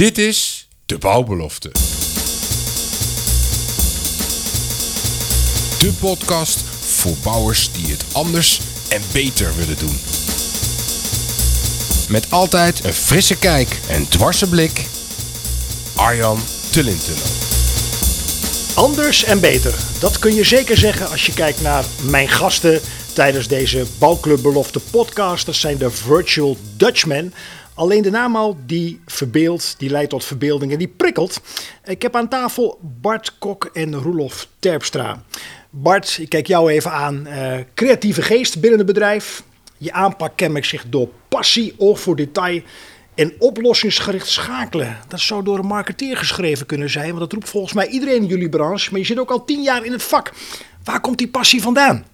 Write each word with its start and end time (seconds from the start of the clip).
Dit 0.00 0.18
is 0.18 0.68
de 0.86 0.98
bouwbelofte. 0.98 1.68
De 5.78 5.92
podcast 6.00 6.60
voor 6.80 7.16
bouwers 7.22 7.72
die 7.72 7.90
het 7.90 8.04
anders 8.12 8.60
en 8.90 9.02
beter 9.12 9.56
willen 9.56 9.78
doen. 9.78 9.96
Met 12.08 12.30
altijd 12.30 12.84
een 12.84 12.92
frisse 12.92 13.38
kijk 13.38 13.80
en 13.88 14.08
dwarse 14.08 14.48
blik. 14.48 14.86
Arjan 15.96 16.38
Tullintunnel. 16.70 17.26
Anders 18.74 19.24
en 19.24 19.40
beter. 19.40 19.74
Dat 19.98 20.18
kun 20.18 20.34
je 20.34 20.44
zeker 20.44 20.76
zeggen 20.76 21.10
als 21.10 21.26
je 21.26 21.32
kijkt 21.32 21.60
naar 21.60 21.84
mijn 22.02 22.28
gasten 22.28 22.80
tijdens 23.14 23.48
deze 23.48 23.86
Bouwclub 23.98 24.42
Belofte 24.42 24.80
podcast. 24.80 25.46
Dat 25.46 25.54
zijn 25.54 25.78
de 25.78 25.90
Virtual 25.90 26.56
Dutchmen. 26.76 27.34
Alleen 27.80 28.02
de 28.02 28.10
naam 28.10 28.36
al, 28.36 28.56
die 28.66 29.00
verbeeldt, 29.06 29.74
die 29.78 29.90
leidt 29.90 30.10
tot 30.10 30.24
verbeelding 30.24 30.72
en 30.72 30.78
die 30.78 30.92
prikkelt. 30.96 31.40
Ik 31.84 32.02
heb 32.02 32.16
aan 32.16 32.28
tafel 32.28 32.78
Bart 33.00 33.38
Kok 33.38 33.70
en 33.72 33.94
Roelof 33.94 34.48
Terpstra. 34.58 35.22
Bart, 35.70 36.18
ik 36.20 36.28
kijk 36.28 36.46
jou 36.46 36.70
even 36.70 36.92
aan. 36.92 37.26
Eh, 37.26 37.58
creatieve 37.74 38.22
geest 38.22 38.60
binnen 38.60 38.78
het 38.78 38.86
bedrijf. 38.86 39.42
Je 39.76 39.92
aanpak 39.92 40.36
kenmerkt 40.36 40.66
zich 40.66 40.84
door 40.88 41.08
passie, 41.28 41.74
oog 41.76 42.00
voor 42.00 42.16
detail 42.16 42.62
en 43.14 43.32
oplossingsgericht 43.38 44.28
schakelen. 44.28 44.96
Dat 45.08 45.20
zou 45.20 45.44
door 45.44 45.58
een 45.58 45.66
marketeer 45.66 46.16
geschreven 46.16 46.66
kunnen 46.66 46.90
zijn, 46.90 47.08
want 47.08 47.18
dat 47.20 47.32
roept 47.32 47.48
volgens 47.48 47.72
mij 47.72 47.86
iedereen 47.86 48.22
in 48.22 48.26
jullie 48.26 48.48
branche. 48.48 48.90
Maar 48.90 49.00
je 49.00 49.06
zit 49.06 49.18
ook 49.18 49.30
al 49.30 49.44
tien 49.44 49.62
jaar 49.62 49.84
in 49.84 49.92
het 49.92 50.02
vak. 50.02 50.32
Waar 50.84 51.00
komt 51.00 51.18
die 51.18 51.28
passie 51.28 51.62
vandaan? 51.62 52.04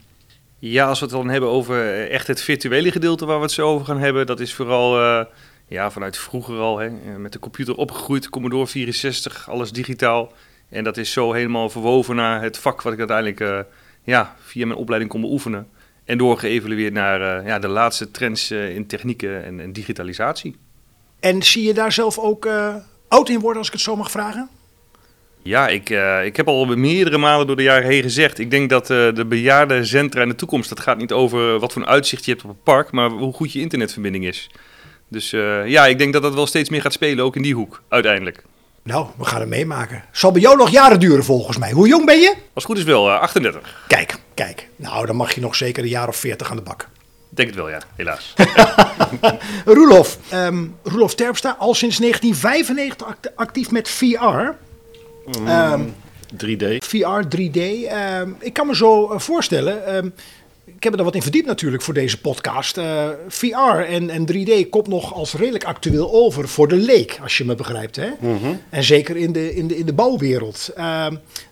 Ja, 0.58 0.88
als 0.88 0.98
we 0.98 1.04
het 1.04 1.14
dan 1.14 1.28
hebben 1.28 1.50
over 1.50 1.80
eh, 1.80 2.14
echt 2.14 2.26
het 2.26 2.40
virtuele 2.40 2.92
gedeelte 2.92 3.26
waar 3.26 3.36
we 3.36 3.42
het 3.42 3.52
zo 3.52 3.68
over 3.68 3.86
gaan 3.86 4.00
hebben, 4.00 4.26
dat 4.26 4.40
is 4.40 4.54
vooral 4.54 5.00
uh, 5.00 5.24
ja, 5.68 5.90
vanuit 5.90 6.18
vroeger 6.18 6.58
al, 6.58 6.78
hè, 6.78 6.86
eh, 6.86 7.16
met 7.16 7.32
de 7.32 7.38
computer 7.38 7.74
opgegroeid, 7.74 8.28
Commodore 8.28 8.66
64, 8.66 9.50
alles 9.50 9.72
digitaal. 9.72 10.32
En 10.68 10.84
dat 10.84 10.96
is 10.96 11.12
zo 11.12 11.32
helemaal 11.32 11.70
verwoven 11.70 12.16
naar 12.16 12.42
het 12.42 12.58
vak 12.58 12.82
wat 12.82 12.92
ik 12.92 12.98
uiteindelijk 12.98 13.40
uh, 13.40 13.58
ja, 14.02 14.36
via 14.40 14.66
mijn 14.66 14.78
opleiding 14.78 15.10
kon 15.10 15.20
beoefenen. 15.20 15.68
En 16.04 16.18
doorgeëvalueerd 16.18 16.92
naar 16.92 17.40
uh, 17.40 17.46
ja, 17.46 17.58
de 17.58 17.68
laatste 17.68 18.10
trends 18.10 18.50
in 18.50 18.86
technieken 18.86 19.44
en, 19.44 19.60
en, 19.60 19.72
digitalisatie. 19.72 20.56
En 21.20 21.42
zie 21.42 21.62
je 21.62 21.74
daar 21.74 21.92
zelf 21.92 22.18
ook 22.18 22.48
oud 23.08 23.28
in 23.28 23.40
worden, 23.40 23.58
als 23.58 23.66
ik 23.66 23.72
het 23.72 23.82
zo 23.82 23.96
mag 23.96 24.10
vragen? 24.10 24.48
Ja, 25.42 25.68
ik, 25.68 25.90
ik 26.24 26.36
heb 26.36 26.48
al 26.48 26.76
meerdere 26.76 27.18
malen 27.18 27.46
door 27.46 27.56
de 27.56 27.62
jaren 27.62 27.88
heen 27.88 28.02
gezegd. 28.02 28.38
Ik 28.38 28.50
denk 28.50 28.70
dat 28.70 28.86
de 28.86 29.24
bejaardencentra 29.28 30.22
in 30.22 30.28
de 30.28 30.34
toekomst, 30.34 30.68
dat 30.68 30.80
gaat 30.80 30.98
niet 30.98 31.12
over 31.12 31.58
wat 31.58 31.72
voor 31.72 31.82
een 31.82 31.88
uitzicht 31.88 32.24
je 32.24 32.30
hebt 32.30 32.44
op 32.44 32.50
het 32.50 32.62
park, 32.62 32.90
maar 32.90 33.10
hoe 33.10 33.32
goed 33.32 33.52
je 33.52 33.60
internetverbinding 33.60 34.26
is. 34.26 34.48
Dus 35.08 35.32
uh, 35.32 35.66
ja, 35.66 35.86
ik 35.86 35.98
denk 35.98 36.12
dat 36.12 36.22
dat 36.22 36.34
wel 36.34 36.46
steeds 36.46 36.68
meer 36.68 36.80
gaat 36.80 36.92
spelen, 36.92 37.24
ook 37.24 37.36
in 37.36 37.42
die 37.42 37.54
hoek, 37.54 37.82
uiteindelijk. 37.88 38.44
Nou, 38.82 39.06
we 39.18 39.24
gaan 39.24 39.40
het 39.40 39.48
meemaken. 39.48 40.04
Zal 40.12 40.32
bij 40.32 40.40
jou 40.40 40.56
nog 40.56 40.70
jaren 40.70 41.00
duren 41.00 41.24
volgens 41.24 41.58
mij. 41.58 41.72
Hoe 41.72 41.88
jong 41.88 42.06
ben 42.06 42.20
je? 42.20 42.28
Als 42.28 42.38
het 42.54 42.64
goed 42.64 42.78
is 42.78 42.84
wel, 42.84 43.10
38. 43.10 43.84
Kijk, 43.88 44.16
kijk. 44.34 44.68
Nou, 44.76 45.06
dan 45.06 45.16
mag 45.16 45.34
je 45.34 45.40
nog 45.40 45.54
zeker 45.54 45.82
een 45.82 45.88
jaar 45.88 46.08
of 46.08 46.16
40 46.16 46.50
aan 46.50 46.56
de 46.56 46.62
bak. 46.62 46.88
Denk 47.28 47.48
het 47.48 47.56
wel, 47.56 47.68
ja, 47.68 47.80
helaas. 47.96 48.34
Roelof, 49.64 50.18
um, 50.32 50.76
Roelof 50.82 51.14
Terpstra, 51.14 51.56
al 51.58 51.74
sinds 51.74 51.98
1995 51.98 53.32
actief 53.34 53.70
met 53.70 53.88
VR. 53.88 54.54
Um, 55.48 55.94
3D. 56.34 56.76
VR, 56.78 57.24
3D. 57.36 57.58
Um, 58.20 58.36
ik 58.38 58.52
kan 58.52 58.66
me 58.66 58.76
zo 58.76 59.12
uh, 59.12 59.18
voorstellen. 59.18 60.04
Um, 60.86 60.92
ik 60.92 60.98
heb 60.98 61.00
er 61.00 61.12
wat 61.12 61.14
in 61.14 61.22
verdiept 61.22 61.46
natuurlijk 61.46 61.82
voor 61.82 61.94
deze 61.94 62.20
podcast. 62.20 62.76
Uh, 62.76 63.08
VR 63.28 63.80
en, 63.88 64.10
en 64.10 64.26
3D 64.32 64.68
komt 64.70 64.88
nog 64.88 65.14
als 65.14 65.34
redelijk 65.34 65.64
actueel 65.64 66.12
over 66.12 66.48
voor 66.48 66.68
de 66.68 66.76
leek, 66.76 67.18
als 67.22 67.38
je 67.38 67.44
me 67.44 67.54
begrijpt. 67.54 67.96
Hè? 67.96 68.08
Mm 68.20 68.38
-hmm. 68.38 68.60
En 68.70 68.84
zeker 68.84 69.16
in 69.16 69.32
de, 69.32 69.54
in 69.54 69.66
de, 69.66 69.76
in 69.76 69.86
de 69.86 69.92
bouwwereld. 69.92 70.72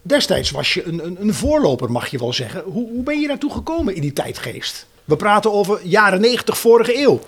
destijds 0.02 0.50
was 0.50 0.74
je 0.74 0.84
een, 0.84 1.06
een, 1.06 1.16
een, 1.20 1.34
voorloper, 1.34 1.90
mag 1.90 2.06
je 2.06 2.18
wel 2.18 2.32
zeggen. 2.32 2.62
Hoe, 2.62 2.88
hoe 2.88 3.02
ben 3.02 3.20
je 3.20 3.26
naartoe 3.26 3.52
gekomen 3.52 3.94
in 3.94 4.00
die 4.00 4.12
tijdgeest? 4.12 4.86
We 5.04 5.16
praten 5.16 5.52
over 5.52 5.80
jaren 5.82 6.20
90 6.20 6.58
vorige 6.58 6.98
eeuw. 6.98 7.20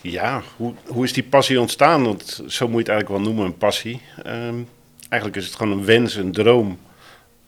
Ja, 0.00 0.42
hoe, 0.56 0.74
hoe 0.86 1.04
is 1.04 1.12
die 1.12 1.22
passie 1.22 1.60
ontstaan? 1.60 2.04
Want 2.04 2.42
zo 2.46 2.68
moet 2.68 2.86
je 2.86 2.92
het 2.92 3.00
eigenlijk 3.00 3.08
wel 3.08 3.32
noemen, 3.32 3.44
een 3.44 3.58
passie. 3.58 4.00
Um, 4.26 4.68
eigenlijk 5.08 5.42
is 5.42 5.46
het 5.46 5.56
gewoon 5.56 5.78
een 5.78 5.84
wens, 5.84 6.14
een 6.14 6.32
droom 6.32 6.78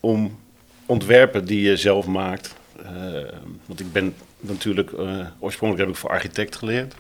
om 0.01 0.39
ontwerpen 0.87 1.45
die 1.45 1.63
je 1.63 1.77
zelf 1.77 2.07
maakt. 2.07 2.61
Uh, 2.83 3.29
want 3.67 3.81
ik 3.81 3.93
ben 3.93 4.15
natuurlijk, 4.41 4.91
uh, 4.91 5.27
oorspronkelijk 5.39 5.87
heb 5.87 5.97
ik 5.97 6.01
voor 6.01 6.11
architect 6.11 6.57
geleerd. 6.57 6.95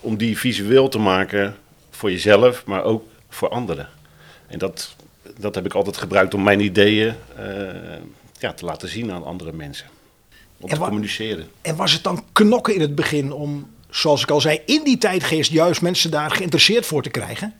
Om 0.00 0.16
die 0.16 0.38
visueel 0.38 0.88
te 0.88 0.98
maken 0.98 1.56
voor 1.90 2.10
jezelf, 2.10 2.64
maar 2.64 2.82
ook 2.82 3.04
voor 3.28 3.48
anderen. 3.48 3.88
En 4.46 4.58
dat, 4.58 4.96
dat 5.38 5.54
heb 5.54 5.64
ik 5.64 5.74
altijd 5.74 5.96
gebruikt 5.96 6.34
om 6.34 6.42
mijn 6.42 6.60
ideeën 6.60 7.14
uh, 7.38 7.44
ja, 8.38 8.52
te 8.52 8.64
laten 8.64 8.88
zien 8.88 9.12
aan 9.12 9.24
andere 9.24 9.52
mensen. 9.52 9.86
Om 10.60 10.68
te 10.68 10.76
communiceren. 10.76 11.48
En 11.62 11.76
was 11.76 11.92
het 11.92 12.02
dan 12.02 12.24
knokken 12.32 12.74
in 12.74 12.80
het 12.80 12.94
begin 12.94 13.32
om, 13.32 13.70
zoals 13.90 14.22
ik 14.22 14.30
al 14.30 14.40
zei, 14.40 14.60
in 14.66 14.84
die 14.84 14.98
tijdgeest 14.98 15.50
juist 15.50 15.82
mensen 15.82 16.10
daar 16.10 16.30
geïnteresseerd 16.30 16.86
voor 16.86 17.02
te 17.02 17.10
krijgen? 17.10 17.54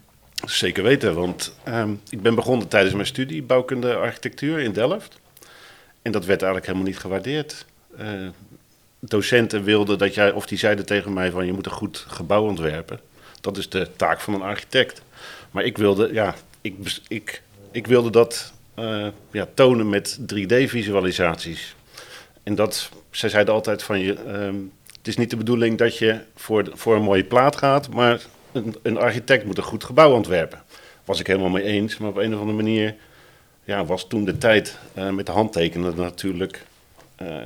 Zeker 0.45 0.83
weten, 0.83 1.15
want 1.15 1.55
um, 1.69 2.01
ik 2.09 2.23
ben 2.23 2.35
begonnen 2.35 2.69
tijdens 2.69 2.95
mijn 2.95 3.07
studie 3.07 3.43
bouwkunde 3.43 3.95
architectuur 3.95 4.59
in 4.59 4.73
Delft. 4.73 5.19
En 6.07 6.13
dat 6.13 6.25
werd 6.25 6.43
eigenlijk 6.43 6.67
helemaal 6.67 6.93
niet 6.93 7.01
gewaardeerd. 7.01 7.65
Uh, 8.01 8.29
docenten 8.99 9.63
wilden 9.63 9.99
dat 9.99 10.15
jij, 10.15 10.33
of 10.33 10.47
die 10.47 10.59
zeiden 10.59 10.87
tegen 10.87 11.13
mij 11.13 11.31
van 11.31 11.47
je 11.47 11.53
moet 11.53 11.67
een 11.67 11.73
goed 11.73 12.05
gebouw 12.09 12.43
ontwerpen. 12.43 13.01
Dat 13.41 13.57
is 13.57 13.69
de 13.69 13.89
taak 13.97 14.21
van 14.21 14.35
een 14.35 14.43
architect. 14.43 15.03
Maar 15.51 15.65
ik 15.65 15.79
wilde, 15.79 16.13
ja, 16.13 16.35
ik, 16.61 17.01
ik, 17.09 17.43
ik 17.71 17.87
wilde 17.87 18.11
dat 18.11 18.53
uh, 18.79 19.07
ja, 19.31 19.49
tonen 19.55 19.89
met 19.89 20.19
3D-visualisaties. 20.21 21.75
En 22.43 22.55
dat, 22.55 22.91
zij 23.11 23.29
zeiden 23.29 23.55
altijd 23.55 23.83
van 23.83 23.99
je, 24.01 24.17
um, 24.29 24.73
het 24.97 25.09
is 25.09 25.17
niet 25.17 25.31
de 25.31 25.37
bedoeling 25.37 25.79
dat 25.79 25.99
je 25.99 26.21
voor, 26.35 26.71
voor 26.73 26.97
een 26.97 27.03
mooie 27.03 27.25
plaat 27.25 27.57
gaat, 27.57 27.89
maar 27.89 28.21
een, 28.53 28.77
een, 28.83 28.99
architect 28.99 29.45
moet 29.45 29.59
een 29.59 29.65
goed 29.65 29.85
gebouw 29.85 30.13
ontwerpen. 30.13 30.63
Was 31.05 31.21
ik 31.21 31.27
helemaal 31.27 31.51
mee 31.51 31.65
eens, 31.65 31.99
maar 31.99 32.11
op 32.11 32.17
een 32.17 32.35
of 32.35 32.41
andere 32.41 32.63
manier 32.63 32.95
ja, 33.67 33.85
was 33.85 34.07
toen 34.07 34.25
de 34.25 34.39
tijd 34.39 34.79
uh, 34.99 35.11
met 35.11 35.27
de 35.27 35.33
handtekenen 35.33 35.97
natuurlijk 35.97 36.67
uh, 37.23 37.37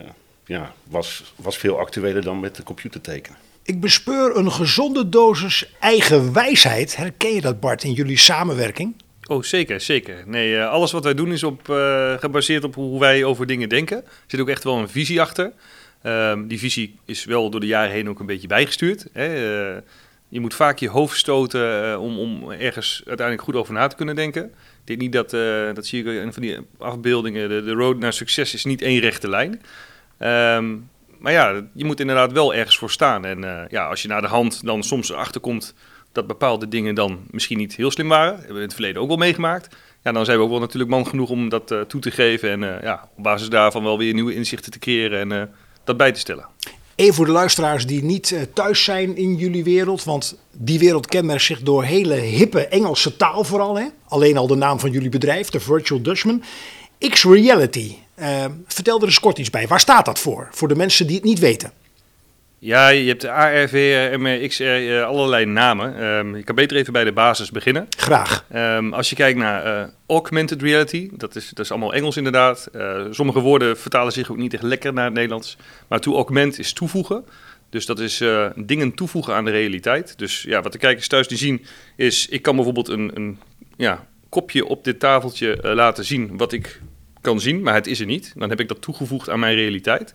ja, 0.47 0.75
was, 0.85 1.35
was 1.37 1.59
veel 1.59 1.79
actueler 1.79 2.23
dan 2.23 2.41
met 2.41 2.57
de 2.57 2.63
computer 2.63 3.01
tekenen. 3.01 3.39
Ik 3.63 3.81
bespeur 3.81 4.37
een 4.37 4.53
gezonde 4.53 5.09
dosis 5.09 5.73
eigen 5.81 6.33
wijsheid. 6.33 6.97
Herken 6.97 7.35
je 7.35 7.41
dat 7.41 7.61
Bart 7.61 7.85
in 7.85 7.93
jullie 7.93 8.19
samenwerking? 8.19 8.95
Oh, 9.27 9.43
zeker, 9.43 9.81
zeker. 9.81 10.23
Nee, 10.27 10.53
uh, 10.53 10.71
alles 10.71 10.93
wat 10.93 11.05
wij 11.05 11.15
doen 11.15 11.33
is 11.33 11.43
op, 11.43 11.61
gebaseerd 12.19 12.65
op 12.65 12.75
hoe 12.75 13.01
wij 13.01 13.25
over 13.25 13.47
dingen 13.47 13.69
denken. 13.69 13.97
Er 13.97 14.11
zit 14.27 14.41
ook 14.41 14.49
echt 14.49 14.65
wel 14.65 14.79
een 14.79 14.89
visie 14.89 15.21
achter. 15.21 15.53
Um, 16.03 16.49
die 16.49 16.59
visie 16.59 16.95
is 17.05 17.25
wel 17.25 17.51
door 17.51 17.61
de 17.61 17.67
jaren 17.67 17.93
heen 17.93 18.09
ook 18.09 18.21
een 18.21 18.27
beetje 18.27 18.49
bijgestuurd. 18.49 19.07
Hè? 19.13 19.81
Je 20.31 20.41
moet 20.41 20.55
vaak 20.55 20.79
je 20.79 20.89
hoofd 20.89 21.17
stoten 21.17 21.85
uh, 21.85 22.03
om, 22.03 22.19
om 22.19 22.51
ergens 22.51 23.03
uiteindelijk 23.07 23.47
goed 23.47 23.57
over 23.57 23.75
na 23.75 23.87
te 23.87 23.97
kunnen 23.97 24.15
denken. 24.15 24.45
Ik 24.45 24.53
denk 24.85 25.01
niet 25.01 25.13
dat, 25.13 25.33
uh, 25.33 25.75
dat 25.75 25.87
zie 25.87 26.05
ik 26.05 26.23
in 26.23 26.33
van 26.33 26.43
die 26.43 26.59
afbeeldingen, 26.79 27.49
de, 27.49 27.63
de 27.63 27.73
road 27.73 27.99
naar 27.99 28.13
succes 28.13 28.55
is 28.55 28.65
niet 28.65 28.83
één 28.83 29.01
rechte 29.01 29.29
lijn. 29.29 29.63
Um, 30.57 30.91
maar 31.19 31.33
ja, 31.33 31.63
je 31.75 31.85
moet 31.85 32.01
inderdaad 32.01 32.33
wel 32.33 32.55
ergens 32.55 32.79
voor 32.79 32.91
staan. 32.91 33.25
En 33.25 33.43
uh, 33.43 33.63
ja, 33.69 33.87
als 33.87 34.03
je 34.03 34.09
naar 34.09 34.21
de 34.21 34.27
hand 34.27 34.65
dan 34.65 34.83
soms 34.83 35.11
erachter 35.11 35.41
komt 35.41 35.75
dat 36.13 36.27
bepaalde 36.27 36.69
dingen 36.69 36.95
dan 36.95 37.21
misschien 37.31 37.59
niet 37.59 37.77
heel 37.77 37.91
slim 37.91 38.09
waren, 38.09 38.35
hebben 38.35 38.49
we 38.49 38.61
in 38.61 38.65
het 38.65 38.75
verleden 38.75 39.03
ook 39.03 39.09
wel 39.09 39.17
meegemaakt. 39.17 39.77
Ja, 40.03 40.13
dan 40.13 40.25
zijn 40.25 40.39
we 40.39 40.45
ook 40.45 40.51
wel 40.51 40.61
natuurlijk 40.61 40.91
man 40.91 41.07
genoeg 41.07 41.31
om 41.31 41.49
dat 41.49 41.75
toe 41.89 42.01
te 42.01 42.11
geven 42.11 42.51
en 42.51 42.81
ja, 42.83 43.09
op 43.17 43.23
basis 43.23 43.49
daarvan 43.49 43.83
wel 43.83 43.99
weer 43.99 44.15
nieuwe 44.15 44.35
inzichten 44.35 44.73
te 44.73 44.79
creëren 44.79 45.33
en 45.33 45.55
dat 45.85 45.97
bij 45.97 46.13
te 46.13 46.21
stellen. 46.21 46.47
Even 47.00 47.15
voor 47.15 47.27
de 47.27 47.33
luisteraars 47.33 47.87
die 47.87 48.05
niet 48.05 48.31
uh, 48.31 48.41
thuis 48.55 48.84
zijn 48.84 49.16
in 49.16 49.37
jullie 49.37 49.65
wereld, 49.65 50.05
want 50.05 50.37
die 50.53 50.78
wereld 50.78 51.06
kenmerkt 51.06 51.43
zich 51.43 51.62
door 51.62 51.84
hele 51.84 52.15
hippe 52.15 52.66
Engelse 52.66 53.16
taal 53.16 53.45
vooral. 53.45 53.78
Hè? 53.78 53.84
Alleen 54.09 54.36
al 54.36 54.47
de 54.47 54.54
naam 54.54 54.80
van 54.80 54.91
jullie 54.91 55.09
bedrijf, 55.09 55.51
de 55.51 55.60
Virtual 55.60 56.03
Dutchman. 56.03 56.42
X-Reality, 56.98 57.95
uh, 58.19 58.45
vertel 58.66 59.01
er 59.01 59.04
eens 59.04 59.21
kort 59.21 59.39
iets 59.39 59.51
bij. 59.51 59.66
Waar 59.69 59.80
staat 59.80 60.04
dat 60.04 60.19
voor, 60.19 60.48
voor 60.51 60.69
de 60.69 60.77
mensen 60.77 61.07
die 61.07 61.16
het 61.16 61.25
niet 61.25 61.39
weten? 61.39 61.72
Ja, 62.62 62.89
je 62.89 63.09
hebt 63.09 63.24
AR, 63.24 63.68
VR, 63.68 64.21
MR, 64.21 64.47
XR, 64.48 65.03
allerlei 65.04 65.45
namen. 65.45 66.03
Um, 66.03 66.36
je 66.36 66.42
kan 66.42 66.54
beter 66.54 66.77
even 66.77 66.92
bij 66.92 67.04
de 67.04 67.12
basis 67.12 67.51
beginnen. 67.51 67.86
Graag. 67.97 68.45
Um, 68.54 68.92
als 68.92 69.10
je 69.10 69.16
kijkt 69.16 69.39
naar 69.39 69.66
uh, 69.66 69.89
augmented 70.07 70.62
reality, 70.62 71.10
dat 71.12 71.36
is, 71.36 71.48
dat 71.48 71.65
is 71.65 71.71
allemaal 71.71 71.95
Engels 71.95 72.16
inderdaad. 72.16 72.68
Uh, 72.77 73.07
sommige 73.10 73.41
woorden 73.41 73.78
vertalen 73.78 74.12
zich 74.12 74.30
ook 74.30 74.36
niet 74.36 74.54
echt 74.54 74.62
lekker 74.62 74.92
naar 74.92 75.04
het 75.04 75.15
Nederlands. 75.15 75.57
Maar 75.89 76.01
to 76.01 76.15
augment 76.15 76.59
is 76.59 76.72
toevoegen. 76.72 77.24
Dus 77.71 77.86
dat 77.86 77.98
is 77.98 78.21
uh, 78.21 78.47
dingen 78.57 78.95
toevoegen 78.95 79.34
aan 79.34 79.45
de 79.45 79.51
realiteit. 79.51 80.18
Dus 80.18 80.42
ja, 80.42 80.63
wat 80.63 80.72
de 80.72 80.78
kijkers 80.78 81.09
thuis 81.09 81.28
niet 81.28 81.39
zien 81.39 81.65
is, 81.97 82.28
ik 82.28 82.42
kan 82.42 82.54
bijvoorbeeld 82.54 82.89
een, 82.89 83.10
een 83.15 83.39
ja, 83.77 84.06
kopje 84.28 84.66
op 84.66 84.84
dit 84.84 85.01
tafeltje 85.01 85.74
laten 85.74 86.04
zien 86.04 86.36
wat 86.36 86.53
ik 86.53 86.80
kan 87.21 87.41
zien, 87.41 87.63
maar 87.63 87.74
het 87.74 87.86
is 87.86 88.01
er 88.01 88.06
niet. 88.06 88.33
Dan 88.36 88.51
heb 88.51 88.60
ik 88.60 88.68
dat 88.68 88.83
toegevoegd 88.83 89.30
aan 89.30 89.41
mijn 89.41 89.54
realiteit. 89.54 90.15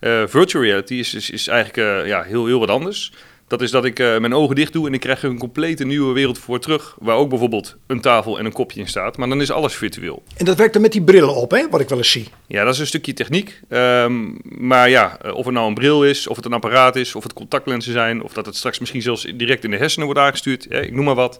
Uh, 0.00 0.22
virtual 0.26 0.64
reality 0.64 0.94
is, 0.94 1.14
is, 1.14 1.30
is 1.30 1.48
eigenlijk 1.48 2.02
uh, 2.02 2.06
ja, 2.06 2.22
heel, 2.22 2.46
heel 2.46 2.58
wat 2.58 2.68
anders. 2.68 3.12
Dat 3.50 3.62
is 3.62 3.70
dat 3.70 3.84
ik 3.84 3.98
eh, 3.98 4.18
mijn 4.18 4.34
ogen 4.34 4.54
dicht 4.54 4.72
doe 4.72 4.86
en 4.86 4.94
ik 4.94 5.00
krijg 5.00 5.22
er 5.22 5.30
een 5.30 5.38
complete 5.38 5.84
nieuwe 5.84 6.12
wereld 6.14 6.38
voor 6.38 6.60
terug. 6.60 6.96
Waar 6.98 7.16
ook 7.16 7.28
bijvoorbeeld 7.28 7.76
een 7.86 8.00
tafel 8.00 8.38
en 8.38 8.44
een 8.44 8.52
kopje 8.52 8.80
in 8.80 8.88
staat. 8.88 9.16
Maar 9.16 9.28
dan 9.28 9.40
is 9.40 9.50
alles 9.50 9.74
virtueel. 9.74 10.22
En 10.36 10.44
dat 10.44 10.56
werkt 10.56 10.74
er 10.74 10.80
met 10.80 10.92
die 10.92 11.02
brillen 11.02 11.34
op, 11.34 11.50
hè? 11.50 11.68
wat 11.70 11.80
ik 11.80 11.88
wel 11.88 11.98
eens 11.98 12.10
zie. 12.10 12.28
Ja, 12.46 12.64
dat 12.64 12.74
is 12.74 12.80
een 12.80 12.86
stukje 12.86 13.12
techniek. 13.12 13.60
Ehm, 13.68 14.28
maar 14.42 14.88
ja, 14.90 15.18
eh, 15.22 15.34
of 15.34 15.44
het 15.44 15.54
nou 15.54 15.68
een 15.68 15.74
bril 15.74 16.04
is, 16.04 16.26
of 16.26 16.36
het 16.36 16.44
een 16.44 16.52
apparaat 16.52 16.96
is, 16.96 17.14
of 17.14 17.22
het 17.22 17.32
contactlenzen 17.32 17.92
zijn, 17.92 18.22
of 18.22 18.32
dat 18.32 18.46
het 18.46 18.56
straks 18.56 18.78
misschien 18.78 19.02
zelfs 19.02 19.26
direct 19.34 19.64
in 19.64 19.70
de 19.70 19.76
hersenen 19.76 20.06
wordt 20.06 20.20
aangestuurd. 20.20 20.66
hè, 20.68 20.80
ik 20.80 20.92
noem 20.92 21.04
maar 21.04 21.14
wat. 21.14 21.38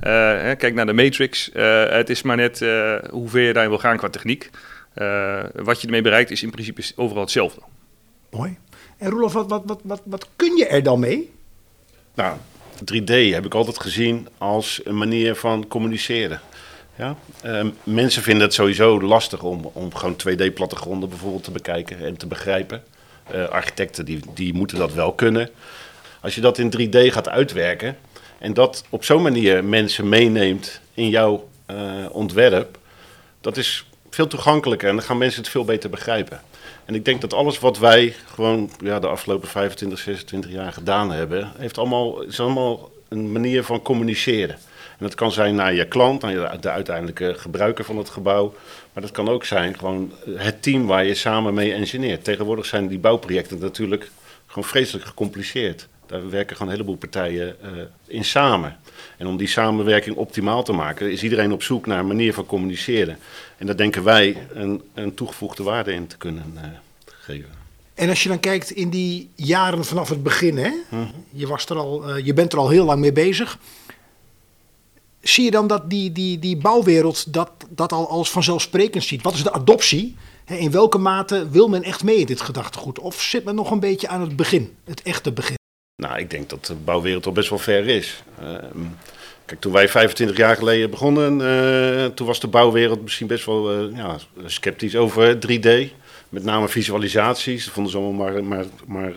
Eh, 0.00 0.12
hè, 0.40 0.54
kijk 0.54 0.74
naar 0.74 0.86
de 0.86 0.92
Matrix. 0.92 1.52
Eh, 1.52 1.88
het 1.88 2.10
is 2.10 2.22
maar 2.22 2.36
net 2.36 2.62
eh, 2.62 2.94
hoe 3.10 3.28
ver 3.28 3.42
je 3.42 3.52
daarin 3.52 3.70
wil 3.70 3.80
gaan 3.80 3.96
qua 3.96 4.08
techniek. 4.08 4.50
Eh, 4.94 5.44
wat 5.54 5.80
je 5.80 5.86
ermee 5.86 6.02
bereikt 6.02 6.30
is 6.30 6.42
in 6.42 6.50
principe 6.50 6.82
overal 6.96 7.22
hetzelfde. 7.22 7.60
Mooi. 8.30 8.58
En 8.98 9.10
Roelof, 9.10 9.32
wat, 9.32 9.48
wat, 9.48 9.80
wat, 9.82 10.00
wat, 10.04 10.28
kun 10.36 10.56
je 10.56 10.66
er 10.66 10.82
dan 10.82 11.00
mee? 11.00 11.32
Nou, 12.14 12.36
3D 12.80 13.32
heb 13.32 13.44
ik 13.44 13.54
altijd 13.54 13.80
gezien 13.80 14.28
als 14.38 14.80
een 14.84 14.98
manier 14.98 15.34
van 15.34 15.68
communiceren. 15.68 16.40
Ja? 16.94 17.16
Ehm, 17.42 17.70
mensen 17.82 18.22
vinden 18.22 18.42
het 18.42 18.54
sowieso 18.54 19.00
lastig 19.00 19.42
om, 19.42 19.70
om 19.72 19.94
gewoon 19.94 20.16
2D-plattegronden 20.16 21.08
bijvoorbeeld 21.08 21.44
te 21.44 21.50
bekijken 21.50 21.98
en 22.04 22.16
te 22.16 22.26
begrijpen. 22.26 22.82
Eh, 23.30 23.48
architecten 23.48 24.04
die, 24.04 24.20
die 24.34 24.54
moeten 24.54 24.78
dat 24.78 24.92
wel 24.92 25.12
kunnen. 25.12 25.50
Als 26.20 26.34
je 26.34 26.40
dat 26.40 26.58
in 26.58 26.70
3D 26.70 27.12
gaat 27.12 27.28
uitwerken 27.28 27.96
en 28.38 28.54
dat 28.54 28.84
op 28.88 29.04
zo'n 29.04 29.22
manier 29.22 29.64
mensen 29.64 30.08
meeneemt 30.08 30.80
in 30.94 31.08
jouw 31.08 31.48
eh, 31.66 31.76
ontwerp, 32.10 32.78
dat 33.40 33.56
is 33.56 33.86
veel 34.10 34.26
toegankelijker 34.26 34.88
en 34.88 34.96
dan 34.96 35.04
gaan 35.04 35.18
mensen 35.18 35.42
het 35.42 35.50
veel 35.50 35.64
beter 35.64 35.90
begrijpen. 35.90 36.40
En 36.88 36.94
ik 36.94 37.04
denk 37.04 37.20
dat 37.20 37.34
alles 37.34 37.58
wat 37.58 37.78
wij 37.78 38.14
gewoon 38.26 38.70
ja, 38.82 38.98
de 38.98 39.06
afgelopen 39.06 39.48
25, 39.48 39.98
26 39.98 40.50
jaar 40.50 40.72
gedaan 40.72 41.12
hebben, 41.12 41.52
heeft 41.58 41.78
allemaal, 41.78 42.22
is 42.22 42.40
allemaal 42.40 42.90
een 43.08 43.32
manier 43.32 43.64
van 43.64 43.82
communiceren. 43.82 44.54
En 44.98 45.04
dat 45.04 45.14
kan 45.14 45.32
zijn 45.32 45.54
naar 45.54 45.74
je 45.74 45.88
klant, 45.88 46.22
naar 46.22 46.60
de 46.60 46.70
uiteindelijke 46.70 47.34
gebruiker 47.36 47.84
van 47.84 47.96
het 47.98 48.08
gebouw. 48.08 48.54
Maar 48.92 49.02
dat 49.02 49.12
kan 49.12 49.28
ook 49.28 49.44
zijn 49.44 49.78
gewoon 49.78 50.12
het 50.30 50.62
team 50.62 50.86
waar 50.86 51.04
je 51.04 51.14
samen 51.14 51.54
mee 51.54 51.72
engineert. 51.72 52.24
Tegenwoordig 52.24 52.66
zijn 52.66 52.88
die 52.88 52.98
bouwprojecten 52.98 53.58
natuurlijk 53.58 54.10
gewoon 54.46 54.68
vreselijk 54.68 55.04
gecompliceerd. 55.04 55.88
Daar 56.08 56.30
werken 56.30 56.56
gewoon 56.56 56.72
een 56.72 56.78
heleboel 56.78 56.98
partijen 56.98 57.62
eh, 57.62 57.70
in 58.06 58.24
samen. 58.24 58.76
En 59.16 59.26
om 59.26 59.36
die 59.36 59.48
samenwerking 59.48 60.16
optimaal 60.16 60.62
te 60.62 60.72
maken, 60.72 61.12
is 61.12 61.22
iedereen 61.22 61.52
op 61.52 61.62
zoek 61.62 61.86
naar 61.86 61.98
een 61.98 62.06
manier 62.06 62.34
van 62.34 62.46
communiceren. 62.46 63.18
En 63.56 63.66
daar 63.66 63.76
denken 63.76 64.04
wij 64.04 64.46
een, 64.52 64.82
een 64.94 65.14
toegevoegde 65.14 65.62
waarde 65.62 65.92
in 65.92 66.06
te 66.06 66.16
kunnen 66.16 66.52
eh, 66.54 66.64
geven. 67.04 67.50
En 67.94 68.08
als 68.08 68.22
je 68.22 68.28
dan 68.28 68.40
kijkt 68.40 68.70
in 68.70 68.90
die 68.90 69.30
jaren 69.34 69.84
vanaf 69.84 70.08
het 70.08 70.22
begin, 70.22 70.56
hè? 70.58 70.70
Je, 71.30 71.46
was 71.46 71.66
er 71.66 71.76
al, 71.76 72.08
eh, 72.08 72.24
je 72.24 72.34
bent 72.34 72.52
er 72.52 72.58
al 72.58 72.68
heel 72.68 72.84
lang 72.84 73.00
mee 73.00 73.12
bezig. 73.12 73.58
Zie 75.20 75.44
je 75.44 75.50
dan 75.50 75.66
dat 75.66 75.90
die, 75.90 76.12
die, 76.12 76.38
die 76.38 76.56
bouwwereld 76.56 77.32
dat, 77.32 77.50
dat 77.68 77.92
al 77.92 78.08
als 78.08 78.30
vanzelfsprekend 78.30 79.04
ziet? 79.04 79.22
Wat 79.22 79.34
is 79.34 79.42
de 79.42 79.52
adoptie? 79.52 80.16
Hè, 80.44 80.56
in 80.56 80.70
welke 80.70 80.98
mate 80.98 81.48
wil 81.50 81.68
men 81.68 81.82
echt 81.82 82.04
mee 82.04 82.16
in 82.16 82.26
dit 82.26 82.40
gedachtegoed? 82.40 82.98
Of 82.98 83.22
zit 83.22 83.44
men 83.44 83.54
nog 83.54 83.70
een 83.70 83.80
beetje 83.80 84.08
aan 84.08 84.20
het 84.20 84.36
begin, 84.36 84.76
het 84.84 85.02
echte 85.02 85.32
begin? 85.32 85.57
Nou, 86.02 86.18
ik 86.18 86.30
denk 86.30 86.48
dat 86.48 86.66
de 86.66 86.74
bouwwereld 86.74 87.26
al 87.26 87.32
best 87.32 87.48
wel 87.48 87.58
ver 87.58 87.88
is. 87.88 88.22
Ehm, 88.40 88.84
kijk, 89.44 89.60
toen 89.60 89.72
wij 89.72 89.88
25 89.88 90.36
jaar 90.36 90.56
geleden 90.56 90.90
begonnen, 90.90 91.40
eh, 91.40 92.06
toen 92.06 92.26
was 92.26 92.40
de 92.40 92.46
bouwwereld 92.46 93.02
misschien 93.02 93.26
best 93.26 93.44
wel 93.44 93.70
eh, 93.70 93.96
ja, 93.96 94.16
sceptisch 94.44 94.96
over 94.96 95.38
3D. 95.38 95.92
Met 96.28 96.44
name 96.44 96.68
visualisaties. 96.68 97.64
Dat 97.64 97.74
vonden 97.74 97.92
ze 97.92 97.98
allemaal 97.98 98.42
maar, 98.42 98.64
maar, 98.86 99.12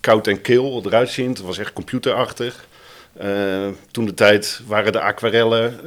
koud 0.00 0.26
en 0.26 0.40
kil 0.40 0.82
eruit 0.84 1.08
zien. 1.08 1.28
Het 1.28 1.40
was 1.40 1.58
echt 1.58 1.72
computerachtig. 1.72 2.66
Eh, 3.12 3.68
toen 3.90 4.06
de 4.06 4.14
tijd 4.14 4.60
waren 4.66 4.92
de 4.92 5.00
aquarellen 5.00 5.80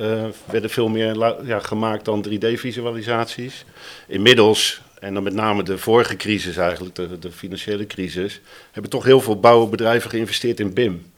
werden 0.46 0.70
veel 0.70 0.88
meer 0.88 1.18
ja, 1.46 1.60
gemaakt 1.60 2.06
dan 2.06 2.26
3D-visualisaties. 2.30 3.66
Inmiddels, 4.08 4.82
en 5.02 5.14
dan 5.14 5.24
met 5.24 5.34
name 5.34 5.64
de 5.64 5.78
vorige 5.78 6.16
crisis 6.16 6.58
eigenlijk, 6.58 6.96
de, 6.96 7.20
de 7.20 7.32
financiële 7.32 7.88
crisis, 7.88 8.42
hebben 8.72 8.92
toch 8.92 9.04
heel 9.04 9.22
veel 9.22 9.40
bouwbedrijven 9.40 10.10
geïnvesteerd 10.10 10.60
in 10.60 10.74
BIM. 10.74 11.12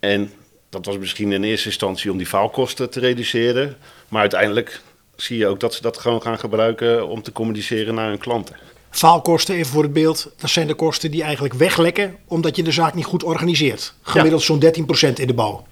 En 0.00 0.32
dat 0.68 0.86
was 0.86 0.98
misschien 0.98 1.32
in 1.32 1.44
eerste 1.44 1.68
instantie 1.68 2.10
om 2.10 2.16
die 2.16 2.26
faalkosten 2.26 2.90
te 2.90 3.00
reduceren. 3.00 3.76
Maar 4.08 4.20
uiteindelijk 4.20 4.80
zie 5.16 5.38
je 5.38 5.46
ook 5.46 5.60
dat 5.60 5.74
ze 5.74 5.82
dat 5.82 5.98
gewoon 5.98 6.22
gaan 6.22 6.38
gebruiken 6.38 7.08
om 7.08 7.22
te 7.22 7.32
communiceren 7.32 7.94
naar 7.94 8.08
hun 8.08 8.18
klanten. 8.18 8.56
Faalkosten, 8.90 9.54
even 9.54 9.72
voor 9.72 9.82
het 9.82 9.92
beeld, 9.92 10.32
dat 10.38 10.50
zijn 10.50 10.66
de 10.66 10.74
kosten 10.74 11.10
die 11.10 11.22
eigenlijk 11.22 11.54
weglekken 11.54 12.16
omdat 12.26 12.56
je 12.56 12.62
de 12.62 12.72
zaak 12.72 12.94
niet 12.94 13.04
goed 13.04 13.22
organiseert. 13.22 13.94
Gemiddeld 14.02 14.42
zo'n 14.42 14.62
13% 14.64 14.68
in 15.14 15.26
de 15.26 15.34
bouw. 15.34 15.66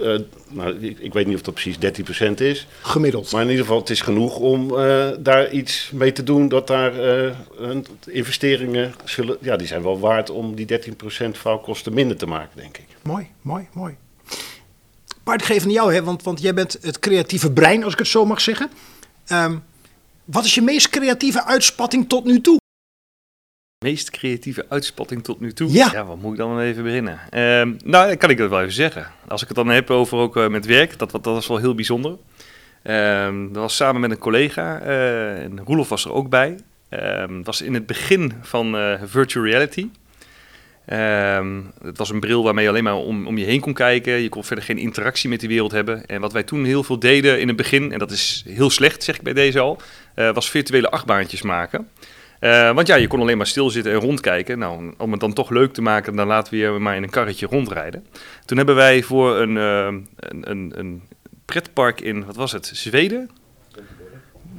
Eh, 0.00 0.14
nou, 0.48 0.78
ik, 0.80 0.98
ik 0.98 1.12
weet 1.12 1.26
niet 1.26 1.34
of 1.34 1.42
dat 1.42 1.54
precies 1.54 1.76
13% 1.76 2.34
is. 2.34 2.66
Gemiddeld. 2.82 3.32
Maar 3.32 3.42
in 3.42 3.48
ieder 3.48 3.64
geval, 3.64 3.80
het 3.80 3.90
is 3.90 4.00
genoeg 4.00 4.36
om 4.36 4.78
eh, 4.78 5.10
daar 5.18 5.50
iets 5.50 5.90
mee 5.92 6.12
te 6.12 6.22
doen. 6.22 6.48
Dat 6.48 6.66
daar 6.66 6.98
eh, 6.98 7.36
investeringen 8.06 8.94
zullen, 9.04 9.36
ja, 9.40 9.56
die 9.56 9.66
zijn 9.66 9.82
wel 9.82 9.98
waard 9.98 10.30
om 10.30 10.54
die 10.54 10.66
13% 10.66 11.30
faalkosten 11.32 11.94
minder 11.94 12.16
te 12.16 12.26
maken, 12.26 12.56
denk 12.60 12.76
ik. 12.76 12.86
Mooi, 13.02 13.26
mooi, 13.42 13.66
mooi. 13.72 13.96
Geef 15.24 15.56
het 15.56 15.64
aan 15.64 15.70
jou, 15.70 15.94
hè, 15.94 16.02
want, 16.02 16.22
want 16.22 16.40
jij 16.40 16.54
bent 16.54 16.78
het 16.80 16.98
creatieve 16.98 17.52
brein, 17.52 17.84
als 17.84 17.92
ik 17.92 17.98
het 17.98 18.08
zo 18.08 18.24
mag 18.24 18.40
zeggen. 18.40 18.70
Ehm, 19.26 19.56
wat 20.24 20.44
is 20.44 20.54
je 20.54 20.62
meest 20.62 20.88
creatieve 20.88 21.44
uitspatting 21.44 22.08
tot 22.08 22.24
nu 22.24 22.40
toe? 22.40 22.61
Meest 23.82 24.10
creatieve 24.10 24.66
uitspatting 24.68 25.24
tot 25.24 25.40
nu 25.40 25.52
toe? 25.52 25.72
Ja. 25.72 26.04
wat 26.04 26.20
moet 26.20 26.32
ik 26.32 26.38
dan 26.38 26.60
even 26.60 26.82
beginnen? 26.82 27.20
Ehm, 27.30 27.72
nou, 27.84 28.06
dan 28.06 28.16
kan 28.16 28.30
ik 28.30 28.38
dat 28.38 28.50
wel 28.50 28.60
even 28.60 28.72
zeggen. 28.72 29.06
Als 29.28 29.42
ik 29.42 29.48
het 29.48 29.56
dan 29.56 29.68
heb 29.68 29.90
over 29.90 30.18
ook 30.18 30.36
eh, 30.36 30.48
met 30.48 30.66
werk, 30.66 30.98
dat, 30.98 31.10
dat 31.10 31.24
was 31.24 31.46
wel 31.46 31.58
heel 31.58 31.74
bijzonder. 31.74 32.16
Ehm, 32.82 33.46
dat 33.46 33.62
was 33.62 33.76
samen 33.76 34.00
met 34.00 34.10
een 34.10 34.18
collega, 34.18 34.80
eh, 34.80 35.42
en 35.42 35.60
Roelof 35.64 35.88
was 35.88 36.04
er 36.04 36.12
ook 36.12 36.28
bij. 36.28 36.56
Ehm, 36.88 37.36
dat 37.36 37.46
was 37.46 37.62
in 37.62 37.74
het 37.74 37.86
begin 37.86 38.32
van 38.42 38.76
eh, 38.76 39.00
virtual 39.04 39.44
reality. 39.44 39.88
Ehm, 40.86 41.60
het 41.82 41.98
was 41.98 42.10
een 42.10 42.20
bril 42.20 42.42
waarmee 42.42 42.64
je 42.64 42.70
alleen 42.70 42.84
maar 42.84 42.96
om, 42.96 43.26
om 43.26 43.38
je 43.38 43.44
heen 43.44 43.60
kon 43.60 43.72
kijken. 43.72 44.12
Je 44.12 44.28
kon 44.28 44.44
verder 44.44 44.64
geen 44.64 44.78
interactie 44.78 45.28
met 45.28 45.40
die 45.40 45.48
wereld 45.48 45.72
hebben. 45.72 46.06
En 46.06 46.20
wat 46.20 46.32
wij 46.32 46.42
toen 46.42 46.64
heel 46.64 46.82
veel 46.82 46.98
deden 46.98 47.40
in 47.40 47.48
het 47.48 47.56
begin, 47.56 47.92
en 47.92 47.98
dat 47.98 48.10
is 48.10 48.44
heel 48.48 48.70
slecht, 48.70 49.02
zeg 49.02 49.16
ik 49.16 49.22
bij 49.22 49.32
deze 49.32 49.58
al, 49.58 49.80
eh, 50.14 50.34
was 50.34 50.50
virtuele 50.50 50.90
achtbaantjes 50.90 51.42
maken. 51.42 51.88
Eh, 52.42 52.74
want 52.74 52.86
ja, 52.86 52.94
je 52.94 53.06
kon 53.06 53.20
alleen 53.20 53.36
maar 53.36 53.46
stilzitten 53.46 53.92
en 53.92 53.98
rondkijken. 53.98 54.58
Nou, 54.58 54.94
om 54.98 55.10
het 55.10 55.20
dan 55.20 55.32
toch 55.32 55.50
leuk 55.50 55.72
te 55.72 55.82
maken, 55.82 56.16
dan 56.16 56.26
laten 56.26 56.52
we 56.52 56.58
je 56.58 56.70
maar 56.70 56.96
in 56.96 57.02
een 57.02 57.10
karretje 57.10 57.46
rondrijden. 57.46 58.06
Toen 58.44 58.56
hebben 58.56 58.74
wij 58.74 59.02
voor 59.02 59.40
een, 59.40 59.56
eh, 59.56 59.86
een, 60.16 60.50
een, 60.50 60.72
een 60.76 61.02
pretpark 61.44 62.00
in, 62.00 62.24
wat 62.24 62.36
was 62.36 62.52
het, 62.52 62.70
Zweden? 62.74 63.30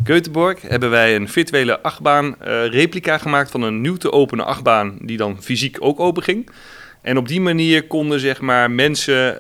Göteborg 0.04 0.62
hebben 0.62 0.90
wij 0.90 1.16
een 1.16 1.30
virtuele 1.30 1.82
achtbaan 1.82 2.40
eh, 2.40 2.66
replica 2.68 3.18
gemaakt 3.18 3.52
van 3.52 3.62
een 3.62 3.82
nieuw 3.82 3.98
te 3.98 4.12
openen 4.12 4.46
achtbaan 4.46 4.98
die 5.02 5.18
dan 5.18 5.42
fysiek 5.42 5.78
ook 5.80 6.00
open 6.00 6.24
ging. 6.24 6.50
En 7.02 7.18
op 7.18 7.28
die 7.28 7.42
manier 7.42 7.88
konden 7.88 8.20
zeg 8.20 8.42
maar 8.42 8.72
mensen, 8.72 9.38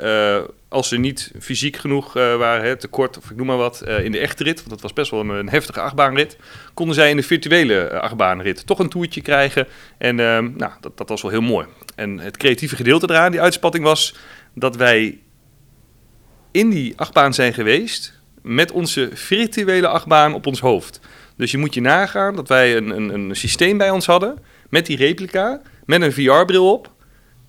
als 0.73 0.87
ze 0.87 0.97
niet 0.97 1.31
fysiek 1.39 1.77
genoeg 1.77 2.15
eh, 2.15 2.35
waren, 2.35 2.79
tekort 2.79 3.17
of 3.17 3.29
ik 3.29 3.35
noem 3.35 3.47
maar 3.47 3.57
wat, 3.57 3.81
eh, 3.81 4.03
in 4.03 4.11
de 4.11 4.19
echte 4.19 4.43
rit, 4.43 4.57
want 4.57 4.69
dat 4.69 4.81
was 4.81 4.93
best 4.93 5.11
wel 5.11 5.19
een, 5.19 5.29
een 5.29 5.49
heftige 5.49 5.79
achtbaanrit, 5.79 6.37
konden 6.73 6.95
zij 6.95 7.09
in 7.09 7.15
de 7.15 7.23
virtuele 7.23 7.79
eh, 7.79 7.99
achtbaanrit 7.99 8.65
toch 8.65 8.79
een 8.79 8.89
toertje 8.89 9.21
krijgen. 9.21 9.67
En 9.97 10.19
ehm, 10.19 10.51
nou, 10.55 10.71
dat, 10.81 10.97
dat 10.97 11.09
was 11.09 11.21
wel 11.21 11.31
heel 11.31 11.41
mooi. 11.41 11.67
En 11.95 12.19
het 12.19 12.37
creatieve 12.37 12.75
gedeelte 12.75 13.09
eraan, 13.09 13.31
die 13.31 13.41
uitspatting 13.41 13.83
was 13.83 14.15
dat 14.53 14.75
wij 14.75 15.19
in 16.51 16.69
die 16.69 16.93
achtbaan 16.95 17.33
zijn 17.33 17.53
geweest 17.53 18.21
met 18.41 18.71
onze 18.71 19.09
virtuele 19.13 19.87
achtbaan 19.87 20.33
op 20.33 20.45
ons 20.45 20.59
hoofd. 20.59 20.99
Dus 21.37 21.51
je 21.51 21.57
moet 21.57 21.73
je 21.73 21.81
nagaan 21.81 22.35
dat 22.35 22.47
wij 22.47 22.77
een, 22.77 22.89
een, 22.89 23.13
een 23.13 23.35
systeem 23.35 23.77
bij 23.77 23.89
ons 23.89 24.05
hadden 24.05 24.39
met 24.69 24.85
die 24.85 24.97
replica, 24.97 25.61
met 25.85 26.01
een 26.01 26.13
VR-bril 26.13 26.71
op. 26.71 26.91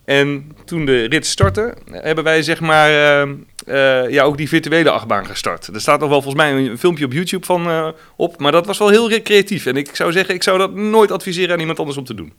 En 0.04 0.52
toen 0.64 0.84
de 0.84 1.04
rit 1.04 1.26
startte, 1.26 1.74
hebben 1.90 2.24
wij 2.24 2.42
zeg 2.42 2.60
maar 2.60 2.90
eh, 2.90 3.22
eh, 3.66 4.10
ja, 4.10 4.22
ook 4.22 4.36
die 4.36 4.48
virtuele 4.48 4.90
achtbaan 4.90 5.26
gestart. 5.26 5.66
Er 5.66 5.80
staat 5.80 6.00
nog 6.00 6.08
wel 6.08 6.22
volgens 6.22 6.42
mij 6.42 6.52
een 6.52 6.78
filmpje 6.78 7.04
op 7.04 7.12
YouTube 7.12 7.46
van 7.46 7.68
eh, 7.68 7.88
op, 8.16 8.40
maar 8.40 8.52
dat 8.52 8.66
was 8.66 8.78
wel 8.78 8.88
heel 8.88 9.22
creatief. 9.22 9.66
En 9.66 9.76
ik 9.76 9.96
zou 9.96 10.12
zeggen, 10.12 10.34
ik 10.34 10.42
zou 10.42 10.58
dat 10.58 10.74
nooit 10.74 11.10
adviseren 11.10 11.52
aan 11.52 11.60
iemand 11.60 11.78
anders 11.78 11.98
om 11.98 12.04
te 12.04 12.14
doen. 12.14 12.32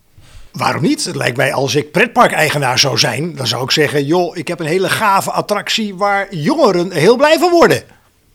Waarom 0.51 0.81
niet? 0.81 1.05
Het 1.05 1.15
lijkt 1.15 1.37
mij 1.37 1.53
als 1.53 1.75
ik 1.75 1.91
pretparkeigenaar 1.91 2.79
zou 2.79 2.97
zijn, 2.97 3.35
dan 3.35 3.47
zou 3.47 3.63
ik 3.63 3.71
zeggen: 3.71 4.05
joh, 4.05 4.37
ik 4.37 4.47
heb 4.47 4.59
een 4.59 4.65
hele 4.65 4.89
gave 4.89 5.31
attractie 5.31 5.95
waar 5.95 6.35
jongeren 6.35 6.91
heel 6.91 7.17
blij 7.17 7.37
van 7.37 7.51
worden. 7.51 7.83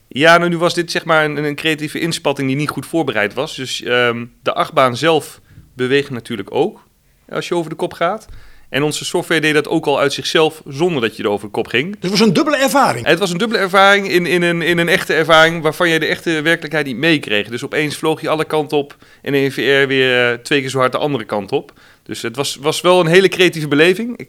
Ja, 0.08 0.38
nou, 0.38 0.50
nu 0.50 0.58
was 0.58 0.74
dit 0.74 0.90
zeg 0.90 1.04
maar 1.04 1.24
een, 1.24 1.44
een 1.44 1.54
creatieve 1.54 2.00
inspatting 2.00 2.48
die 2.48 2.56
niet 2.56 2.70
goed 2.70 2.86
voorbereid 2.86 3.34
was. 3.34 3.56
Dus 3.56 3.82
ehm, 3.82 4.24
de 4.42 4.54
achtbaan 4.54 4.96
zelf 4.96 5.40
beweegt 5.74 6.10
natuurlijk 6.10 6.54
ook 6.54 6.84
als 7.28 7.48
je 7.48 7.54
over 7.54 7.70
de 7.70 7.76
kop 7.76 7.92
gaat. 7.92 8.26
En 8.70 8.82
onze 8.82 9.04
software 9.04 9.40
deed 9.40 9.54
dat 9.54 9.68
ook 9.68 9.86
al 9.86 10.00
uit 10.00 10.12
zichzelf 10.12 10.62
zonder 10.66 11.02
dat 11.02 11.16
je 11.16 11.22
er 11.22 11.28
over 11.28 11.46
de 11.46 11.52
kop 11.52 11.66
ging. 11.66 11.92
Dus 11.92 12.10
het 12.10 12.10
was 12.10 12.28
een 12.28 12.32
dubbele 12.32 12.56
ervaring. 12.56 13.06
Het 13.06 13.18
was 13.18 13.30
een 13.30 13.38
dubbele 13.38 13.60
ervaring 13.60 14.08
in, 14.08 14.26
in, 14.26 14.42
een, 14.42 14.62
in 14.62 14.78
een 14.78 14.88
echte 14.88 15.14
ervaring 15.14 15.62
waarvan 15.62 15.88
je 15.88 15.98
de 15.98 16.06
echte 16.06 16.40
werkelijkheid 16.42 16.86
niet 16.86 16.96
meekreeg. 16.96 17.48
Dus 17.48 17.64
opeens 17.64 17.96
vloog 17.96 18.20
je 18.20 18.28
alle 18.28 18.44
kanten 18.44 18.78
op 18.78 18.96
en 19.22 19.34
in 19.34 19.52
VR 19.52 19.60
weer 19.60 20.32
eh, 20.32 20.38
twee 20.38 20.60
keer 20.60 20.70
zo 20.70 20.78
hard 20.78 20.92
de 20.92 20.98
andere 20.98 21.24
kant 21.24 21.52
op. 21.52 21.72
Dus 22.02 22.22
het 22.22 22.36
was, 22.36 22.56
was 22.56 22.80
wel 22.80 23.00
een 23.00 23.06
hele 23.06 23.28
creatieve 23.28 23.68
beleving. 23.68 24.16
Ik 24.16 24.28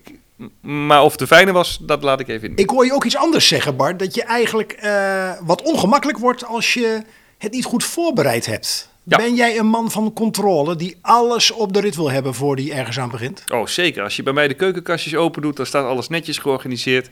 Maar 0.62 1.04
of 1.04 1.12
het 1.12 1.20
de 1.20 1.28
fijne 1.28 1.52
was, 1.52 1.80
dat 1.82 2.04
laat 2.04 2.20
ik 2.20 2.28
even 2.28 2.48
in. 2.48 2.56
Ik 2.56 2.70
hoor 2.70 2.86
je 2.86 2.94
ook 2.94 3.06
iets 3.06 3.18
anders 3.18 3.48
zeggen, 3.48 3.76
Bart. 3.76 4.00
Dat 4.00 4.16
je 4.16 4.24
eigenlijk 4.24 4.72
eh, 4.72 5.32
wat 5.42 5.62
ongemakkelijk 5.62 6.18
wordt 6.18 6.46
als 6.46 6.74
je 6.74 7.02
het 7.38 7.52
niet 7.52 7.66
goed 7.66 7.84
voorbereid 7.84 8.46
hebt. 8.46 8.91
Ja. 9.04 9.18
Ben 9.18 9.36
jij 9.36 9.58
een 9.58 9.68
man 9.68 9.92
van 9.92 10.14
controle 10.14 10.76
die 10.76 10.98
alles 11.02 11.52
op 11.52 11.74
de 11.74 11.80
rit 11.80 11.96
wil 11.96 12.12
hebben 12.12 12.34
voor 12.34 12.56
die 12.56 12.74
ergens 12.74 13.00
aan 13.00 13.10
begint? 13.10 13.44
Oh, 13.54 13.68
zeker. 13.68 14.04
Als 14.04 14.16
je 14.16 14.24
bij 14.24 14.34
mij 14.34 14.48
de 14.48 14.54
keukenkastjes 14.54 15.16
open 15.16 15.42
doet, 15.42 15.56
dan 15.56 15.66
staat 15.66 15.86
alles 15.86 16.08
netjes 16.08 16.38
georganiseerd. 16.38 17.10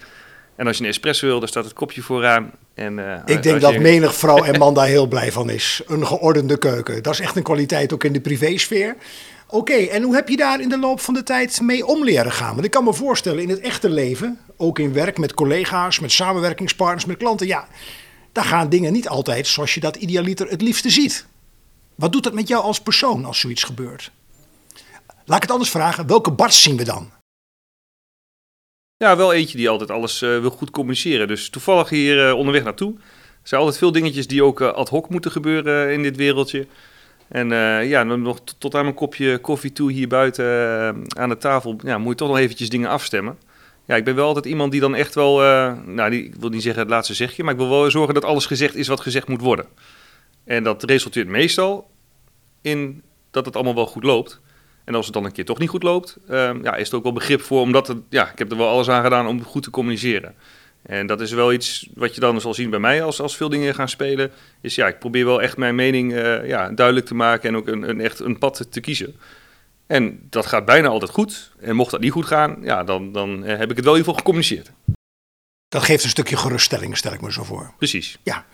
En 0.55 0.67
als 0.67 0.77
je 0.77 0.83
een 0.83 0.89
espresso 0.89 1.27
wil, 1.27 1.39
dan 1.39 1.47
staat 1.47 1.63
het 1.63 1.73
kopje 1.73 2.01
vooraan. 2.01 2.51
En, 2.73 2.99
eh, 3.25 3.35
Ik 3.35 3.43
denk 3.43 3.61
dat 3.61 3.77
menig 3.77 4.15
vrouw 4.15 4.43
en 4.43 4.59
man 4.59 4.73
daar 4.79 4.87
heel 4.87 5.07
blij 5.07 5.31
van 5.31 5.49
is. 5.49 5.81
Een 5.87 6.07
geordende 6.07 6.57
keuken. 6.57 7.03
Dat 7.03 7.13
is 7.13 7.19
echt 7.19 7.35
een 7.35 7.43
kwaliteit 7.43 7.93
ook 7.93 8.03
in 8.03 8.13
de 8.13 8.21
privésfeer. 8.21 8.95
Oké, 9.47 9.73
en 9.73 10.03
hoe 10.03 10.15
heb 10.15 10.29
je 10.29 10.37
daar 10.37 10.61
in 10.61 10.69
de 10.69 10.79
loop 10.79 10.99
van 10.99 11.13
de 11.13 11.23
tijd 11.23 11.61
mee 11.61 11.85
om 11.85 12.03
leren 12.03 12.31
gaan? 12.31 12.53
Want 12.53 12.65
ik 12.65 12.71
kan 12.71 12.83
me 12.83 12.93
voorstellen, 12.93 13.43
in 13.43 13.49
het 13.49 13.59
echte 13.59 13.89
leven, 13.89 14.39
ook 14.57 14.79
in 14.79 14.93
werk 14.93 15.17
met 15.17 15.33
collega's, 15.33 15.99
met 15.99 16.11
samenwerkingspartners, 16.11 17.05
met 17.05 17.17
klanten, 17.17 17.47
ja, 17.47 17.67
daar 18.31 18.43
gaan 18.43 18.69
dingen 18.69 18.93
niet 18.93 19.07
altijd 19.09 19.47
zoals 19.47 19.73
je 19.73 19.79
dat 19.79 19.95
idealiter 19.95 20.47
het 20.47 20.61
liefste 20.61 20.89
ziet. 20.89 21.25
Wat 21.99 22.11
doet 22.11 22.23
dat 22.23 22.33
met 22.33 22.47
jou 22.47 22.63
als 22.63 22.81
persoon 22.81 23.25
als 23.25 23.39
zoiets 23.39 23.63
gebeurt? 23.63 24.11
Laat 25.25 25.35
ik 25.35 25.41
het 25.41 25.51
anders 25.51 25.69
vragen, 25.69 26.07
welke 26.07 26.31
Bart 26.31 26.53
zien 26.53 26.77
we 26.77 26.83
dan? 26.83 27.11
Ja, 28.97 29.17
wel 29.17 29.33
eentje 29.33 29.57
die 29.57 29.69
altijd 29.69 29.91
alles 29.91 30.21
eh, 30.21 30.39
wil 30.39 30.49
goed 30.49 30.69
communiceren. 30.69 31.27
Dus 31.27 31.49
toevallig 31.49 31.89
hier 31.89 32.27
eh, 32.27 32.35
onderweg 32.35 32.63
naartoe. 32.63 32.93
Er 32.93 33.47
zijn 33.47 33.61
altijd 33.61 33.79
veel 33.79 33.91
dingetjes 33.91 34.27
die 34.27 34.43
ook 34.43 34.61
eh, 34.61 34.71
ad 34.71 34.89
hoc 34.89 35.09
moeten 35.09 35.31
gebeuren 35.31 35.93
in 35.93 36.03
dit 36.03 36.15
wereldje. 36.15 36.67
En 37.27 37.49
ja, 37.87 38.03
nog 38.03 38.39
tot 38.57 38.75
aan 38.75 38.83
mijn 38.83 38.95
kopje 38.95 39.37
koffie 39.37 39.71
toe 39.71 39.91
hier 39.91 40.07
buiten 40.07 40.45
aan 41.17 41.29
de 41.29 41.37
tafel 41.37 41.75
ja, 41.83 41.97
moet 41.97 42.09
je 42.09 42.15
toch 42.15 42.27
nog 42.27 42.37
eventjes 42.37 42.69
dingen 42.69 42.89
afstemmen. 42.89 43.37
Ja, 43.85 43.95
ik 43.95 44.03
ben 44.03 44.15
wel 44.15 44.27
altijd 44.27 44.45
iemand 44.45 44.71
die 44.71 44.81
dan 44.81 44.95
echt 44.95 45.15
wel, 45.15 45.37
nou 45.85 46.09
die, 46.09 46.23
ik 46.23 46.35
wil 46.35 46.49
niet 46.49 46.61
zeggen 46.61 46.81
het 46.81 46.91
laatste 46.91 47.13
zegje, 47.13 47.43
maar 47.43 47.53
ik 47.53 47.59
wil 47.59 47.69
wel 47.69 47.91
zorgen 47.91 48.13
dat 48.13 48.25
alles 48.25 48.45
gezegd 48.45 48.75
is 48.75 48.87
wat 48.87 48.99
gezegd 48.99 49.27
moet 49.27 49.41
worden. 49.41 49.65
En 50.49 50.63
dat 50.63 50.83
resulteert 50.83 51.27
meestal 51.27 51.89
in 52.61 53.03
dat 53.31 53.45
het 53.45 53.55
allemaal 53.55 53.75
wel 53.75 53.87
goed 53.87 54.03
loopt. 54.03 54.39
En 54.83 54.95
als 54.95 55.05
het 55.05 55.13
dan 55.13 55.25
een 55.25 55.31
keer 55.31 55.45
toch 55.45 55.59
niet 55.59 55.69
goed 55.69 55.83
loopt, 55.83 56.17
ehm, 56.27 56.63
ja, 56.63 56.75
is 56.75 56.89
er 56.89 56.95
ook 56.95 57.03
wel 57.03 57.13
begrip 57.13 57.41
voor, 57.41 57.61
omdat 57.61 57.87
het, 57.87 57.97
ja, 58.09 58.31
ik 58.31 58.39
heb 58.39 58.51
er 58.51 58.57
wel 58.57 58.67
alles 58.67 58.89
aan 58.89 59.03
gedaan 59.03 59.27
om 59.27 59.43
goed 59.43 59.63
te 59.63 59.69
communiceren. 59.69 60.35
En 60.81 61.07
dat 61.07 61.21
is 61.21 61.31
wel 61.31 61.53
iets 61.53 61.89
wat 61.93 62.15
je 62.15 62.21
dan 62.21 62.41
zal 62.41 62.53
zien 62.53 62.69
bij 62.69 62.79
mij 62.79 63.03
als, 63.03 63.21
als 63.21 63.37
veel 63.37 63.49
dingen 63.49 63.75
gaan 63.75 63.89
spelen. 63.89 64.31
Is 64.61 64.75
ja, 64.75 64.87
ik 64.87 64.99
probeer 64.99 65.25
wel 65.25 65.41
echt 65.41 65.57
mijn 65.57 65.75
mening 65.75 66.13
eh, 66.13 66.47
ja, 66.47 66.69
duidelijk 66.69 67.05
te 67.05 67.15
maken 67.15 67.49
en 67.49 67.55
ook 67.55 67.67
een, 67.67 67.89
een, 67.89 68.01
echt 68.01 68.19
een 68.19 68.37
pad 68.37 68.67
te 68.69 68.79
kiezen. 68.79 69.15
En 69.87 70.19
dat 70.29 70.45
gaat 70.45 70.65
bijna 70.65 70.87
altijd 70.87 71.11
goed. 71.11 71.51
En 71.59 71.75
mocht 71.75 71.91
dat 71.91 72.01
niet 72.01 72.11
goed 72.11 72.25
gaan, 72.25 72.57
ja, 72.61 72.83
dan, 72.83 73.11
dan 73.11 73.45
eh, 73.45 73.57
heb 73.57 73.69
ik 73.69 73.75
het 73.75 73.85
wel 73.85 73.93
in 73.95 73.99
ieder 73.99 74.13
geval 74.13 74.13
gecommuniceerd. 74.13 74.71
Dat 75.67 75.83
geeft 75.83 76.03
een 76.03 76.09
stukje 76.09 76.37
geruststelling, 76.37 76.97
stel 76.97 77.13
ik 77.13 77.21
me 77.21 77.31
zo 77.31 77.43
voor. 77.43 77.73
Precies. 77.77 78.17
Ja. 78.23 78.45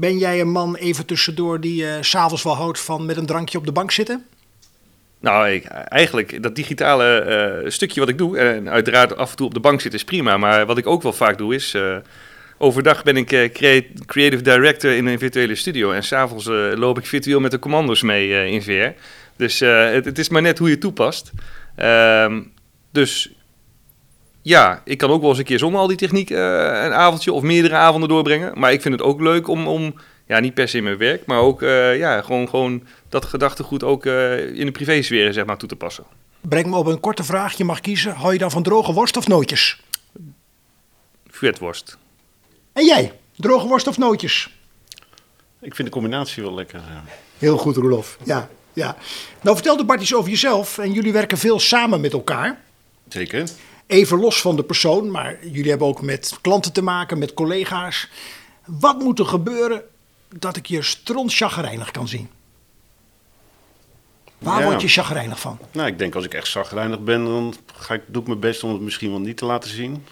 Ben 0.00 0.18
jij 0.18 0.40
een 0.40 0.50
man 0.50 0.74
even 0.76 1.06
tussendoor 1.06 1.60
die 1.60 1.84
s 2.00 2.08
s'avonds 2.08 2.42
wel 2.42 2.54
houdt 2.56 2.80
van 2.80 3.06
met 3.06 3.16
een 3.16 3.26
drankje 3.26 3.58
op 3.58 3.66
de 3.66 3.72
bank 3.72 3.90
zitten? 3.90 4.26
Nou, 5.20 5.48
ik, 5.48 5.64
eigenlijk 5.64 6.42
dat 6.42 6.56
digitale 6.56 7.18
eh, 7.18 7.70
stukje 7.70 8.00
wat 8.00 8.08
ik 8.08 8.18
doe, 8.18 8.38
en 8.38 8.68
uiteraard 8.70 9.16
af 9.16 9.30
en 9.30 9.36
toe 9.36 9.46
op 9.46 9.54
de 9.54 9.60
bank 9.60 9.80
zitten 9.80 10.00
is 10.00 10.06
prima, 10.06 10.36
maar 10.36 10.66
wat 10.66 10.78
ik 10.78 10.86
ook 10.86 11.02
wel 11.02 11.12
vaak 11.12 11.38
doe 11.38 11.54
is, 11.54 11.74
eh, 11.74 11.96
overdag 12.58 13.02
ben 13.02 13.16
ik 13.16 13.50
crea- 13.52 13.82
creative 14.06 14.42
director 14.42 14.92
in 14.92 15.06
een 15.06 15.18
virtuele 15.18 15.54
studio 15.54 15.92
en 15.92 16.02
s'avonds 16.02 16.46
loop 16.74 16.98
ik 16.98 17.06
virtueel 17.06 17.40
met 17.40 17.50
de 17.50 17.58
commando's 17.58 18.02
mee 18.02 18.50
in 18.50 18.62
VR. 18.62 19.00
Dus 19.36 19.60
het, 19.60 20.04
het 20.04 20.18
is 20.18 20.28
maar 20.28 20.42
net 20.42 20.58
hoe 20.58 20.68
je 20.68 20.78
toepast. 20.78 21.30
Ehm, 21.76 22.40
dus 22.92 23.32
ja, 24.48 24.82
ik 24.84 24.98
kan 24.98 25.10
ook 25.10 25.20
wel 25.20 25.30
eens 25.30 25.38
een 25.38 25.44
keer 25.44 25.58
zonder 25.58 25.80
al 25.80 25.86
die 25.86 25.96
techniek 25.96 26.30
eh, 26.30 26.38
een 26.84 26.92
avondje 26.92 27.32
of 27.32 27.42
meerdere 27.42 27.74
avonden 27.74 28.08
doorbrengen, 28.08 28.58
maar 28.58 28.72
ik 28.72 28.82
vind 28.82 28.94
het 28.94 29.02
ook 29.02 29.20
leuk 29.20 29.48
om, 29.48 29.66
om 29.66 29.94
ja, 30.26 30.40
niet 30.40 30.54
per 30.54 30.68
se 30.68 30.76
in 30.76 30.82
mijn 30.84 30.96
werk, 30.96 31.26
maar 31.26 31.38
ook 31.38 31.62
eh, 31.62 31.98
ja, 31.98 32.22
gewoon, 32.22 32.48
gewoon 32.48 32.82
dat 33.08 33.24
gedachtegoed 33.24 33.82
ook 33.84 34.06
eh, 34.06 34.58
in 34.58 34.66
de 34.66 34.72
privésfeer 34.72 35.32
zeg 35.32 35.44
maar, 35.44 35.56
toe 35.56 35.68
te 35.68 35.76
passen. 35.76 36.04
Breng 36.40 36.66
me 36.66 36.76
op 36.76 36.86
een 36.86 37.00
korte 37.00 37.24
vraag. 37.24 37.56
Je 37.56 37.64
mag 37.64 37.80
kiezen. 37.80 38.14
Hou 38.14 38.32
je 38.32 38.38
dan 38.38 38.50
van 38.50 38.62
droge 38.62 38.92
worst 38.92 39.16
of 39.16 39.28
nootjes? 39.28 39.82
Vetworst. 41.26 41.98
En 42.72 42.84
jij? 42.84 43.12
Droge 43.36 43.66
worst 43.66 43.86
of 43.86 43.98
nootjes? 43.98 44.56
Ik 45.60 45.74
vind 45.74 45.88
de 45.88 45.94
combinatie 45.94 46.42
wel 46.42 46.54
lekker. 46.54 46.80
ja. 46.88 47.04
Heel 47.38 47.56
goed, 47.56 47.76
Roelof. 47.76 48.18
Ja, 48.24 48.48
ja. 48.72 48.96
Nou, 49.42 49.56
vertelde 49.56 49.84
Bart 49.84 50.00
iets 50.00 50.14
over 50.14 50.30
jezelf. 50.30 50.78
En 50.78 50.92
jullie 50.92 51.12
werken 51.12 51.38
veel 51.38 51.60
samen 51.60 52.00
met 52.00 52.12
elkaar. 52.12 52.60
Zeker. 53.08 53.48
Even 53.88 54.18
los 54.20 54.40
van 54.40 54.56
de 54.56 54.62
persoon, 54.64 55.10
maar 55.10 55.46
jullie 55.46 55.70
hebben 55.70 55.86
ook 55.88 56.02
met 56.02 56.38
klanten 56.40 56.72
te 56.72 56.82
maken, 56.82 57.18
met 57.18 57.34
collega's. 57.34 58.08
Wat 58.64 58.98
moet 58.98 59.18
er 59.18 59.26
gebeuren 59.26 59.82
dat 60.28 60.56
ik 60.56 60.66
je 60.66 60.82
stront 60.82 61.34
chagrijnig 61.34 61.90
kan 61.90 62.08
zien? 62.08 62.28
Waar 64.38 64.60
Ja. 64.60 64.66
word 64.66 64.80
je 64.80 64.88
chagrijnig 64.88 65.40
van? 65.40 65.58
Nou, 65.72 65.88
ik 65.88 65.98
denk 65.98 66.14
als 66.14 66.24
ik 66.24 66.34
echt 66.34 66.48
zagrijnig 66.48 67.00
ben, 67.00 67.24
dan 67.24 67.54
ga 67.74 67.94
ik, 67.94 68.02
doe 68.06 68.22
ik 68.22 68.28
mijn 68.28 68.40
best 68.40 68.62
om 68.64 68.72
het 68.72 68.80
misschien 68.80 69.10
wel 69.10 69.20
niet 69.20 69.36
te 69.36 69.44
laten 69.44 69.70
zien. 69.70 70.04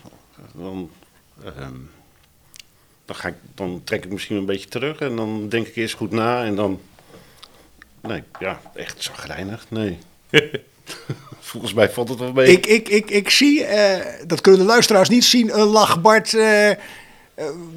Dan, 0.53 0.91
ehm, 1.45 1.75
dan, 3.05 3.17
ga 3.17 3.29
ik, 3.29 3.35
dan 3.55 3.81
trek 3.85 4.05
ik 4.05 4.11
misschien 4.13 4.37
een 4.37 4.47
beetje 4.47 4.69
terug 4.69 4.99
en 4.99 5.17
dan 5.17 5.49
denk 5.49 5.67
ik 5.67 5.77
eerst 5.77 5.95
goed 5.95 6.11
na 6.11 6.45
en 6.45 6.55
dan... 6.57 6.81
Nee, 8.01 8.23
ja, 8.39 8.61
echt 8.75 9.03
zagrijnig, 9.03 9.67
nee. 9.69 9.99
Volgens 11.41 11.75
mij 11.75 11.91
valt 11.91 12.09
het 12.09 12.19
wel 12.19 12.33
mee. 12.33 12.53
Ik, 12.53 12.67
ik, 12.67 12.89
ik, 12.89 13.11
ik 13.11 13.31
zie, 13.31 13.65
eh, 13.65 14.05
dat 14.27 14.41
kunnen 14.41 14.61
de 14.61 14.67
luisteraars 14.67 15.09
niet 15.09 15.25
zien, 15.25 15.59
een 15.59 15.67
lach. 15.67 16.01
Bart, 16.01 16.35
eh, 16.35 16.71
eh, 16.71 16.77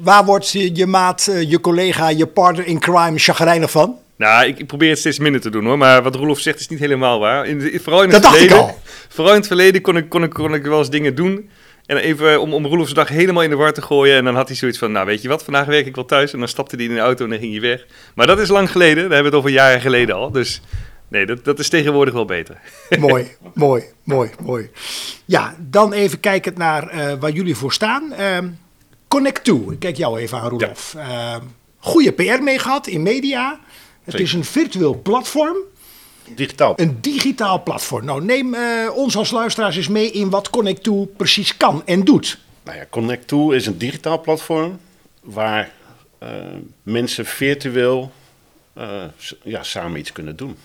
waar 0.00 0.24
wordt 0.24 0.50
je, 0.50 0.74
je 0.74 0.86
maat, 0.86 1.28
je 1.46 1.60
collega, 1.60 2.08
je 2.08 2.26
partner 2.26 2.66
in 2.66 2.78
crime 2.78 3.18
chagrijnig 3.18 3.70
van? 3.70 3.96
Nou, 4.16 4.46
ik, 4.46 4.58
ik 4.58 4.66
probeer 4.66 4.90
het 4.90 4.98
steeds 4.98 5.18
minder 5.18 5.40
te 5.40 5.50
doen 5.50 5.64
hoor. 5.64 5.78
Maar 5.78 6.02
wat 6.02 6.14
Roelof 6.14 6.38
zegt 6.38 6.60
is 6.60 6.68
niet 6.68 6.78
helemaal 6.78 7.18
waar. 7.20 7.46
In 7.46 7.58
de- 7.58 7.80
vooral 7.82 8.02
in 8.02 8.10
Dat 8.10 8.14
het 8.14 8.22
dacht 8.22 8.34
ik 8.36 8.48
verleden. 8.48 8.68
al. 8.68 8.78
Vooral 9.08 9.32
in 9.32 9.38
het 9.38 9.46
verleden 9.46 9.80
kon 9.80 9.96
ik, 9.96 10.08
kon, 10.08 10.22
ik, 10.22 10.30
kon 10.30 10.54
ik 10.54 10.62
wel 10.64 10.78
eens 10.78 10.90
dingen 10.90 11.14
doen. 11.14 11.50
En 11.86 11.96
even 11.96 12.40
om, 12.40 12.54
om 12.54 12.66
Roelof's 12.66 12.92
dag 12.94 13.08
helemaal 13.08 13.42
in 13.42 13.50
de 13.50 13.56
war 13.56 13.72
te 13.72 13.82
gooien. 13.82 14.16
En 14.16 14.24
dan 14.24 14.34
had 14.34 14.48
hij 14.48 14.56
zoiets 14.56 14.78
van, 14.78 14.92
nou 14.92 15.06
weet 15.06 15.22
je 15.22 15.28
wat, 15.28 15.44
vandaag 15.44 15.66
werk 15.66 15.86
ik 15.86 15.94
wel 15.94 16.04
thuis. 16.04 16.32
En 16.32 16.38
dan 16.38 16.48
stapte 16.48 16.76
hij 16.76 16.84
in 16.84 16.94
de 16.94 17.00
auto 17.00 17.24
en 17.24 17.30
dan 17.30 17.38
ging 17.38 17.52
hij 17.52 17.60
weg. 17.60 17.86
Maar 18.14 18.26
dat 18.26 18.38
is 18.38 18.48
lang 18.48 18.70
geleden. 18.70 18.94
Daar 18.94 19.02
hebben 19.02 19.18
we 19.20 19.36
het 19.36 19.46
over 19.46 19.50
jaren 19.50 19.80
geleden 19.80 20.14
al. 20.14 20.30
Dus 20.30 20.60
nee, 21.10 21.26
dat, 21.26 21.44
dat 21.44 21.58
is 21.58 21.68
tegenwoordig 21.68 22.14
wel 22.14 22.24
beter. 22.24 22.60
mooi, 22.98 23.36
mooi, 23.54 23.84
mooi, 24.02 24.30
mooi. 24.42 24.70
Ja, 25.24 25.56
dan 25.58 25.92
even 25.92 26.20
kijkend 26.20 26.56
naar 26.56 26.88
eh, 26.88 27.14
waar 27.20 27.30
jullie 27.30 27.56
voor 27.56 27.72
staan. 27.72 28.12
Ehm 28.12 28.48
Connect 29.10 29.44
2, 29.44 29.60
ik 29.70 29.78
kijk 29.78 29.96
jou 29.96 30.18
even 30.18 30.38
aan, 30.38 30.48
Roelof. 30.48 30.94
Ehm, 30.94 31.40
goede 31.78 32.12
PR 32.12 32.42
mee 32.42 32.58
gehad 32.58 32.86
in 32.86 33.02
media. 33.02 33.60
Het 34.04 34.14
Zeker. 34.14 34.20
is 34.20 34.32
een 34.32 34.44
virtueel 34.44 35.00
platform, 35.02 35.56
Digitaal. 36.34 36.72
een 36.76 36.98
digitaal 37.00 37.62
platform. 37.62 38.04
Nou, 38.04 38.24
neem 38.24 38.54
eh, 38.54 38.96
ons 38.96 39.16
als 39.16 39.30
luisteraars 39.30 39.76
eens 39.76 39.88
mee 39.88 40.10
in 40.10 40.30
wat 40.30 40.50
Connect 40.50 40.82
2 40.82 41.06
precies 41.16 41.56
kan 41.56 41.82
en 41.86 42.04
doet. 42.04 42.38
Nou 42.62 42.78
ja, 42.78 42.86
Connect2 42.86 43.54
is 43.54 43.66
een 43.66 43.78
digitaal 43.78 44.20
platform 44.20 44.78
waar 45.20 45.72
eh, 46.18 46.28
mensen 46.82 47.26
virtueel 47.26 48.12
eh, 48.72 49.02
ja, 49.42 49.62
samen 49.62 49.98
iets 49.98 50.12
kunnen 50.12 50.36
doen. 50.36 50.56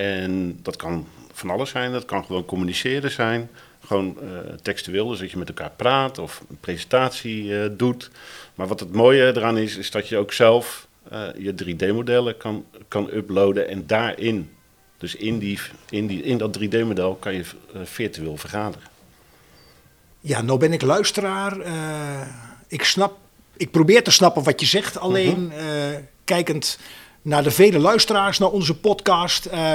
En 0.00 0.58
dat 0.62 0.76
kan 0.76 1.06
van 1.32 1.50
alles 1.50 1.70
zijn. 1.70 1.92
Dat 1.92 2.04
kan 2.04 2.24
gewoon 2.24 2.44
communiceren 2.44 3.10
zijn. 3.10 3.50
Gewoon 3.86 4.16
eh, 4.20 4.52
textueel, 4.62 5.08
dus 5.08 5.18
dat 5.18 5.30
je 5.30 5.38
met 5.38 5.48
elkaar 5.48 5.72
praat 5.76 6.18
of 6.18 6.42
een 6.48 6.60
presentatie 6.60 7.62
eh, 7.62 7.70
doet. 7.72 8.10
Maar 8.54 8.66
wat 8.66 8.80
het 8.80 8.92
mooie 8.92 9.26
eraan 9.26 9.58
is, 9.58 9.76
is 9.76 9.90
dat 9.90 10.08
je 10.08 10.16
ook 10.16 10.32
zelf 10.32 10.88
eh, 11.10 11.26
je 11.38 11.54
3D-modellen 11.64 12.36
kan, 12.36 12.64
kan 12.88 13.10
uploaden 13.12 13.68
en 13.68 13.86
daarin, 13.86 14.50
dus 14.98 15.14
in, 15.14 15.38
die, 15.38 15.58
in, 15.90 16.06
die, 16.06 16.22
in 16.22 16.38
dat 16.38 16.58
3D-model, 16.58 17.14
kan 17.14 17.34
je 17.34 17.44
virtueel 17.84 18.36
vergaderen. 18.36 18.88
Ja, 20.20 20.42
nou 20.42 20.58
ben 20.58 20.72
ik 20.72 20.82
luisteraar. 20.82 21.56
ik 22.68 22.84
snap, 22.84 23.18
ik 23.60 23.70
probeer 23.70 24.02
te 24.02 24.10
snappen 24.10 24.42
wat 24.42 24.60
je 24.60 24.66
zegt. 24.66 24.98
Alleen 24.98 25.52
eh, 25.52 25.66
kijkend 26.24 26.78
naar 27.22 27.42
de 27.42 27.50
vele 27.50 27.78
luisteraars 27.78 28.38
naar 28.38 28.50
onze 28.50 28.76
podcast. 28.76 29.46
eh, 29.46 29.74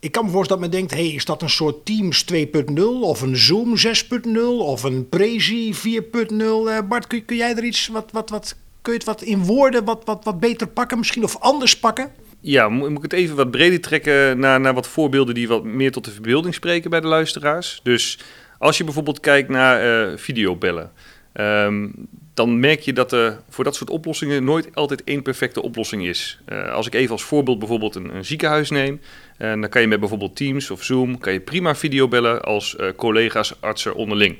ik 0.00 0.12
kan 0.12 0.24
me 0.24 0.30
voorstellen 0.30 0.62
dat 0.62 0.70
men 0.70 0.78
denkt: 0.80 0.94
hey, 0.94 1.08
is 1.08 1.24
dat 1.24 1.42
een 1.42 1.50
soort 1.50 1.84
Teams 1.84 2.24
2.0 2.32 2.82
of 3.00 3.20
een 3.20 3.36
Zoom 3.36 3.74
6.0 3.76 4.40
of 4.58 4.82
een 4.82 5.08
Prezi 5.08 5.74
4.0? 5.74 6.68
Eh, 6.68 6.78
Bart, 6.88 7.06
kun, 7.06 7.22
jij 7.26 7.56
er 7.56 7.64
iets 7.64 7.86
wat, 7.86 8.08
wat, 8.12 8.30
wat 8.30 8.56
kun 8.82 8.92
je 8.92 8.98
het 8.98 9.06
wat 9.08 9.22
in 9.22 9.44
woorden 9.44 9.84
wat, 9.84 10.02
wat, 10.04 10.24
wat 10.24 10.40
beter 10.40 10.66
pakken, 10.66 10.98
misschien 10.98 11.24
of 11.24 11.38
anders 11.38 11.78
pakken? 11.78 12.10
Ja, 12.40 12.68
mo- 12.68 12.88
moet 12.88 12.96
ik 13.04 13.10
het 13.10 13.20
even 13.20 13.36
wat 13.36 13.50
breder 13.50 13.80
trekken 13.80 14.38
naar, 14.38 14.60
naar 14.60 14.74
wat 14.74 14.86
voorbeelden 14.86 15.34
die 15.34 15.48
wat 15.48 15.64
meer 15.64 15.92
tot 15.92 16.04
de 16.04 16.10
verbeelding 16.10 16.54
spreken 16.54 16.90
bij 16.90 17.00
de 17.00 17.06
luisteraars. 17.06 17.80
Dus 17.82 18.18
als 18.58 18.76
je 18.78 18.84
bijvoorbeeld 18.84 19.20
kijkt 19.20 19.48
naar 19.48 20.06
eh, 20.10 20.16
videobellen. 20.18 20.92
Ehm, 21.32 21.88
dan 22.34 22.60
merk 22.60 22.80
je 22.80 22.92
dat 22.92 23.12
er 23.12 23.40
voor 23.48 23.64
dat 23.64 23.74
soort 23.74 23.90
oplossingen 23.90 24.44
nooit 24.44 24.74
altijd 24.74 25.04
één 25.04 25.22
perfecte 25.22 25.62
oplossing 25.62 26.06
is. 26.06 26.40
Uh, 26.48 26.72
als 26.72 26.86
ik 26.86 26.94
even 26.94 27.12
als 27.12 27.22
voorbeeld 27.22 27.58
bijvoorbeeld 27.58 27.94
een, 27.94 28.14
een 28.14 28.24
ziekenhuis 28.24 28.70
neem, 28.70 29.00
en 29.36 29.60
dan 29.60 29.70
kan 29.70 29.80
je 29.80 29.88
met 29.88 30.00
bijvoorbeeld 30.00 30.36
Teams 30.36 30.70
of 30.70 30.84
Zoom 30.84 31.18
kan 31.18 31.32
je 31.32 31.40
prima 31.40 31.74
videobellen 31.74 32.42
als 32.42 32.76
uh, 32.80 32.86
collega's, 32.96 33.54
artsen 33.60 33.94
onderling. 33.94 34.36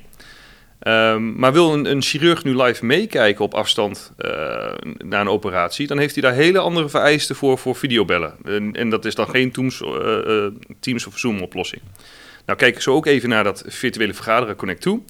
Um, 0.86 1.38
maar 1.38 1.52
wil 1.52 1.86
een, 1.86 2.02
chirurg 2.02 2.44
nu 2.44 2.62
live 2.62 2.84
meekijken 2.84 3.44
op 3.44 3.54
afstand 3.54 4.12
naar 4.98 5.20
een 5.20 5.28
operatie, 5.28 5.86
dan 5.86 5.98
heeft 5.98 6.14
hij 6.14 6.22
daar 6.22 6.34
hele 6.34 6.58
andere 6.58 6.88
vereisten 6.88 7.36
voor, 7.36 7.58
voor 7.58 7.76
videobellen. 7.76 8.34
En, 8.44 8.72
en 8.72 8.90
dat 8.90 9.04
is 9.04 9.14
dan 9.14 9.28
geen 9.28 9.52
Teams, 9.52 9.82
Teams 10.80 11.06
of 11.06 11.18
Zoom 11.18 11.42
oplossing. 11.42 11.82
Nou, 12.46 12.58
kijk 12.58 12.80
zo 12.80 12.94
ook 12.94 13.06
even 13.06 13.28
naar 13.28 13.44
dat 13.44 13.64
virtuele 13.66 14.14
vergaderen 14.14 14.56
Connect 14.56 14.80
2. 14.80 15.02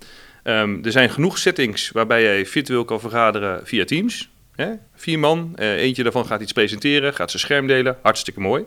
Um, 0.45 0.85
er 0.85 0.93
zijn 0.93 1.11
genoeg 1.11 1.39
settings 1.39 1.91
waarbij 1.91 2.23
jij 2.23 2.47
virtueel 2.47 2.85
kan 2.85 3.01
vergaderen 3.01 3.67
via 3.67 3.85
Teams. 3.85 4.31
Hè? 4.55 4.73
Vier 4.95 5.19
man, 5.19 5.53
uh, 5.57 5.73
eentje 5.73 6.03
daarvan 6.03 6.27
gaat 6.27 6.41
iets 6.41 6.53
presenteren, 6.53 7.15
gaat 7.15 7.31
zijn 7.31 7.43
scherm 7.43 7.67
delen, 7.67 7.99
hartstikke 8.03 8.41
mooi. 8.41 8.65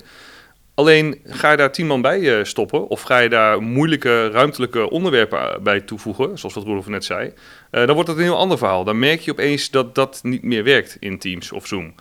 Alleen 0.74 1.20
ga 1.24 1.51
je 1.51 1.58
daar 1.58 1.72
tien 1.72 1.88
man 1.88 2.01
bij 2.01 2.20
uh, 2.20 2.44
stoppen, 2.44 2.88
of 2.88 3.01
ga 3.01 3.20
je 3.20 3.29
daar 3.29 3.62
moeilijke 3.62 4.29
ruimtelijke 4.29 4.89
onderwerpen 4.89 5.63
bij 5.63 5.82
toevoegen, 5.82 6.38
zoals 6.38 6.55
wat 6.55 6.63
Roelof 6.63 6.88
net 6.88 7.05
zei, 7.05 7.34
dan 7.72 7.94
wordt 7.94 8.10
het 8.10 8.17
een 8.17 8.24
heel 8.24 8.38
ander 8.38 8.58
verhaal. 8.58 8.84
Dan 8.84 9.00
merk 9.00 9.20
je 9.20 9.32
opeens 9.32 9.70
dat 9.70 9.96
dat 9.96 10.20
niet 10.24 10.44
meer 10.44 10.63
werkt 10.63 10.98
in 11.00 11.20
Teams 11.20 11.51
of 11.51 11.67
Zoom 11.67 11.94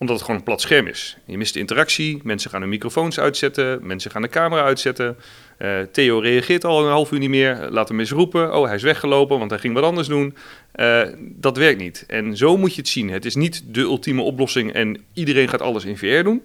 omdat 0.00 0.16
het 0.16 0.24
gewoon 0.24 0.40
een 0.40 0.46
plat 0.46 0.60
scherm 0.60 0.86
is. 0.86 1.16
Je 1.24 1.38
mist 1.38 1.54
de 1.54 1.60
interactie, 1.60 2.20
mensen 2.22 2.50
gaan 2.50 2.60
hun 2.60 2.70
microfoons 2.70 3.18
uitzetten, 3.18 3.86
mensen 3.86 4.10
gaan 4.10 4.22
de 4.22 4.28
camera 4.28 4.62
uitzetten. 4.62 5.16
Uh, 5.58 5.80
Theo 5.92 6.18
reageert 6.18 6.64
al 6.64 6.84
een 6.84 6.90
half 6.90 7.10
uur 7.12 7.18
niet 7.18 7.28
meer, 7.28 7.68
laat 7.70 7.88
hem 7.88 8.00
eens 8.00 8.10
roepen. 8.10 8.56
Oh, 8.56 8.66
hij 8.66 8.74
is 8.74 8.82
weggelopen, 8.82 9.38
want 9.38 9.50
hij 9.50 9.60
ging 9.60 9.74
wat 9.74 9.84
anders 9.84 10.08
doen. 10.08 10.36
Uh, 10.74 11.02
dat 11.20 11.56
werkt 11.56 11.80
niet. 11.80 12.04
En 12.06 12.36
zo 12.36 12.56
moet 12.56 12.74
je 12.74 12.80
het 12.80 12.90
zien. 12.90 13.10
Het 13.10 13.24
is 13.24 13.34
niet 13.34 13.62
de 13.66 13.80
ultieme 13.80 14.22
oplossing 14.22 14.72
en 14.72 15.04
iedereen 15.12 15.48
gaat 15.48 15.62
alles 15.62 15.84
in 15.84 15.98
VR 15.98 16.22
doen 16.22 16.42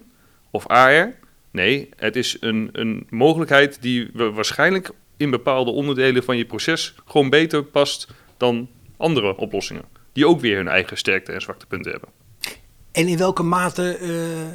of 0.50 0.66
AR. 0.66 1.14
Nee, 1.50 1.88
het 1.96 2.16
is 2.16 2.36
een, 2.40 2.68
een 2.72 3.06
mogelijkheid 3.10 3.82
die 3.82 4.10
waarschijnlijk 4.12 4.90
in 5.16 5.30
bepaalde 5.30 5.70
onderdelen 5.70 6.24
van 6.24 6.36
je 6.36 6.44
proces 6.44 6.94
gewoon 7.06 7.30
beter 7.30 7.64
past 7.64 8.08
dan 8.36 8.68
andere 8.96 9.36
oplossingen. 9.36 9.84
Die 10.12 10.26
ook 10.26 10.40
weer 10.40 10.56
hun 10.56 10.68
eigen 10.68 10.96
sterkte 10.96 11.32
en 11.32 11.40
zwaktepunten 11.40 11.90
hebben. 11.90 12.25
En 12.96 13.08
in 13.08 13.16
welke 13.16 13.42
mate 13.42 13.98
uh, 14.00 14.10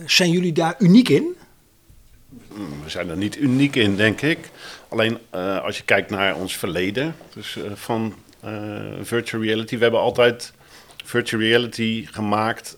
zijn 0.05 0.29
jullie 0.29 0.51
daar 0.51 0.75
uniek 0.79 1.09
in? 1.09 1.35
We 2.83 2.89
zijn 2.89 3.09
er 3.09 3.17
niet 3.17 3.37
uniek 3.37 3.75
in, 3.75 3.95
denk 3.95 4.21
ik. 4.21 4.39
Alleen 4.89 5.17
uh, 5.35 5.63
als 5.63 5.77
je 5.77 5.83
kijkt 5.83 6.09
naar 6.09 6.35
ons 6.35 6.57
verleden, 6.57 7.15
dus 7.33 7.55
uh, 7.55 7.63
van 7.73 8.13
virtual 9.01 9.43
reality, 9.43 9.75
we 9.75 9.81
hebben 9.81 9.99
altijd 9.99 10.53
virtual 11.05 11.41
reality 11.41 12.07
gemaakt 12.11 12.77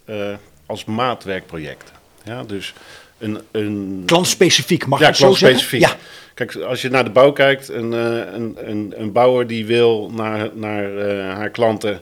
als 0.65 0.85
maatwerkproject. 0.85 1.91
Ja, 2.23 2.43
dus 2.43 2.73
een, 3.17 3.39
een... 3.51 4.03
Klantspecifiek, 4.05 4.85
mag 4.85 4.99
ja, 4.99 5.07
ik 5.07 5.15
zo 5.15 5.33
zeggen? 5.33 5.79
Ja. 5.79 5.95
Kijk, 6.33 6.55
als 6.55 6.81
je 6.81 6.89
naar 6.89 7.03
de 7.03 7.09
bouw 7.09 7.31
kijkt, 7.31 7.69
een, 7.69 7.91
een, 7.91 8.57
een, 8.69 8.93
een 8.97 9.11
bouwer 9.11 9.47
die 9.47 9.65
wil 9.65 10.11
naar, 10.13 10.49
naar 10.53 10.99
haar 11.35 11.49
klanten 11.49 12.01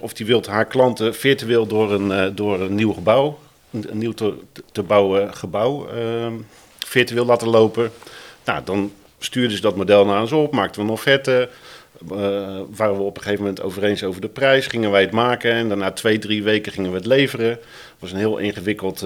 of 0.00 0.12
die 0.12 0.26
wil 0.26 0.42
haar 0.48 0.66
klanten 0.66 1.14
virtueel 1.14 1.66
door 1.66 1.92
een, 1.92 2.10
uh, 2.10 2.26
door 2.34 2.60
een 2.60 2.74
nieuw 2.74 2.92
gebouw, 2.92 3.38
een, 3.70 3.98
nieuw 3.98 4.12
te, 4.72 4.82
bouwen 4.86 5.34
gebouw, 5.34 5.88
uh, 5.94 6.26
virtueel 6.86 7.24
laten 7.24 7.48
lopen. 7.48 7.90
Nou, 8.44 8.64
dan 8.64 8.92
stuurden 9.18 9.56
ze 9.56 9.62
dat 9.62 9.76
model 9.76 10.04
naar 10.04 10.20
ons 10.20 10.32
op, 10.32 10.52
maakten 10.52 10.80
we 10.80 10.86
een 10.86 10.92
offerte. 10.92 11.48
Uh, 12.12 12.18
waren 12.70 12.96
we 12.96 13.02
op 13.02 13.16
een 13.16 13.22
gegeven 13.22 13.44
moment 13.44 13.62
over 13.62 13.84
eens 13.84 14.04
over 14.04 14.20
de 14.20 14.28
prijs, 14.28 14.66
gingen 14.66 14.90
wij 14.90 15.00
het 15.00 15.10
maken 15.10 15.52
en 15.52 15.68
daarna 15.68 15.90
twee, 15.90 16.18
drie 16.18 16.42
weken 16.42 16.72
gingen 16.72 16.90
we 16.90 16.96
het 16.96 17.06
leveren. 17.06 17.50
Het 17.50 17.60
was 17.98 18.12
een 18.12 18.18
heel 18.18 18.38
ingewikkeld, 18.38 19.02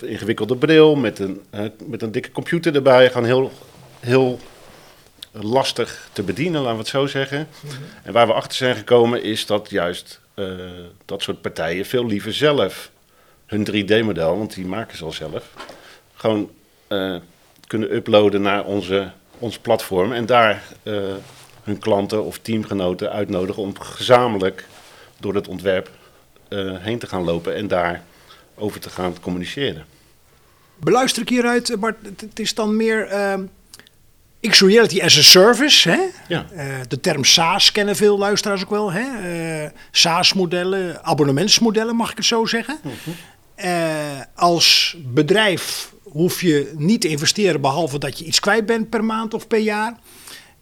ingewikkelde 0.00 0.56
bril 0.56 0.96
met 0.96 1.18
een, 1.18 1.40
met 1.86 2.02
een 2.02 2.12
dikke 2.12 2.30
computer 2.32 2.74
erbij, 2.74 3.10
gewoon 3.10 3.26
heel, 3.26 3.50
heel 4.00 4.38
lastig 5.32 6.08
te 6.12 6.22
bedienen, 6.22 6.60
laten 6.60 6.76
we 6.76 6.82
het 6.82 6.88
zo 6.88 7.06
zeggen. 7.06 7.48
En 8.02 8.12
waar 8.12 8.26
we 8.26 8.32
achter 8.32 8.56
zijn 8.56 8.76
gekomen 8.76 9.22
is 9.22 9.46
dat 9.46 9.70
juist 9.70 10.20
uh, 10.34 10.54
dat 11.04 11.22
soort 11.22 11.40
partijen 11.40 11.86
veel 11.86 12.06
liever 12.06 12.34
zelf 12.34 12.90
hun 13.46 13.66
3D-model, 13.70 14.38
want 14.38 14.54
die 14.54 14.66
maken 14.66 14.96
ze 14.96 15.04
al 15.04 15.12
zelf, 15.12 15.52
gewoon 16.14 16.50
uh, 16.88 17.16
kunnen 17.66 17.94
uploaden 17.94 18.42
naar 18.42 18.64
onze, 18.64 19.10
ons 19.38 19.58
platform 19.58 20.12
en 20.12 20.26
daar 20.26 20.62
uh, 20.82 21.14
hun 21.62 21.78
klanten 21.78 22.24
of 22.24 22.38
teamgenoten 22.38 23.10
uitnodigen 23.12 23.62
om 23.62 23.78
gezamenlijk 23.78 24.66
door 25.20 25.34
het 25.34 25.48
ontwerp 25.48 25.90
heen 26.78 26.98
te 26.98 27.06
gaan 27.06 27.24
lopen 27.24 27.54
en 27.54 27.68
daar 27.68 28.02
over 28.54 28.80
te 28.80 28.90
gaan 28.90 29.20
communiceren. 29.20 29.84
Beluister 30.76 31.22
ik 31.22 31.28
hieruit, 31.28 31.76
Bart, 31.78 31.96
het 32.20 32.38
is 32.38 32.54
dan 32.54 32.76
meer 32.76 33.08
ehm, 34.40 34.50
X-Reality 34.50 35.00
as 35.00 35.18
a 35.18 35.22
Service. 35.22 35.90
Hè? 35.90 35.98
Ja. 36.28 36.46
Uh, 36.52 36.62
de 36.88 37.00
term 37.00 37.24
SaaS 37.24 37.72
kennen 37.72 37.96
veel 37.96 38.18
luisteraars 38.18 38.62
ook 38.62 38.70
wel. 38.70 38.92
Hè? 38.92 39.62
Uh, 39.62 39.70
SaaS-modellen, 39.90 41.04
abonnementsmodellen 41.04 41.96
mag 41.96 42.10
ik 42.10 42.16
het 42.16 42.26
zo 42.26 42.46
zeggen. 42.46 42.78
Mm 42.82 42.90
-hmm. 43.04 43.14
uh, 43.64 44.20
als 44.34 44.96
bedrijf 44.98 45.92
hoef 46.02 46.40
je 46.40 46.72
niet 46.76 47.00
te 47.00 47.08
investeren 47.08 47.60
behalve 47.60 47.98
dat 47.98 48.18
je 48.18 48.24
iets 48.24 48.40
kwijt 48.40 48.66
bent 48.66 48.90
per 48.90 49.04
maand 49.04 49.34
of 49.34 49.46
per 49.46 49.58
jaar. 49.58 49.98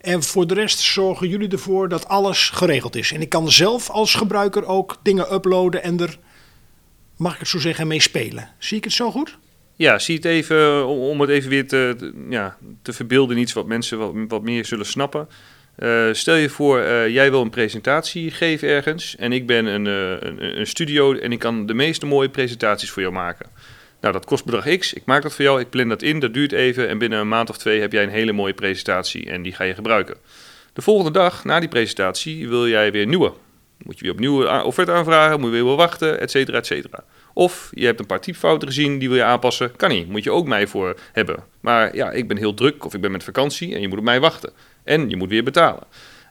En 0.00 0.22
voor 0.22 0.46
de 0.46 0.54
rest 0.54 0.78
zorgen 0.78 1.28
jullie 1.28 1.48
ervoor 1.48 1.88
dat 1.88 2.08
alles 2.08 2.50
geregeld 2.50 2.96
is. 2.96 3.12
En 3.12 3.20
ik 3.20 3.28
kan 3.28 3.50
zelf 3.50 3.90
als 3.90 4.14
gebruiker 4.14 4.66
ook 4.66 4.96
dingen 5.02 5.32
uploaden 5.32 5.82
en 5.82 6.00
er, 6.00 6.18
mag 7.16 7.32
ik 7.32 7.38
het 7.38 7.48
zo 7.48 7.58
zeggen, 7.58 7.86
mee 7.86 8.00
spelen. 8.00 8.50
Zie 8.58 8.76
ik 8.76 8.84
het 8.84 8.92
zo 8.92 9.10
goed? 9.10 9.38
Ja, 9.76 9.98
zie 9.98 10.16
het 10.16 10.24
even 10.24 10.86
om 10.86 11.20
het 11.20 11.30
even 11.30 11.50
weer 11.50 11.66
te, 11.68 12.12
ja, 12.28 12.56
te 12.82 12.92
verbeelden, 12.92 13.38
iets 13.38 13.52
wat 13.52 13.66
mensen 13.66 14.28
wat, 14.28 14.42
meer 14.42 14.64
zullen 14.64 14.86
snappen. 14.86 15.28
Uh, 15.78 16.08
stel 16.12 16.34
je 16.34 16.48
voor, 16.48 16.78
uh, 16.78 17.08
jij 17.08 17.30
wil 17.30 17.40
een 17.40 17.50
presentatie 17.50 18.30
geven 18.30 18.68
ergens 18.68 19.16
en 19.16 19.32
ik 19.32 19.46
ben 19.46 19.66
een, 19.66 19.84
een, 19.86 20.58
een, 20.58 20.66
studio 20.66 21.14
en 21.14 21.32
ik 21.32 21.38
kan 21.38 21.66
de 21.66 21.74
meeste 21.74 22.06
mooie 22.06 22.28
presentaties 22.28 22.90
voor 22.90 23.02
jou 23.02 23.14
maken. 23.14 23.46
Nou, 24.00 24.12
dat 24.12 24.24
kost 24.24 24.44
bedrag 24.44 24.78
X, 24.78 24.92
ik 24.92 25.02
maak 25.04 25.22
dat 25.22 25.34
voor 25.34 25.44
jou, 25.44 25.60
ik 25.60 25.70
plan 25.70 25.88
dat 25.88 26.02
in, 26.02 26.20
dat 26.20 26.34
duurt 26.34 26.52
even 26.52 26.88
en 26.88 26.98
binnen 26.98 27.18
een 27.18 27.28
maand 27.28 27.50
of 27.50 27.58
twee 27.58 27.80
heb 27.80 27.92
jij 27.92 28.02
een 28.02 28.08
hele 28.08 28.32
mooie 28.32 28.54
presentatie 28.54 29.30
en 29.30 29.42
die 29.42 29.52
ga 29.52 29.64
je 29.64 29.74
gebruiken. 29.74 30.16
De 30.72 30.82
volgende 30.82 31.10
dag, 31.10 31.44
na 31.44 31.60
die 31.60 31.68
presentatie, 31.68 32.48
wil 32.48 32.68
jij 32.68 32.92
weer 32.92 33.06
nieuwe. 33.06 33.32
Moet 33.82 33.98
je 33.98 34.04
weer 34.04 34.12
opnieuw 34.12 34.62
offerte 34.62 34.92
aanvragen, 34.92 35.40
moet 35.40 35.54
je 35.54 35.64
weer 35.64 35.76
wachten, 35.76 36.20
et 36.20 36.30
cetera, 36.30 36.56
et 36.56 36.66
cetera. 36.66 37.04
Of 37.38 37.70
je 37.74 37.84
hebt 37.84 38.00
een 38.00 38.06
paar 38.06 38.20
typfouten 38.20 38.68
gezien, 38.68 38.98
die 38.98 39.08
wil 39.08 39.16
je 39.16 39.24
aanpassen. 39.24 39.76
Kan 39.76 39.90
niet, 39.90 40.08
moet 40.08 40.24
je 40.24 40.30
ook 40.30 40.46
mij 40.46 40.66
voor 40.66 40.96
hebben. 41.12 41.44
Maar 41.60 41.96
ja, 41.96 42.10
ik 42.10 42.28
ben 42.28 42.36
heel 42.36 42.54
druk 42.54 42.84
of 42.84 42.94
ik 42.94 43.00
ben 43.00 43.10
met 43.10 43.24
vakantie 43.24 43.74
en 43.74 43.80
je 43.80 43.88
moet 43.88 43.98
op 43.98 44.04
mij 44.04 44.20
wachten. 44.20 44.52
En 44.84 45.10
je 45.10 45.16
moet 45.16 45.28
weer 45.28 45.44
betalen. 45.44 45.82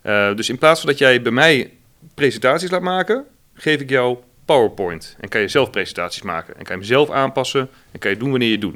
Uh, 0.05 0.35
dus 0.35 0.49
in 0.49 0.57
plaats 0.57 0.79
van 0.79 0.89
dat 0.89 0.97
jij 0.97 1.21
bij 1.21 1.31
mij 1.31 1.71
presentaties 2.13 2.71
laat 2.71 2.81
maken, 2.81 3.25
geef 3.53 3.81
ik 3.81 3.89
jou 3.89 4.17
PowerPoint. 4.45 5.15
En 5.19 5.29
kan 5.29 5.41
je 5.41 5.47
zelf 5.47 5.69
presentaties 5.69 6.21
maken. 6.21 6.57
En 6.57 6.63
kan 6.63 6.75
je 6.75 6.81
hem 6.81 6.91
zelf 6.91 7.09
aanpassen 7.09 7.69
en 7.91 7.99
kan 7.99 8.11
je 8.11 8.17
doen 8.17 8.29
wanneer 8.29 8.49
je 8.49 8.57
doet. 8.57 8.75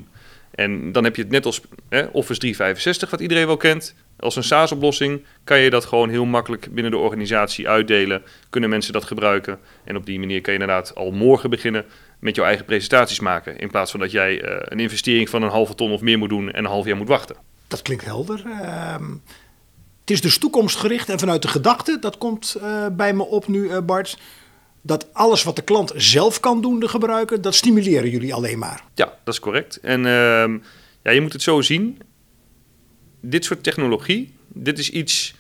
En 0.51 0.91
dan 0.91 1.03
heb 1.03 1.15
je 1.15 1.21
het 1.21 1.31
net 1.31 1.45
als 1.45 1.61
Office 2.11 2.39
365, 2.39 3.09
wat 3.09 3.19
iedereen 3.19 3.45
wel 3.45 3.57
kent. 3.57 3.95
Als 4.19 4.35
een 4.35 4.43
SaaS-oplossing 4.43 5.23
kan 5.43 5.59
je 5.59 5.69
dat 5.69 5.85
gewoon 5.85 6.09
heel 6.09 6.25
makkelijk 6.25 6.67
binnen 6.71 6.91
de 6.91 6.97
organisatie 6.97 7.69
uitdelen. 7.69 8.21
Kunnen 8.49 8.69
mensen 8.69 8.93
dat 8.93 9.03
gebruiken. 9.03 9.59
En 9.83 9.95
op 9.95 10.05
die 10.05 10.19
manier 10.19 10.41
kan 10.41 10.53
je 10.53 10.59
inderdaad 10.59 10.95
al 10.95 11.11
morgen 11.11 11.49
beginnen 11.49 11.85
met 12.19 12.36
jouw 12.36 12.45
eigen 12.45 12.65
presentaties 12.65 13.19
maken. 13.19 13.58
In 13.58 13.69
plaats 13.69 13.91
van 13.91 13.99
dat 13.99 14.12
jij 14.12 14.43
uh, 14.43 14.55
een 14.60 14.79
investering 14.79 15.29
van 15.29 15.41
een 15.41 15.49
halve 15.49 15.75
ton 15.75 15.91
of 15.91 16.01
meer 16.01 16.17
moet 16.17 16.29
doen 16.29 16.51
en 16.51 16.63
een 16.63 16.71
half 16.71 16.86
jaar 16.86 16.97
moet 16.97 17.08
wachten. 17.08 17.36
Dat 17.67 17.82
klinkt 17.82 18.05
helder. 18.05 18.43
Uh, 18.45 18.95
het 19.99 20.10
is 20.17 20.21
dus 20.21 20.38
toekomstgericht 20.38 21.10
en 21.10 21.19
vanuit 21.19 21.41
de 21.41 21.47
gedachte, 21.47 21.97
dat 21.99 22.17
komt 22.17 22.58
uh, 22.58 22.88
bij 22.91 23.13
me 23.13 23.23
op 23.23 23.47
nu, 23.47 23.63
uh, 23.63 23.77
Bart. 23.79 24.17
Dat 24.82 25.13
alles 25.13 25.43
wat 25.43 25.55
de 25.55 25.62
klant 25.62 25.91
zelf 25.95 26.39
kan 26.39 26.62
doen, 26.62 26.79
de 26.79 26.88
gebruiker, 26.88 27.41
dat 27.41 27.55
stimuleren 27.55 28.10
jullie 28.10 28.34
alleen 28.34 28.60
maar. 28.60 28.84
Ja, 28.93 29.17
dat 29.23 29.34
is 29.34 29.39
correct. 29.39 29.79
En 29.79 30.05
ehm, 30.05 30.58
ja, 31.03 31.12
je 31.12 31.21
moet 31.21 31.34
het 31.34 31.41
zo 31.41 31.62
zien. 31.62 32.01
Dit 33.21 33.45
soort 33.45 33.63
technologie, 33.63 34.34
dit 34.47 34.79
is 34.79 34.89
iets. 34.89 35.36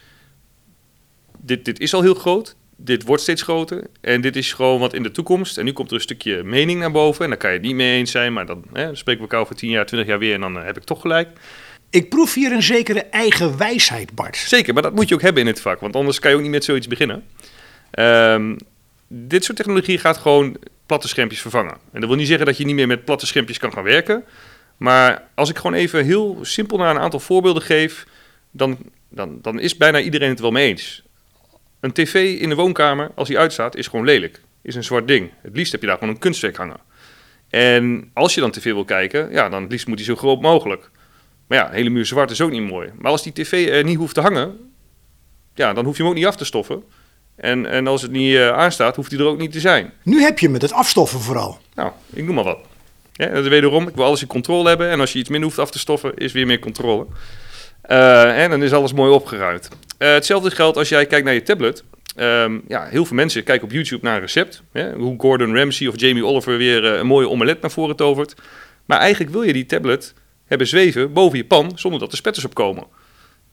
Dit, 1.37 1.65
dit 1.65 1.79
is 1.79 1.93
al 1.93 2.01
heel 2.01 2.13
groot 2.13 2.55
dit 2.81 3.03
wordt 3.03 3.21
steeds 3.21 3.41
groter. 3.41 3.83
En 4.01 4.21
dit 4.21 4.35
is 4.35 4.53
gewoon 4.53 4.79
wat 4.79 4.93
in 4.93 5.03
de 5.03 5.11
toekomst. 5.11 5.57
En 5.57 5.65
nu 5.65 5.71
komt 5.71 5.89
er 5.89 5.95
een 5.95 6.01
stukje 6.01 6.43
mening 6.43 6.79
naar 6.79 6.91
boven. 6.91 7.23
En 7.23 7.29
daar 7.29 7.39
kan 7.39 7.49
je 7.49 7.57
het 7.57 7.65
niet 7.65 7.75
mee 7.75 7.97
eens 7.97 8.11
zijn. 8.11 8.33
Maar 8.33 8.45
dan, 8.45 8.63
hè, 8.73 8.85
dan 8.85 8.97
spreken 8.97 9.21
we 9.21 9.27
elkaar 9.27 9.45
over 9.45 9.55
10 9.55 9.69
jaar, 9.69 9.85
20 9.85 10.09
jaar 10.09 10.19
weer. 10.19 10.33
En 10.33 10.41
dan 10.41 10.57
uh, 10.57 10.63
heb 10.63 10.77
ik 10.77 10.83
toch 10.83 11.01
gelijk. 11.01 11.29
Ik 11.89 12.09
proef 12.09 12.33
hier 12.33 12.51
een 12.51 12.63
zekere 12.63 13.03
eigen 13.03 13.57
wijsheid, 13.57 14.15
Bart. 14.15 14.37
Zeker, 14.37 14.73
maar 14.73 14.83
dat 14.83 14.95
moet 14.95 15.09
je 15.09 15.15
ook 15.15 15.21
hebben 15.21 15.41
in 15.41 15.47
het 15.47 15.61
vak. 15.61 15.79
Want 15.79 15.95
anders 15.95 16.19
kan 16.19 16.31
je 16.31 16.35
ook 16.35 16.41
niet 16.41 16.51
met 16.51 16.63
zoiets 16.63 16.87
beginnen. 16.87 17.23
Um, 17.99 18.57
dit 19.07 19.43
soort 19.43 19.57
technologie 19.57 19.97
gaat 19.97 20.17
gewoon 20.17 20.57
platte 20.85 21.07
schermpjes 21.07 21.41
vervangen. 21.41 21.77
En 21.91 21.99
dat 21.99 22.09
wil 22.09 22.17
niet 22.17 22.27
zeggen 22.27 22.45
dat 22.45 22.57
je 22.57 22.65
niet 22.65 22.75
meer 22.75 22.87
met 22.87 23.05
platte 23.05 23.25
schermpjes 23.25 23.57
kan 23.57 23.73
gaan 23.73 23.83
werken. 23.83 24.23
Maar 24.77 25.23
als 25.35 25.49
ik 25.49 25.57
gewoon 25.57 25.73
even 25.73 26.05
heel 26.05 26.37
simpel 26.41 26.77
naar 26.77 26.95
een 26.95 27.01
aantal 27.01 27.19
voorbeelden 27.19 27.63
geef, 27.63 28.05
dan, 28.51 28.77
dan, 29.09 29.39
dan 29.41 29.59
is 29.59 29.77
bijna 29.77 29.99
iedereen 29.99 30.29
het 30.29 30.39
wel 30.39 30.51
mee 30.51 30.67
eens 30.69 31.03
Een 31.79 31.91
tv 31.91 32.39
in 32.39 32.49
de 32.49 32.55
woonkamer, 32.55 33.11
als 33.15 33.27
die 33.27 33.39
uitstaat, 33.39 33.75
is 33.75 33.87
gewoon 33.87 34.05
lelijk. 34.05 34.41
Is 34.61 34.75
een 34.75 34.83
zwart 34.83 35.07
ding. 35.07 35.31
Het 35.41 35.55
liefst 35.55 35.71
heb 35.71 35.81
je 35.81 35.87
daar 35.87 35.97
gewoon 35.97 36.13
een 36.13 36.19
kunstwerk 36.19 36.57
hangen. 36.57 36.79
En 37.49 38.09
als 38.13 38.35
je 38.35 38.41
dan 38.41 38.51
tv 38.51 38.63
wil 38.63 38.85
kijken, 38.85 39.31
ja, 39.31 39.49
dan 39.49 39.61
het 39.61 39.71
liefst 39.71 39.87
moet 39.87 39.97
die 39.97 40.05
zo 40.05 40.15
groot 40.15 40.41
mogelijk. 40.41 40.89
Maar 41.47 41.57
ja, 41.57 41.67
een 41.67 41.73
hele 41.73 41.89
muur 41.89 42.05
zwart 42.05 42.31
is 42.31 42.41
ook 42.41 42.51
niet 42.51 42.69
mooi. 42.69 42.89
Maar 42.97 43.11
als 43.11 43.23
die 43.23 43.33
tv 43.33 43.69
er 43.69 43.83
niet 43.83 43.97
hoeft 43.97 44.13
te 44.13 44.21
hangen, 44.21 44.71
ja, 45.53 45.73
dan 45.73 45.85
hoef 45.85 45.97
je 45.97 46.01
hem 46.01 46.11
ook 46.11 46.17
niet 46.17 46.25
af 46.25 46.35
te 46.35 46.45
stoffen. 46.45 46.83
En, 47.35 47.65
en 47.65 47.87
als 47.87 48.01
het 48.01 48.11
niet 48.11 48.33
uh, 48.33 48.49
aanstaat, 48.49 48.95
hoeft 48.95 49.11
hij 49.11 49.19
er 49.19 49.25
ook 49.25 49.37
niet 49.37 49.51
te 49.51 49.59
zijn. 49.59 49.93
Nu 50.03 50.21
heb 50.21 50.39
je 50.39 50.49
met 50.49 50.61
het 50.61 50.71
afstoffen 50.71 51.19
vooral. 51.19 51.57
Nou, 51.75 51.91
ik 52.13 52.25
noem 52.25 52.35
maar 52.35 52.43
wat. 52.43 52.59
Ja, 53.13 53.41
wederom, 53.41 53.87
ik 53.87 53.95
wil 53.95 54.05
alles 54.05 54.21
in 54.21 54.27
controle 54.27 54.67
hebben. 54.67 54.89
En 54.89 54.99
als 54.99 55.13
je 55.13 55.19
iets 55.19 55.29
minder 55.29 55.47
hoeft 55.47 55.61
af 55.61 55.71
te 55.71 55.79
stoffen, 55.79 56.15
is 56.15 56.31
weer 56.31 56.45
meer 56.45 56.59
controle. 56.59 57.05
Uh, 57.89 58.43
en 58.43 58.49
dan 58.49 58.63
is 58.63 58.73
alles 58.73 58.93
mooi 58.93 59.11
opgeruimd. 59.11 59.69
Uh, 59.99 60.13
hetzelfde 60.13 60.51
geldt 60.51 60.77
als 60.77 60.89
jij 60.89 61.05
kijkt 61.05 61.25
naar 61.25 61.33
je 61.33 61.43
tablet. 61.43 61.83
Um, 62.15 62.63
ja, 62.67 62.85
heel 62.85 63.05
veel 63.05 63.15
mensen 63.15 63.43
kijken 63.43 63.67
op 63.67 63.73
YouTube 63.73 64.05
naar 64.05 64.15
een 64.15 64.21
recept. 64.21 64.63
Hè, 64.71 64.93
hoe 64.93 65.19
Gordon 65.19 65.55
Ramsay 65.55 65.87
of 65.87 65.99
Jamie 65.99 66.25
Oliver 66.25 66.57
weer 66.57 66.83
uh, 66.83 66.97
een 66.97 67.07
mooie 67.07 67.29
omelet 67.29 67.61
naar 67.61 67.71
voren 67.71 67.95
tovert. 67.95 68.35
Maar 68.85 68.99
eigenlijk 68.99 69.31
wil 69.31 69.41
je 69.41 69.53
die 69.53 69.65
tablet 69.65 70.13
hebben 70.45 70.67
zweven 70.67 71.13
boven 71.13 71.37
je 71.37 71.45
pan 71.45 71.71
zonder 71.75 71.99
dat 71.99 72.11
er 72.11 72.17
spetters 72.17 72.45
op 72.45 72.53
komen. 72.53 72.83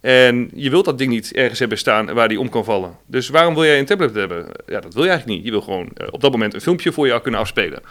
En 0.00 0.50
je 0.54 0.70
wilt 0.70 0.84
dat 0.84 0.98
ding 0.98 1.10
niet 1.10 1.32
ergens 1.32 1.58
hebben 1.58 1.78
staan 1.78 2.14
waar 2.14 2.28
die 2.28 2.40
om 2.40 2.48
kan 2.48 2.64
vallen. 2.64 2.96
Dus 3.06 3.28
waarom 3.28 3.54
wil 3.54 3.64
jij 3.64 3.78
een 3.78 3.86
tablet 3.86 4.14
hebben? 4.14 4.46
Ja, 4.66 4.80
dat 4.80 4.94
wil 4.94 5.02
je 5.02 5.08
eigenlijk 5.08 5.38
niet. 5.38 5.46
Je 5.46 5.50
wil 5.50 5.62
gewoon 5.62 5.90
uh, 5.96 6.06
op 6.10 6.20
dat 6.20 6.30
moment 6.30 6.54
een 6.54 6.60
filmpje 6.60 6.92
voor 6.92 7.06
je 7.06 7.20
kunnen 7.20 7.40
afspelen. 7.40 7.82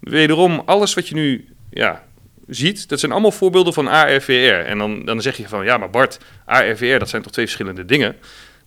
Wederom, 0.00 0.62
alles 0.64 0.94
wat 0.94 1.08
je 1.08 1.14
nu 1.14 1.48
ja, 1.70 2.04
ziet, 2.46 2.88
dat 2.88 3.00
zijn 3.00 3.12
allemaal 3.12 3.32
voorbeelden 3.32 3.72
van 3.72 3.88
ARVR. 3.88 4.66
En 4.66 4.78
dan, 4.78 5.04
dan 5.04 5.22
zeg 5.22 5.36
je 5.36 5.48
van, 5.48 5.64
ja, 5.64 5.76
maar 5.76 5.90
Bart, 5.90 6.18
ARVR, 6.44 6.98
dat 6.98 7.08
zijn 7.08 7.22
toch 7.22 7.32
twee 7.32 7.44
verschillende 7.44 7.84
dingen? 7.84 8.16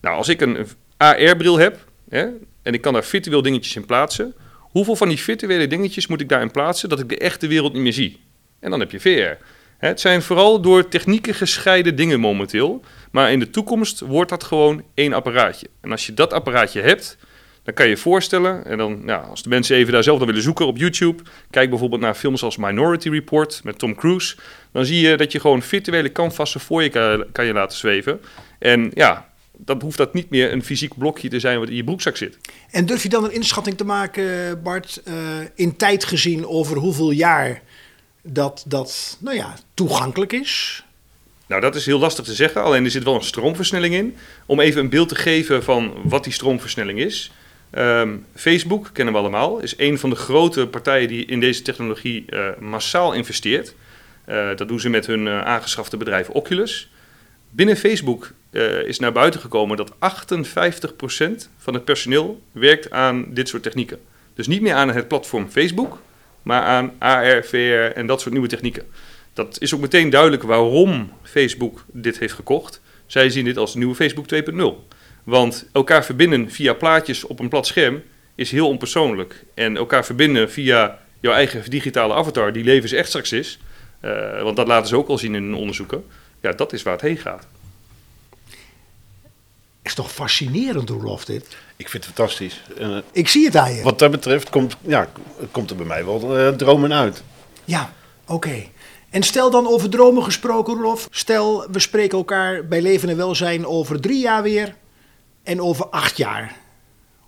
Nou, 0.01 0.15
als 0.15 0.27
ik 0.27 0.41
een 0.41 0.67
AR-bril 0.97 1.57
heb 1.57 1.85
hè, 2.09 2.27
en 2.61 2.73
ik 2.73 2.81
kan 2.81 2.93
daar 2.93 3.03
virtueel 3.03 3.41
dingetjes 3.41 3.75
in 3.75 3.85
plaatsen, 3.85 4.33
hoeveel 4.59 4.95
van 4.95 5.07
die 5.07 5.19
virtuele 5.19 5.67
dingetjes 5.67 6.07
moet 6.07 6.21
ik 6.21 6.29
daarin 6.29 6.51
plaatsen 6.51 6.89
dat 6.89 6.99
ik 6.99 7.09
de 7.09 7.17
echte 7.17 7.47
wereld 7.47 7.73
niet 7.73 7.81
meer 7.81 7.93
zie? 7.93 8.19
En 8.59 8.69
dan 8.69 8.79
heb 8.79 8.91
je 8.91 8.99
VR. 8.99 9.43
Het 9.77 9.99
zijn 9.99 10.21
vooral 10.21 10.61
door 10.61 10.87
technieken 10.87 11.33
gescheiden 11.33 11.95
dingen 11.95 12.19
momenteel. 12.19 12.83
Maar 13.11 13.31
in 13.31 13.39
de 13.39 13.49
toekomst 13.49 13.99
wordt 13.99 14.29
dat 14.29 14.43
gewoon 14.43 14.83
één 14.93 15.13
apparaatje. 15.13 15.67
En 15.81 15.91
als 15.91 16.05
je 16.05 16.13
dat 16.13 16.33
apparaatje 16.33 16.81
hebt, 16.81 17.17
dan 17.67 17.75
kan 17.75 17.85
je 17.85 17.91
je 17.91 17.97
voorstellen. 17.97 18.65
En 18.65 18.77
dan, 18.77 19.01
ja, 19.05 19.17
als 19.17 19.43
de 19.43 19.49
mensen 19.49 19.75
even 19.75 19.93
daar 19.93 20.03
zelf 20.03 20.17
naar 20.17 20.27
willen 20.27 20.41
zoeken 20.41 20.67
op 20.67 20.77
YouTube. 20.77 21.23
Kijk 21.49 21.69
bijvoorbeeld 21.69 22.01
naar 22.01 22.15
films 22.15 22.43
als 22.43 22.57
Minority 22.57 23.09
Report 23.09 23.61
met 23.63 23.79
Tom 23.79 23.95
Cruise. 23.95 24.35
Dan 24.71 24.85
zie 24.85 25.07
je 25.07 25.17
dat 25.17 25.31
je 25.31 25.39
gewoon 25.39 25.61
virtuele 25.61 26.11
canvassen 26.11 26.59
voor 26.59 26.83
je 26.83 26.89
kan, 26.89 27.25
kan 27.31 27.45
je 27.45 27.53
laten 27.53 27.77
zweven. 27.77 28.21
En 28.59 28.91
ja, 28.93 29.29
dan 29.57 29.81
hoeft 29.81 29.97
dat 29.97 30.13
niet 30.13 30.29
meer 30.29 30.51
een 30.51 30.63
fysiek 30.63 30.97
blokje 30.97 31.29
te 31.29 31.39
zijn 31.39 31.59
wat 31.59 31.69
in 31.69 31.75
je 31.75 31.83
broekzak 31.83 32.17
zit. 32.17 32.37
En 32.71 32.85
durf 32.85 33.03
je 33.03 33.09
dan 33.09 33.23
een 33.23 33.33
inschatting 33.33 33.77
te 33.77 33.85
maken, 33.85 34.61
Bart, 34.63 35.01
uh, 35.07 35.13
in 35.55 35.75
tijd 35.75 36.05
gezien 36.05 36.47
over 36.47 36.77
hoeveel 36.77 37.11
jaar 37.11 37.61
dat 38.21 38.63
dat 38.67 39.17
nou 39.19 39.35
ja, 39.35 39.55
toegankelijk 39.73 40.33
is? 40.33 40.83
Nou, 41.47 41.61
dat 41.61 41.75
is 41.75 41.85
heel 41.85 41.99
lastig 41.99 42.25
te 42.25 42.33
zeggen, 42.33 42.63
alleen 42.63 42.83
er 42.83 42.91
zit 42.91 43.03
wel 43.03 43.15
een 43.15 43.23
stroomversnelling 43.23 43.93
in. 43.93 44.15
Om 44.45 44.59
even 44.59 44.81
een 44.81 44.89
beeld 44.89 45.09
te 45.09 45.15
geven 45.15 45.63
van 45.63 45.93
wat 46.03 46.23
die 46.23 46.33
stroomversnelling 46.33 46.99
is. 46.99 47.31
Um, 47.75 48.25
Facebook, 48.35 48.89
kennen 48.93 49.13
we 49.13 49.19
allemaal, 49.19 49.59
is 49.59 49.73
een 49.77 49.99
van 49.99 50.09
de 50.09 50.15
grote 50.15 50.67
partijen 50.67 51.07
die 51.07 51.25
in 51.25 51.39
deze 51.39 51.61
technologie 51.61 52.25
uh, 52.29 52.49
massaal 52.59 53.13
investeert. 53.13 53.75
Uh, 54.29 54.49
dat 54.55 54.67
doen 54.67 54.79
ze 54.79 54.89
met 54.89 55.05
hun 55.05 55.25
uh, 55.25 55.41
aangeschafte 55.41 55.97
bedrijf 55.97 56.29
Oculus. 56.29 56.91
Binnen 57.49 57.77
Facebook 57.77 58.31
is 58.85 58.99
naar 58.99 59.11
buiten 59.11 59.39
gekomen 59.39 59.77
dat 59.77 59.91
58% 59.91 59.95
van 61.57 61.73
het 61.73 61.85
personeel 61.85 62.41
werkt 62.51 62.91
aan 62.91 63.25
dit 63.33 63.47
soort 63.47 63.63
technieken. 63.63 63.99
Dus 64.33 64.47
niet 64.47 64.61
meer 64.61 64.73
aan 64.73 64.89
het 64.89 65.07
platform 65.07 65.49
Facebook, 65.49 65.99
maar 66.41 66.61
aan 66.61 66.93
AR, 66.97 67.43
VR 67.43 67.95
en 67.95 68.07
dat 68.07 68.21
soort 68.21 68.33
nieuwe 68.33 68.47
technieken. 68.47 68.83
Dat 69.33 69.61
is 69.61 69.73
ook 69.73 69.81
meteen 69.81 70.09
duidelijk 70.09 70.43
waarom 70.43 71.11
Facebook 71.23 71.85
dit 71.91 72.19
heeft 72.19 72.33
gekocht. 72.33 72.81
Zij 73.05 73.29
zien 73.29 73.45
dit 73.45 73.57
als 73.57 73.75
nieuwe 73.75 73.95
Facebook 73.95 74.25
2.0. 74.33 74.96
Want 75.27 75.65
elkaar 75.71 76.05
verbinden 76.05 76.51
via 76.51 76.73
plaatjes 76.73 77.23
op 77.23 77.39
een 77.39 77.49
plat 77.49 77.67
scherm 77.67 78.03
is 78.35 78.51
heel 78.51 78.67
onpersoonlijk. 78.67 79.45
En 79.53 79.77
elkaar 79.77 80.05
verbinden 80.05 80.51
via 80.51 80.99
jouw 81.19 81.33
eigen 81.33 81.69
digitale 81.69 82.13
avatar, 82.13 82.53
die 82.53 82.63
levens 82.63 83.07
straks 83.07 83.31
is, 83.31 83.59
uh, 84.01 84.41
want 84.41 84.55
dat 84.55 84.67
laten 84.67 84.87
ze 84.87 84.95
ook 84.95 85.07
al 85.07 85.17
zien 85.17 85.35
in 85.35 85.43
hun 85.43 85.53
onderzoeken, 85.53 86.05
ja, 86.41 86.51
dat 86.51 86.73
is 86.73 86.83
waar 86.83 86.93
het 86.93 87.01
heen 87.01 87.17
gaat. 87.17 87.47
Is 89.81 89.93
toch 89.93 90.11
fascinerend, 90.11 90.89
Roelof, 90.89 91.25
dit? 91.25 91.57
Ik 91.75 91.89
vind 91.89 92.05
het 92.05 92.13
fantastisch. 92.13 92.61
Uh, 92.79 92.97
ik 93.11 93.27
zie 93.27 93.45
het 93.45 93.55
aan 93.55 93.73
je. 93.73 93.83
Wat 93.83 93.99
dat 93.99 94.11
betreft 94.11 94.49
komt, 94.49 94.77
ja, 94.81 95.09
komt 95.51 95.69
er 95.69 95.75
bij 95.75 95.85
mij 95.85 96.05
wel 96.05 96.39
uh, 96.39 96.47
dromen 96.47 96.93
uit. 96.93 97.23
Ja, 97.65 97.93
oké. 98.23 98.33
Okay. 98.33 98.71
En 99.09 99.23
stel 99.23 99.51
dan 99.51 99.67
over 99.67 99.89
dromen 99.89 100.23
gesproken, 100.23 100.73
Roelof. 100.73 101.07
Stel, 101.11 101.67
we 101.71 101.79
spreken 101.79 102.17
elkaar 102.17 102.67
bij 102.67 102.81
Leven 102.81 103.09
en 103.09 103.17
Welzijn 103.17 103.65
over 103.65 104.01
drie 104.01 104.19
jaar 104.19 104.43
weer 104.43 104.75
en 105.47 105.61
over 105.61 105.85
acht 105.85 106.17
jaar. 106.17 106.55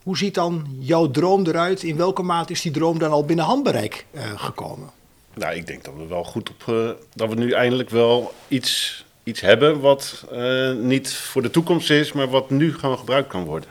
Hoe 0.04 0.18
ziet 0.18 0.34
dan 0.34 0.68
jouw 0.80 1.12
droom 1.12 1.46
eruit? 1.48 1.84
In 1.84 1.98
welke 1.98 2.22
mate 2.22 2.52
is 2.52 2.62
die 2.62 2.72
droom 2.72 3.00
dan 3.00 3.12
al 3.12 3.26
binnen 3.26 3.46
handbereik 3.46 4.06
uh, 4.12 4.22
gekomen? 4.36 4.90
Nou, 5.34 5.56
ik 5.56 5.68
denk 5.68 5.84
dat 5.84 5.94
we 5.98 6.08
wel 6.08 6.24
goed 6.24 6.50
op. 6.50 6.64
Uh, 6.70 6.90
dat 7.16 7.30
we 7.30 7.36
nu 7.36 7.52
eindelijk 7.52 7.90
wel 7.90 8.34
iets, 8.48 9.06
iets 9.24 9.42
hebben 9.42 9.80
wat 9.80 10.26
uh, 10.32 10.74
niet 10.74 11.14
voor 11.14 11.42
de 11.42 11.50
toekomst 11.50 11.90
is, 11.90 12.12
maar 12.12 12.30
wat 12.30 12.50
nu 12.50 12.74
gewoon 12.74 12.98
gebruikt 12.98 13.28
kan 13.28 13.46
worden. 13.46 13.70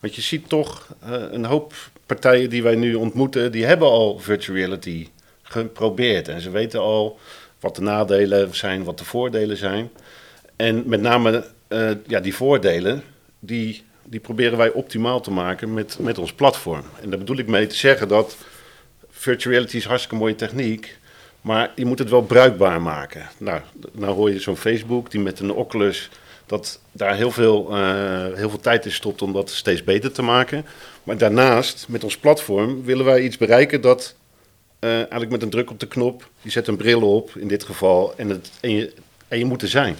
Want 0.00 0.14
je 0.14 0.22
ziet 0.22 0.48
toch 0.48 0.88
een 1.30 1.44
hoop 1.44 1.74
partijen 2.06 2.50
die 2.50 2.62
wij 2.62 2.74
nu 2.74 2.94
ontmoeten, 2.94 3.52
die 3.52 3.64
hebben 3.64 3.88
al 3.88 4.18
virtual 4.18 4.56
reality 4.56 5.08
geprobeerd. 5.42 6.28
En 6.28 6.40
ze 6.40 6.50
weten 6.50 6.80
al 6.80 7.18
wat 7.60 7.76
de 7.76 7.82
nadelen 7.82 8.54
zijn, 8.56 8.84
wat 8.84 8.98
de 8.98 9.04
voordelen 9.04 9.56
zijn. 9.56 9.90
En 10.56 10.82
met 10.86 11.00
name 11.00 11.44
ja, 12.06 12.20
die 12.20 12.34
voordelen, 12.34 13.02
die, 13.40 13.82
die 14.04 14.20
proberen 14.20 14.58
wij 14.58 14.70
optimaal 14.70 15.20
te 15.20 15.30
maken 15.30 15.74
met, 15.74 15.98
met 15.98 16.18
ons 16.18 16.32
platform. 16.32 16.84
En 17.00 17.10
daar 17.10 17.18
bedoel 17.18 17.38
ik 17.38 17.46
mee 17.46 17.66
te 17.66 17.76
zeggen 17.76 18.08
dat 18.08 18.36
virtual 19.10 19.52
reality 19.52 19.76
is 19.76 19.84
hartstikke 19.84 20.16
mooie 20.16 20.34
techniek, 20.34 20.98
maar 21.40 21.72
je 21.74 21.84
moet 21.84 21.98
het 21.98 22.10
wel 22.10 22.22
bruikbaar 22.22 22.82
maken. 22.82 23.28
Nou, 23.38 23.60
nou 23.92 24.14
hoor 24.14 24.30
je 24.30 24.40
zo'n 24.40 24.56
Facebook 24.56 25.10
die 25.10 25.20
met 25.20 25.40
een 25.40 25.52
Oculus 25.52 26.10
dat 26.46 26.80
daar 26.92 27.16
heel 27.16 27.30
veel, 27.30 27.76
uh, 27.76 28.24
heel 28.34 28.50
veel 28.50 28.60
tijd 28.60 28.84
in 28.84 28.92
stopt 28.92 29.22
om 29.22 29.32
dat 29.32 29.50
steeds 29.50 29.84
beter 29.84 30.12
te 30.12 30.22
maken. 30.22 30.66
Maar 31.02 31.18
daarnaast, 31.18 31.86
met 31.88 32.04
ons 32.04 32.16
platform, 32.16 32.84
willen 32.84 33.04
wij 33.04 33.22
iets 33.22 33.36
bereiken 33.36 33.80
dat 33.80 34.14
uh, 34.80 34.90
eigenlijk 34.90 35.30
met 35.30 35.42
een 35.42 35.50
druk 35.50 35.70
op 35.70 35.80
de 35.80 35.86
knop, 35.86 36.28
je 36.40 36.50
zet 36.50 36.66
een 36.66 36.76
bril 36.76 37.16
op 37.16 37.30
in 37.36 37.48
dit 37.48 37.64
geval 37.64 38.12
en, 38.16 38.28
het, 38.28 38.50
en, 38.60 38.70
je, 38.70 38.92
en 39.28 39.38
je 39.38 39.44
moet 39.44 39.62
er 39.62 39.68
zijn. 39.68 39.96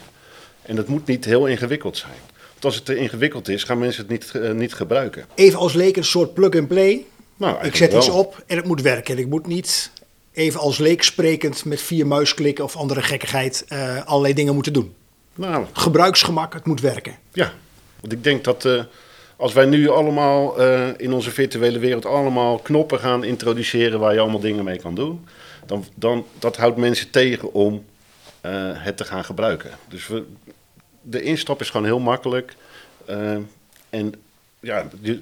En 0.63 0.77
dat 0.77 0.89
moet 0.89 1.07
niet 1.07 1.25
heel 1.25 1.47
ingewikkeld 1.47 1.97
zijn. 1.97 2.19
Want 2.61 2.75
als 2.75 2.75
het 2.75 2.85
te 2.97 3.03
ingewikkeld 3.03 3.49
is, 3.49 3.65
gaan 3.65 3.79
mensen 3.79 4.03
het 4.03 4.11
niet, 4.11 4.33
uh, 4.37 4.51
niet 4.51 4.75
gebruiken. 4.75 5.25
Even 5.35 5.59
als 5.59 5.73
leek 5.73 5.97
een 5.97 6.05
soort 6.05 6.35
plug-and-play. 6.35 7.05
Nou, 7.37 7.65
ik 7.65 7.77
zet 7.77 7.91
wel. 7.91 8.01
iets 8.01 8.11
op 8.11 8.43
en 8.47 8.57
het 8.57 8.67
moet 8.67 8.83
werken. 8.83 9.15
En 9.15 9.21
ik 9.21 9.29
moet 9.29 9.47
niet 9.47 9.91
even 10.33 10.61
als 10.61 10.79
leek 10.79 11.03
sprekend 11.03 11.65
met 11.65 11.83
vier 11.83 12.07
muisklikken 12.07 12.65
of 12.65 12.77
andere 12.77 13.03
gekkigheid 13.03 13.65
uh, 13.69 14.05
allerlei 14.05 14.35
dingen 14.35 14.55
moeten 14.55 14.73
doen. 14.73 14.95
Nou, 15.35 15.67
Gebruiksgemak, 15.73 16.53
het 16.53 16.67
moet 16.67 16.81
werken. 16.81 17.17
Ja, 17.33 17.53
want 18.01 18.13
ik 18.13 18.25
denk 18.25 18.45
dat 18.45 18.65
uh, 18.65 18.83
als 19.37 19.53
wij 19.53 19.67
nu 19.67 19.89
allemaal 19.89 20.61
uh, 20.61 20.89
in 20.97 21.13
onze 21.13 21.31
virtuele 21.31 21.79
wereld 21.79 22.07
allemaal 22.07 22.59
knoppen 22.59 22.99
gaan 22.99 23.25
introduceren 23.25 24.01
waar 24.01 24.13
je 24.15 24.21
allemaal 24.21 24.41
dingen 24.41 24.65
mee 24.65 24.79
kan 24.79 24.95
doen, 24.95 25.27
dan, 25.67 25.85
dan 25.95 26.27
dat 26.39 26.57
houdt 26.57 26.77
mensen 26.77 27.11
tegen 27.11 27.53
om 27.53 27.85
het 28.73 28.97
te 28.97 29.05
gaan 29.05 29.25
gebruiken. 29.25 29.71
Dus 29.89 30.07
we, 30.07 30.25
de 31.11 31.23
instap 31.23 31.61
is 31.61 31.71
gewoon 31.71 31.87
heel 31.87 31.99
makkelijk. 31.99 32.57
Uh, 33.09 33.37
en 33.91 34.15
ja, 34.61 34.89
je, 35.01 35.21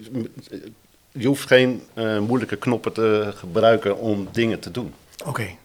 je 1.12 1.26
hoeft 1.26 1.46
geen 1.46 1.82
uh, 1.94 2.18
moeilijke 2.18 2.56
knoppen 2.56 2.92
te 2.92 3.32
gebruiken 3.34 3.98
om 3.98 4.28
dingen 4.32 4.58
te 4.60 4.70
doen. 4.70 4.94
Oké. 5.18 5.28
Okay. 5.28 5.58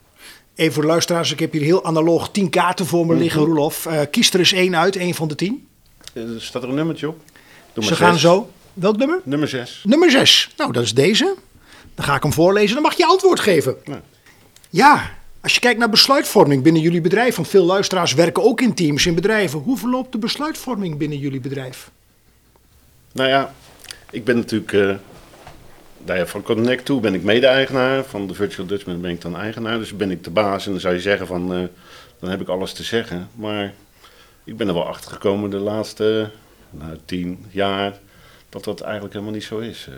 Even 0.55 0.73
voor 0.73 0.81
de 0.81 0.87
luisteraars, 0.87 1.31
ik 1.31 1.39
heb 1.39 1.51
hier 1.51 1.61
heel 1.61 1.85
analoog 1.85 2.31
10 2.31 2.49
kaarten 2.49 2.85
voor 2.85 3.05
me 3.05 3.15
liggen, 3.15 3.39
mm 3.39 3.45
-hmm. 3.45 3.55
Roelof. 3.55 3.85
Uh, 3.85 4.01
kies 4.11 4.33
er 4.33 4.39
eens 4.39 4.53
één 4.53 4.75
uit, 4.75 4.95
één 4.95 5.13
van 5.13 5.27
de 5.27 5.35
tien. 5.35 5.67
Er 6.13 6.41
staat 6.41 6.63
er 6.63 6.69
een 6.69 6.75
nummertje 6.75 7.07
op. 7.07 7.21
Doe 7.73 7.83
Ze 7.83 7.95
gaan 7.95 8.17
zo. 8.17 8.49
Welk 8.73 8.97
nummer? 8.97 9.21
Nummer 9.23 9.47
6. 9.47 9.81
Nummer 9.83 10.11
6. 10.11 10.49
Nou, 10.57 10.71
dat 10.71 10.83
is 10.83 10.93
deze. 10.93 11.35
Dan 11.95 12.05
ga 12.05 12.15
ik 12.15 12.23
hem 12.23 12.33
voorlezen, 12.33 12.73
dan 12.73 12.83
mag 12.83 12.97
je 12.97 13.05
antwoord 13.05 13.39
geven. 13.39 13.75
Ja. 13.85 14.01
ja. 14.69 15.11
Als 15.43 15.53
je 15.53 15.59
kijkt 15.59 15.79
naar 15.79 15.89
besluitvorming 15.89 16.63
binnen 16.63 16.81
jullie 16.81 17.01
bedrijf, 17.01 17.35
want 17.35 17.47
veel 17.47 17.65
luisteraars 17.65 18.13
werken 18.13 18.43
ook 18.43 18.61
in 18.61 18.73
teams, 18.73 19.05
in 19.05 19.15
bedrijven. 19.15 19.59
Hoe 19.59 19.77
verloopt 19.77 20.11
de 20.11 20.17
besluitvorming 20.17 20.97
binnen 20.97 21.17
jullie 21.17 21.39
bedrijf? 21.39 21.91
Nou 23.11 23.29
ja, 23.29 23.53
ik 24.11 24.23
ben 24.23 24.35
natuurlijk, 24.35 24.71
uh, 24.71 26.25
van 26.25 26.41
Connect 26.41 26.85
toe 26.85 26.99
ben 26.99 27.13
ik 27.13 27.23
mede-eigenaar, 27.23 28.03
van 28.03 28.27
de 28.27 28.33
Virtual 28.33 28.67
Dutchman 28.67 29.01
ben 29.01 29.11
ik 29.11 29.21
dan 29.21 29.37
eigenaar. 29.37 29.77
Dus 29.77 29.95
ben 29.95 30.11
ik 30.11 30.23
de 30.23 30.29
baas 30.29 30.65
en 30.65 30.71
dan 30.71 30.81
zou 30.81 30.93
je 30.93 31.01
zeggen 31.01 31.27
van, 31.27 31.57
uh, 31.57 31.67
dan 32.19 32.29
heb 32.29 32.41
ik 32.41 32.47
alles 32.47 32.73
te 32.73 32.83
zeggen. 32.83 33.29
Maar 33.35 33.73
ik 34.43 34.57
ben 34.57 34.67
er 34.67 34.73
wel 34.73 34.87
achter 34.87 35.11
gekomen 35.11 35.49
de 35.49 35.57
laatste 35.57 36.31
nou, 36.69 36.97
tien 37.05 37.45
jaar, 37.49 37.93
dat 38.49 38.63
dat 38.63 38.81
eigenlijk 38.81 39.13
helemaal 39.13 39.33
niet 39.33 39.43
zo 39.43 39.57
is. 39.59 39.87
Eh, 39.89 39.95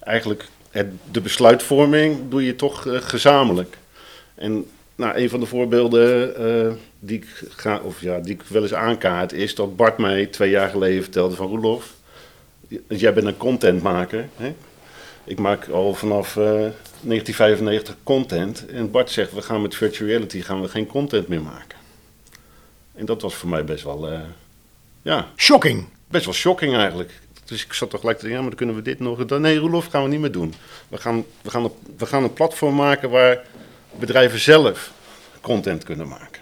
eigenlijk, 0.00 0.48
het, 0.70 0.86
de 1.10 1.20
besluitvorming 1.20 2.28
doe 2.28 2.44
je 2.44 2.56
toch 2.56 2.86
eh, 2.86 3.00
gezamenlijk. 3.00 3.80
En 4.42 4.66
nou, 4.94 5.16
een 5.16 5.28
van 5.28 5.40
de 5.40 5.46
voorbeelden 5.46 6.36
eh, 6.36 6.72
die, 6.98 7.18
ik 7.18 7.26
ga, 7.48 7.80
of 7.84 8.00
ja, 8.00 8.18
die 8.18 8.34
ik 8.34 8.42
wel 8.42 8.62
eens 8.62 8.74
aankaart 8.74 9.32
is 9.32 9.54
dat 9.54 9.76
Bart 9.76 9.98
mij 9.98 10.26
twee 10.26 10.50
jaar 10.50 10.68
geleden 10.68 11.02
vertelde 11.02 11.34
van 11.34 11.46
Roelof, 11.46 11.94
jij 12.88 13.12
bent 13.12 13.26
een 13.26 13.36
contentmaker. 13.36 14.28
Hè? 14.36 14.54
Ik 15.24 15.38
maak 15.38 15.68
al 15.68 15.94
vanaf 15.94 16.34
1995 16.34 17.96
content 18.02 18.66
en 18.66 18.90
Bart 18.90 19.10
zegt 19.10 19.32
we 19.32 19.42
gaan 19.42 19.62
met 19.62 19.74
virtual 19.74 20.08
reality 20.08 20.40
gaan 20.40 20.60
we 20.60 20.68
geen 20.68 20.86
content 20.86 21.28
meer 21.28 21.42
maken. 21.42 21.78
En 22.94 23.06
dat 23.06 23.22
was 23.22 23.34
voor 23.34 23.48
mij 23.48 23.64
best 23.64 23.84
wel, 23.84 24.08
ja. 25.02 25.28
Shocking. 25.36 25.86
Best 26.08 26.24
wel 26.24 26.34
shocking 26.34 26.74
eigenlijk. 26.74 27.20
Dus 27.44 27.64
ik 27.64 27.72
zat 27.72 27.90
toch 27.90 28.00
gelijk 28.00 28.18
te 28.18 28.28
ja, 28.28 28.34
maar 28.34 28.48
dan 28.48 28.54
kunnen 28.54 28.74
we 28.74 28.82
dit 28.82 29.00
nog. 29.00 29.38
Nee, 29.38 29.58
Roelof, 29.58 29.86
gaan 29.86 30.02
we 30.02 30.08
niet 30.08 30.20
meer 30.20 30.32
doen. 30.32 30.54
We 30.88 30.96
gaan, 30.98 31.24
we, 31.42 31.50
gaan 31.50 31.64
een, 31.64 31.72
we 31.96 32.06
gaan 32.06 32.22
een 32.22 32.32
platform 32.32 32.74
maken 32.74 33.10
waar 33.10 33.44
bedrijven 33.98 34.38
zelf 34.38 34.92
content 35.40 35.84
kunnen 35.84 36.08
maken. 36.08 36.40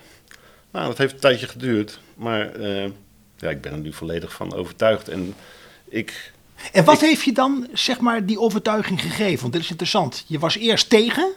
Nou, 0.71 0.87
dat 0.87 0.99
heeft 0.99 1.13
een 1.13 1.21
tijdje 1.21 1.47
geduurd, 1.47 2.01
maar 2.15 2.57
uh, 2.57 2.85
ja, 3.37 3.51
ik 3.51 3.61
ben 3.61 3.73
er 3.73 3.79
nu 3.79 3.93
volledig 3.93 4.33
van 4.33 4.55
overtuigd. 4.55 5.09
En 5.09 5.35
ik. 5.89 6.33
En 6.73 6.85
wat 6.85 7.01
heeft 7.01 7.25
je 7.25 7.33
dan, 7.33 7.69
zeg 7.73 8.01
maar, 8.01 8.27
die 8.27 8.41
overtuiging 8.41 9.01
gegeven? 9.01 9.41
Want 9.41 9.53
dit 9.53 9.63
is 9.63 9.71
interessant. 9.71 10.25
Je 10.27 10.39
was 10.39 10.57
eerst 10.57 10.91
tegen. 10.91 11.33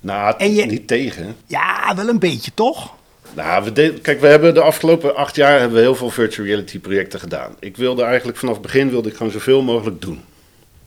Nou, 0.00 0.34
en 0.38 0.54
je... 0.54 0.64
niet 0.64 0.86
tegen. 0.86 1.36
Ja, 1.46 1.94
wel 1.96 2.08
een 2.08 2.18
beetje, 2.18 2.50
toch? 2.54 2.94
Nou, 3.34 3.64
we 3.64 3.98
kijk, 4.02 4.20
we 4.20 4.26
hebben 4.26 4.54
de 4.54 4.60
afgelopen 4.60 5.16
acht 5.16 5.36
jaar 5.36 5.58
hebben 5.58 5.76
we 5.76 5.82
heel 5.82 5.94
veel 5.94 6.10
virtual 6.10 6.46
reality 6.46 6.78
projecten 6.78 7.20
gedaan. 7.20 7.56
Ik 7.58 7.76
wilde 7.76 8.02
eigenlijk 8.02 8.38
vanaf 8.38 8.54
het 8.54 8.62
begin 8.62 8.90
wilde 8.90 9.08
ik 9.08 9.16
gewoon 9.16 9.32
zoveel 9.32 9.62
mogelijk 9.62 10.00
doen. 10.00 10.24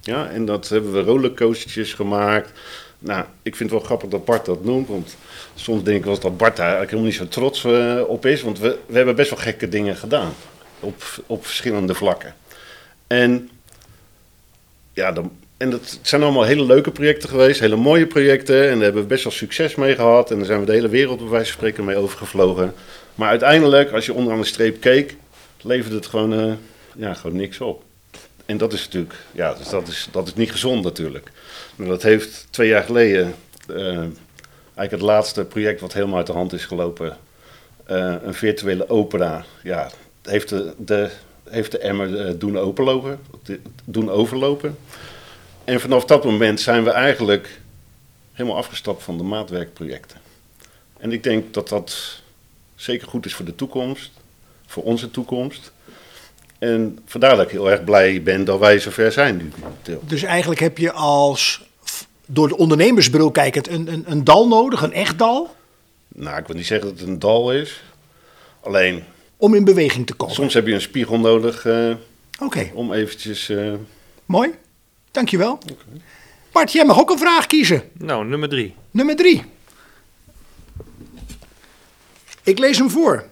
Ja, 0.01 0.29
en 0.29 0.45
dat 0.45 0.69
hebben 0.69 0.93
we 0.93 1.01
rollercoastertjes 1.01 1.93
gemaakt. 1.93 2.51
Nou, 2.99 3.25
ik 3.41 3.55
vind 3.55 3.69
het 3.69 3.79
wel 3.79 3.87
grappig 3.87 4.09
dat 4.09 4.25
Bart 4.25 4.45
dat 4.45 4.63
noemt, 4.63 4.87
want 4.87 5.15
soms 5.55 5.83
denk 5.83 5.97
ik 5.97 6.05
wel 6.05 6.19
dat 6.19 6.37
Bart 6.37 6.55
daar 6.55 6.65
eigenlijk 6.65 6.91
helemaal 6.91 7.11
niet 7.11 7.21
zo 7.21 7.27
trots 7.27 7.63
uh, 7.63 8.01
op 8.07 8.25
is, 8.25 8.41
want 8.41 8.59
we, 8.59 8.79
we 8.85 8.95
hebben 8.95 9.15
best 9.15 9.29
wel 9.29 9.39
gekke 9.39 9.69
dingen 9.69 9.95
gedaan 9.95 10.33
op, 10.79 11.03
op 11.25 11.45
verschillende 11.45 11.93
vlakken. 11.93 12.35
En 13.07 13.49
ja, 14.93 15.11
dan, 15.11 15.31
en 15.57 15.69
dat 15.69 15.99
zijn 16.01 16.23
allemaal 16.23 16.43
hele 16.43 16.65
leuke 16.65 16.91
projecten 16.91 17.29
geweest, 17.29 17.59
hele 17.59 17.75
mooie 17.75 18.07
projecten. 18.07 18.63
En 18.63 18.73
daar 18.73 18.83
hebben 18.83 19.01
we 19.01 19.07
best 19.07 19.23
wel 19.23 19.33
succes 19.33 19.75
mee 19.75 19.95
gehad. 19.95 20.31
En 20.31 20.37
daar 20.37 20.45
zijn 20.45 20.59
we 20.59 20.65
de 20.65 20.71
hele 20.71 20.89
wereld 20.89 21.19
bij 21.19 21.27
wijze 21.27 21.45
van 21.45 21.53
spreken 21.53 21.85
mee 21.85 21.97
overgevlogen. 21.97 22.73
Maar 23.15 23.29
uiteindelijk, 23.29 23.91
als 23.91 24.05
je 24.05 24.13
onderaan 24.13 24.39
de 24.39 24.45
streep 24.45 24.81
keek, 24.81 25.15
leverde 25.61 25.95
het 25.95 26.05
gewoon, 26.05 26.47
uh, 26.47 26.53
ja, 26.95 27.13
gewoon 27.13 27.35
niks 27.35 27.61
op. 27.61 27.83
En 28.47 28.57
dat 28.57 28.73
is 28.73 28.83
natuurlijk, 28.83 29.15
ja, 29.31 29.53
dus 29.53 29.69
dat, 29.69 29.87
is, 29.87 30.07
dat 30.11 30.27
is 30.27 30.33
niet 30.33 30.51
gezond 30.51 30.83
natuurlijk. 30.83 31.31
Maar 31.75 31.87
dat 31.87 32.01
heeft 32.01 32.47
twee 32.49 32.67
jaar 32.67 32.83
geleden, 32.83 33.35
uh, 33.69 33.87
eigenlijk 33.87 34.91
het 34.91 35.01
laatste 35.01 35.45
project 35.45 35.81
wat 35.81 35.93
helemaal 35.93 36.17
uit 36.17 36.27
de 36.27 36.33
hand 36.33 36.53
is 36.53 36.65
gelopen, 36.65 37.17
uh, 37.89 38.15
een 38.23 38.33
virtuele 38.33 38.89
opera. 38.89 39.45
Ja, 39.63 39.91
heeft 40.21 40.49
de, 40.77 41.09
heeft 41.49 41.71
de 41.71 41.77
emmer 41.77 42.39
doen, 42.39 42.57
openlopen, 42.57 43.19
doen 43.85 44.09
overlopen. 44.09 44.77
En 45.63 45.79
vanaf 45.79 46.05
dat 46.05 46.23
moment 46.23 46.59
zijn 46.59 46.83
we 46.83 46.89
eigenlijk 46.89 47.59
helemaal 48.33 48.57
afgestapt 48.57 49.03
van 49.03 49.17
de 49.17 49.23
maatwerkprojecten. 49.23 50.17
En 50.97 51.11
ik 51.11 51.23
denk 51.23 51.53
dat 51.53 51.69
dat 51.69 52.21
zeker 52.75 53.07
goed 53.07 53.25
is 53.25 53.35
voor 53.35 53.45
de 53.45 53.55
toekomst, 53.55 54.11
voor 54.65 54.83
onze 54.83 55.11
toekomst. 55.11 55.71
En 56.59 56.99
vandaar 57.05 57.35
dat 57.35 57.45
ik 57.45 57.51
heel 57.51 57.71
erg 57.71 57.83
blij 57.83 58.23
ben 58.23 58.45
dat 58.45 58.59
wij 58.59 58.79
zover 58.79 59.11
zijn 59.11 59.37
nu. 59.37 59.51
Dus 60.01 60.23
eigenlijk 60.23 60.59
heb 60.59 60.77
je 60.77 60.91
als, 60.91 61.67
door 62.25 62.47
de 62.47 62.57
ondernemersbril 62.57 63.31
kijkend, 63.31 63.67
een, 63.67 63.93
een, 63.93 64.03
een 64.07 64.23
dal 64.23 64.47
nodig, 64.47 64.81
een 64.81 64.93
echt 64.93 65.17
dal? 65.17 65.55
Nou, 66.07 66.37
ik 66.37 66.47
wil 66.47 66.55
niet 66.55 66.65
zeggen 66.65 66.89
dat 66.89 66.99
het 66.99 67.07
een 67.07 67.19
dal 67.19 67.53
is. 67.53 67.83
Alleen... 68.61 69.03
Om 69.37 69.53
in 69.53 69.63
beweging 69.63 70.05
te 70.05 70.13
komen? 70.13 70.35
Soms 70.35 70.53
heb 70.53 70.67
je 70.67 70.73
een 70.73 70.81
spiegel 70.81 71.19
nodig 71.19 71.65
uh, 71.65 71.95
om 72.73 72.93
eventjes... 72.93 73.49
Uh, 73.49 73.73
Mooi. 74.25 74.49
Dankjewel. 75.11 75.51
Okay. 75.51 76.01
Bart, 76.51 76.71
jij 76.71 76.85
mag 76.85 76.99
ook 76.99 77.09
een 77.09 77.17
vraag 77.17 77.47
kiezen. 77.47 77.83
Nou, 77.93 78.25
nummer 78.25 78.49
drie. 78.49 78.75
Nummer 78.91 79.15
drie. 79.15 79.43
Ik 82.43 82.59
lees 82.59 82.77
hem 82.77 82.89
voor. 82.89 83.25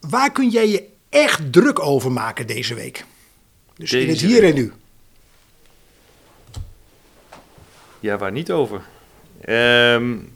Waar 0.00 0.32
kun 0.32 0.48
jij 0.48 0.68
je 0.68 0.88
echt 1.10 1.52
druk 1.52 1.80
over 1.80 2.12
maken 2.12 2.46
deze 2.46 2.74
week? 2.74 3.04
Dus 3.76 3.90
deze 3.90 4.04
in 4.04 4.10
het 4.10 4.20
hier 4.20 4.44
en 4.44 4.54
nu. 4.54 4.72
Ja, 8.00 8.18
waar 8.18 8.32
niet 8.32 8.50
over? 8.50 8.80
Um, 9.48 10.32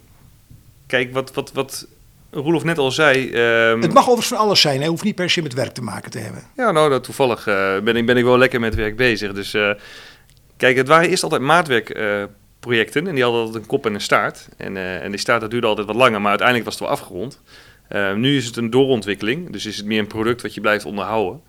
kijk, 0.86 1.12
wat, 1.12 1.32
wat, 1.32 1.52
wat 1.52 1.86
Roelof 2.30 2.64
net 2.64 2.78
al 2.78 2.90
zei. 2.90 3.26
Um... 3.70 3.82
Het 3.82 3.92
mag 3.92 4.02
overigens 4.02 4.28
van 4.28 4.38
alles 4.38 4.60
zijn, 4.60 4.82
hè? 4.82 4.88
hoeft 4.88 5.04
niet 5.04 5.14
per 5.14 5.30
se 5.30 5.42
met 5.42 5.54
werk 5.54 5.74
te 5.74 5.82
maken 5.82 6.10
te 6.10 6.18
hebben. 6.18 6.42
Ja, 6.56 6.70
nou, 6.70 6.90
dat, 6.90 7.04
toevallig 7.04 7.46
uh, 7.46 7.78
ben, 7.78 7.96
ik, 7.96 8.06
ben 8.06 8.16
ik 8.16 8.24
wel 8.24 8.38
lekker 8.38 8.60
met 8.60 8.74
werk 8.74 8.96
bezig. 8.96 9.32
Dus 9.32 9.54
uh, 9.54 9.70
kijk, 10.56 10.76
het 10.76 10.88
waren 10.88 11.08
eerst 11.08 11.22
altijd 11.22 11.42
maatwerkprojecten 11.42 13.02
uh, 13.02 13.08
en 13.08 13.14
die 13.14 13.22
hadden 13.22 13.42
altijd 13.42 13.62
een 13.62 13.68
kop 13.68 13.86
en 13.86 13.94
een 13.94 14.00
staart. 14.00 14.48
En, 14.56 14.76
en 14.76 15.10
die 15.10 15.20
staart 15.20 15.40
dat 15.40 15.50
duurde 15.50 15.66
altijd 15.66 15.86
wat 15.86 15.96
langer, 15.96 16.20
maar 16.20 16.28
uiteindelijk 16.28 16.68
was 16.68 16.78
het 16.78 16.88
wel 16.88 16.92
afgerond. 16.92 17.40
Ehm, 17.88 18.20
nu 18.20 18.36
is 18.36 18.46
het 18.46 18.56
een 18.56 18.70
doorontwikkeling, 18.70 19.52
dus 19.52 19.66
is 19.66 19.76
het 19.76 19.86
meer 19.86 19.98
een 19.98 20.06
product 20.06 20.42
wat 20.42 20.54
je 20.54 20.60
blijft 20.60 20.84
onderhouden. 20.84 21.40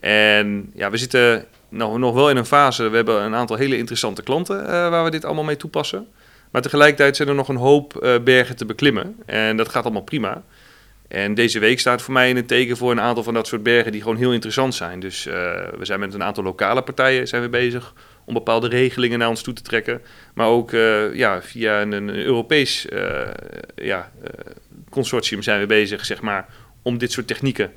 En 0.00 0.70
ja, 0.74 0.90
we 0.90 0.96
zitten 0.96 1.44
nog, 1.68 2.14
wel 2.14 2.30
in 2.30 2.36
een 2.36 2.46
fase, 2.46 2.88
we 2.88 2.96
hebben 2.96 3.22
een 3.22 3.34
aantal 3.34 3.56
hele 3.56 3.76
interessante 3.76 4.22
klanten 4.22 4.66
waar 4.90 5.04
we 5.04 5.10
dit 5.10 5.24
allemaal 5.24 5.44
mee 5.44 5.56
toepassen. 5.56 6.06
Maar 6.54 6.62
tegelijkertijd 6.62 7.16
zijn 7.16 7.28
er 7.28 7.34
nog 7.34 7.48
een 7.48 7.56
hoop 7.56 8.00
uh, 8.02 8.14
bergen 8.24 8.56
te 8.56 8.64
beklimmen. 8.64 9.16
En 9.26 9.56
dat 9.56 9.68
gaat 9.68 9.84
allemaal 9.84 10.02
prima. 10.02 10.42
En 11.08 11.34
deze 11.34 11.58
week 11.58 11.80
staat 11.80 12.02
voor 12.02 12.12
mij 12.12 12.28
in 12.28 12.36
het 12.36 12.48
teken 12.48 12.76
voor 12.76 12.90
een 12.90 13.00
aantal 13.00 13.22
van 13.22 13.34
dat 13.34 13.46
soort 13.46 13.62
bergen 13.62 13.92
die 13.92 14.00
gewoon 14.00 14.16
heel 14.16 14.32
interessant 14.32 14.74
zijn. 14.74 15.00
Dus 15.00 15.26
uh, 15.26 15.34
we 15.78 15.84
zijn 15.84 16.00
met 16.00 16.14
een 16.14 16.22
aantal 16.22 16.44
lokale 16.44 16.82
partijen 16.82 17.28
zijn 17.28 17.42
we 17.42 17.48
bezig 17.48 17.94
om 18.24 18.34
bepaalde 18.34 18.68
regelingen 18.68 19.18
naar 19.18 19.28
ons 19.28 19.42
toe 19.42 19.54
te 19.54 19.62
trekken. 19.62 20.02
Maar 20.34 20.46
ook 20.46 20.70
ja, 21.12 21.42
via 21.42 21.80
een, 21.80 21.92
een 21.92 22.08
Europees 22.08 22.86
ja, 23.74 24.10
consortium 24.94 25.42
zijn 25.42 25.60
we 25.60 25.66
bezig, 25.66 26.04
zeg 26.04 26.20
maar, 26.20 26.46
om 26.82 26.98
dit 26.98 27.12
soort 27.12 27.26
technieken, 27.26 27.72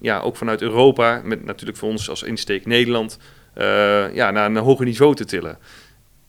ja, 0.00 0.20
ook 0.20 0.36
vanuit 0.36 0.62
Europa, 0.62 1.20
met 1.24 1.44
natuurlijk 1.44 1.78
voor 1.78 1.88
ons 1.88 2.08
als 2.08 2.22
insteek 2.22 2.66
Nederland, 2.66 3.18
ja, 4.12 4.30
naar 4.30 4.46
een 4.46 4.56
hoger 4.56 4.84
niveau 4.84 5.14
te 5.14 5.24
tillen. 5.24 5.58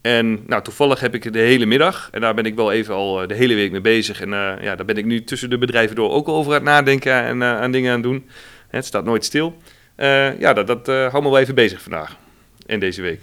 En 0.05 0.43
nou, 0.47 0.61
toevallig 0.61 0.99
heb 0.99 1.13
ik 1.15 1.33
de 1.33 1.39
hele 1.39 1.65
middag, 1.65 2.09
en 2.11 2.21
daar 2.21 2.33
ben 2.33 2.45
ik 2.45 2.55
wel 2.55 2.71
even 2.71 2.93
al 2.93 3.21
eh, 3.21 3.27
de 3.27 3.33
hele 3.33 3.53
week 3.53 3.71
mee 3.71 3.81
bezig. 3.81 4.21
En 4.21 4.29
uh, 4.29 4.53
ja, 4.61 4.75
daar 4.75 4.85
ben 4.85 4.97
ik 4.97 5.05
nu 5.05 5.23
tussen 5.23 5.49
de 5.49 5.57
bedrijven 5.57 5.95
door 5.95 6.11
ook 6.11 6.27
over 6.27 6.51
aan 6.51 6.57
het 6.57 6.63
nadenken 6.63 7.13
en 7.13 7.37
uh, 7.37 7.59
aan 7.59 7.71
dingen 7.71 7.89
aan 7.89 7.99
het 7.99 8.03
doen. 8.03 8.29
Het 8.67 8.85
staat 8.85 9.05
nooit 9.05 9.25
stil. 9.25 9.57
ja, 10.39 10.53
dat, 10.53 10.67
dat 10.67 10.87
hou 10.87 11.23
me 11.23 11.29
wel 11.29 11.39
even 11.39 11.55
bezig 11.55 11.81
vandaag 11.81 12.17
en 12.65 12.79
deze 12.79 13.01
week. 13.01 13.19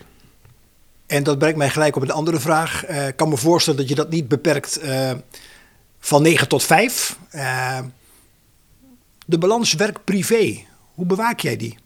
En 1.06 1.22
dat 1.22 1.38
brengt 1.38 1.56
mij 1.56 1.70
gelijk 1.70 1.96
op 1.96 2.02
een 2.02 2.10
andere 2.10 2.40
vraag. 2.40 2.86
Ik 2.86 3.16
kan 3.16 3.28
me 3.28 3.36
voorstellen 3.36 3.80
dat 3.80 3.88
je 3.88 3.94
dat 3.94 4.10
niet 4.10 4.28
beperkt 4.28 4.80
van 6.04 6.22
9 6.22 6.48
tot 6.48 6.62
5. 6.62 7.16
de 9.26 9.38
balans 9.38 9.74
werk-privé, 9.74 10.64
hoe 10.94 11.06
bewaak 11.06 11.40
jij 11.40 11.56
die? 11.56 11.78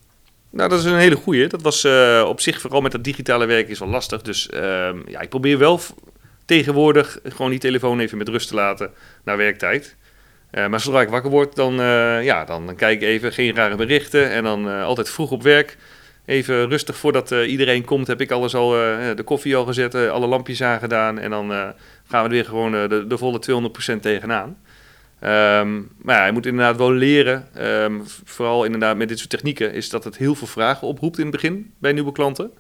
Nou, 0.50 0.68
dat 0.68 0.78
is 0.78 0.84
een 0.84 0.98
hele 0.98 1.16
goeie. 1.16 1.46
Dat 1.46 1.62
was 1.62 1.84
uh, 1.84 2.24
op 2.28 2.40
zich 2.40 2.60
vooral 2.60 2.80
met 2.80 2.92
dat 2.92 3.04
digitale 3.04 3.46
werk 3.46 3.68
is 3.68 3.78
wel 3.78 3.88
lastig. 3.88 4.22
Dus 4.22 4.48
uh, 4.54 4.60
ja, 5.06 5.20
ik 5.20 5.28
probeer 5.28 5.58
wel 5.58 5.80
tegenwoordig 6.44 7.18
gewoon 7.24 7.50
die 7.50 7.60
telefoon 7.60 8.00
even 8.00 8.18
met 8.18 8.28
rust 8.28 8.48
te 8.48 8.54
laten 8.54 8.90
naar 9.24 9.36
werktijd. 9.36 9.96
Uh, 10.52 10.66
maar 10.66 10.80
zodra 10.80 11.00
ik 11.00 11.08
wakker 11.08 11.30
word, 11.30 11.56
dan, 11.56 11.74
ja, 12.22 12.44
dan, 12.44 12.66
dan, 12.66 12.76
kijk 12.76 13.00
ik 13.00 13.08
even, 13.08 13.32
geen 13.32 13.54
rare 13.54 13.76
berichten. 13.76 14.30
En 14.30 14.44
dan 14.44 14.82
altijd 14.82 15.10
vroeg 15.10 15.30
op 15.30 15.42
werk. 15.42 15.76
Even 16.26 16.68
rustig 16.68 16.96
voordat 16.96 17.30
iedereen 17.30 17.84
komt, 17.84 18.06
heb 18.06 18.20
ik 18.20 18.30
alles 18.30 18.54
al, 18.54 18.70
de 18.70 19.22
koffie 19.24 19.56
al 19.56 19.64
gezet, 19.64 19.94
alle 19.94 20.26
lampjes 20.26 20.62
aangedaan. 20.62 21.18
En 21.18 21.30
dan 21.30 21.50
gaan 21.50 21.74
we 22.08 22.16
er 22.16 22.28
weer 22.28 22.44
gewoon 22.44 22.72
de, 22.72 23.04
de 23.08 23.18
volle 23.18 23.70
200% 23.96 24.00
tegenaan. 24.00 24.56
Um, 25.20 25.88
maar 26.02 26.16
ja, 26.16 26.26
je 26.26 26.32
moet 26.32 26.46
inderdaad 26.46 26.76
wel 26.76 26.92
leren, 26.92 27.48
um, 27.58 28.02
vooral 28.24 28.64
inderdaad 28.64 28.96
met 28.96 29.08
dit 29.08 29.18
soort 29.18 29.30
technieken, 29.30 29.72
is 29.72 29.88
dat 29.90 30.04
het 30.04 30.16
heel 30.16 30.34
veel 30.34 30.46
vragen 30.46 30.88
oproept 30.88 31.16
in 31.18 31.22
het 31.22 31.32
begin 31.32 31.72
bij 31.78 31.92
nieuwe 31.92 32.12
klanten. 32.12 32.50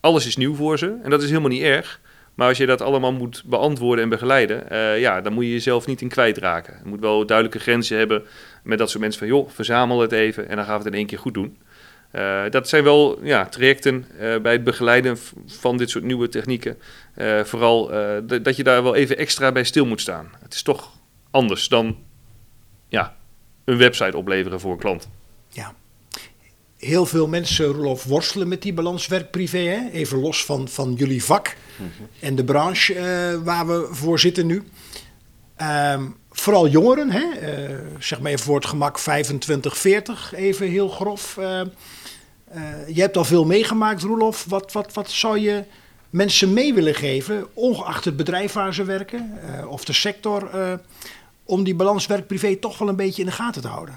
Alles 0.00 0.26
is 0.26 0.36
nieuw 0.36 0.54
voor 0.54 0.78
ze 0.78 0.98
en 1.02 1.10
dat 1.10 1.22
is 1.22 1.28
helemaal 1.28 1.50
niet 1.50 1.62
erg. 1.62 2.00
Maar 2.34 2.48
als 2.48 2.58
je 2.58 2.66
dat 2.66 2.80
allemaal 2.80 3.12
moet 3.12 3.42
beantwoorden 3.46 4.04
en 4.04 4.10
begeleiden, 4.10 4.64
ja, 5.00 5.20
dan 5.20 5.32
moet 5.32 5.44
je 5.44 5.50
jezelf 5.50 5.86
niet 5.86 6.00
in 6.00 6.08
kwijtraken. 6.08 6.80
Je 6.82 6.88
moet 6.88 7.00
wel 7.00 7.26
duidelijke 7.26 7.62
grenzen 7.62 7.98
hebben 7.98 8.22
met 8.62 8.78
dat 8.78 8.90
soort 8.90 9.02
mensen 9.02 9.18
van, 9.18 9.28
joh, 9.28 9.48
verzamel 9.50 10.00
het 10.00 10.12
even 10.12 10.48
en 10.48 10.56
dan 10.56 10.64
gaan 10.64 10.78
we 10.78 10.84
het 10.84 10.92
in 10.92 10.98
één 10.98 11.06
keer 11.06 11.18
goed 11.18 11.34
doen. 11.34 11.58
Uh, 12.12 12.42
dat 12.50 12.68
zijn 12.68 12.84
wel 12.84 13.18
ja, 13.22 13.46
trajecten 13.46 14.06
uh, 14.20 14.38
bij 14.38 14.52
het 14.52 14.64
begeleiden 14.64 15.18
van 15.46 15.76
dit 15.76 15.90
soort 15.90 16.04
nieuwe 16.04 16.28
technieken. 16.28 16.78
vooral 17.44 17.90
dat 18.42 18.56
je 18.56 18.62
daar 18.62 18.82
wel 18.82 18.94
even 18.94 19.16
extra 19.16 19.52
bij 19.52 19.64
stil 19.64 19.86
moet 19.86 20.00
staan. 20.00 20.30
Het 20.42 20.54
is 20.54 20.62
toch 20.62 20.92
anders 21.30 21.68
dan 21.68 21.96
ja, 22.88 23.16
een 23.64 23.76
website 23.76 24.16
opleveren 24.16 24.60
voor 24.60 24.72
een 24.72 24.78
klant. 24.78 25.08
Ja. 25.48 25.74
heel 26.78 27.06
veel 27.06 27.28
mensen, 27.28 27.66
Rolof, 27.66 28.04
worstelen 28.04 28.48
met 28.48 28.62
die 28.62 28.72
balans 28.72 29.06
werk-privé. 29.06 29.58
Hè? 29.58 29.90
Even 29.90 30.18
los 30.18 30.44
van, 30.44 30.68
van 30.68 30.94
jullie 30.94 31.24
vak 31.24 31.56
en 32.20 32.34
de 32.34 32.44
branche 32.44 32.94
eh, 32.94 33.42
waar 33.42 33.66
we 33.66 33.88
voor 33.90 34.18
zitten 34.18 34.46
nu. 34.46 34.62
Ehm, 35.56 36.06
vooral 36.30 36.68
jongeren, 36.68 37.10
hè? 37.10 37.30
Eh, 37.30 37.78
zeg 37.98 38.20
maar 38.20 38.30
even 38.30 38.44
voor 38.44 38.56
het 38.56 38.66
gemak 38.66 38.98
25, 38.98 39.76
40, 39.78 40.34
even 40.34 40.68
heel 40.68 40.88
grof. 40.88 41.36
Eh, 41.38 41.60
eh, 41.60 41.66
je 42.86 43.00
hebt 43.00 43.16
al 43.16 43.24
veel 43.24 43.44
meegemaakt, 43.44 44.02
Roelof. 44.02 44.44
Wat, 44.44 44.72
wat, 44.72 44.92
wat 44.92 45.10
zou 45.10 45.38
je 45.38 45.64
mensen 46.10 46.52
mee 46.52 46.74
willen 46.74 46.94
geven, 46.94 47.46
ongeacht 47.54 48.04
het 48.04 48.16
bedrijf 48.16 48.52
waar 48.52 48.74
ze 48.74 48.84
werken 48.84 49.38
eh, 49.42 49.70
of 49.70 49.84
de 49.84 49.92
sector, 49.92 50.50
eh, 50.50 50.72
om 51.44 51.64
die 51.64 51.74
balans 51.74 52.06
werk-privé 52.06 52.56
toch 52.56 52.78
wel 52.78 52.88
een 52.88 52.96
beetje 52.96 53.22
in 53.22 53.28
de 53.28 53.34
gaten 53.34 53.62
te 53.62 53.68
houden? 53.68 53.94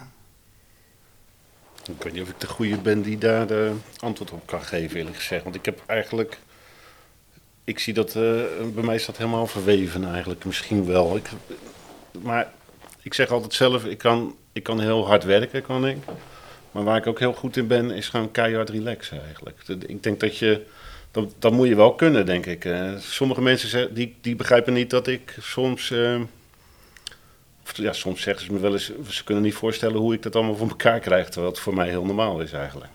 Ik 1.90 2.04
weet 2.04 2.14
niet 2.14 2.22
of 2.22 2.30
ik 2.30 2.40
de 2.40 2.48
goede 2.48 2.78
ben 2.78 3.02
die 3.02 3.18
daar 3.18 3.48
antwoord 4.00 4.32
op 4.32 4.48
kan 4.48 4.62
geven, 4.62 4.98
eerlijk 4.98 5.16
gezegd. 5.16 5.44
Want 5.44 5.56
ik 5.56 5.66
heb 5.66 5.84
eigenlijk. 5.86 6.40
Ik 7.64 7.80
zie 7.80 7.94
dat. 7.94 8.16
eh, 8.16 8.22
bij 8.74 8.84
mij 8.84 8.96
is 8.96 9.06
dat 9.06 9.18
helemaal 9.18 9.48
verweven, 9.48 10.12
eigenlijk. 10.12 10.46
Misschien 10.46 10.86
wel. 10.86 11.16
Ik, 11.16 11.30
maar 12.22 12.52
ik 13.02 13.14
zeg 13.14 13.32
altijd 13.32 13.54
zelf: 13.54 13.86
ik 13.86 13.98
kan, 13.98 14.36
ik 14.54 14.64
kan 14.64 14.80
heel 14.80 15.08
hard 15.08 15.24
werken, 15.24 15.62
kan 15.62 15.88
ik. 15.88 15.98
Maar 16.76 16.84
waar 16.84 16.98
ik 16.98 17.08
ook 17.08 17.20
heel 17.20 17.34
goed 17.34 17.58
in 17.58 17.68
ben, 17.68 17.92
is 17.92 18.10
gewoon 18.10 18.32
keihard 18.32 18.70
relaxen, 18.70 19.24
eigenlijk. 19.26 19.62
Ik 19.88 20.04
denk 20.04 20.20
dat 20.20 20.38
je. 20.38 20.66
Dat, 21.12 21.34
dat 21.40 21.52
moet 21.52 21.68
je 21.68 21.76
wel 21.76 21.96
kunnen, 21.96 22.26
denk 22.26 22.46
ik. 22.46 22.68
Sommige 23.00 23.42
mensen 23.42 23.94
die, 23.94 24.16
die 24.22 24.36
begrijpen 24.36 24.74
niet 24.74 24.90
dat 24.90 25.08
ik 25.08 25.36
soms. 25.40 25.92
eh, 25.92 26.22
of 27.64 27.78
ja, 27.78 27.94
soms 27.94 28.22
zeggen 28.22 28.46
ze 28.46 28.54
me 28.54 28.60
wel 28.60 28.74
eens, 28.74 28.92
ze 29.10 29.24
kunnen 29.24 29.44
niet 29.44 29.54
voorstellen 29.54 29.98
hoe 29.98 30.14
ik 30.14 30.22
dat 30.22 30.36
allemaal 30.36 30.56
voor 30.56 30.70
elkaar 30.70 31.00
krijg, 31.00 31.30
terwijl 31.30 31.52
het 31.52 31.62
voor 31.62 31.74
mij 31.74 31.90
heel 31.90 32.06
normaal 32.06 32.42
is 32.42 32.52
eigenlijk. 32.52 32.92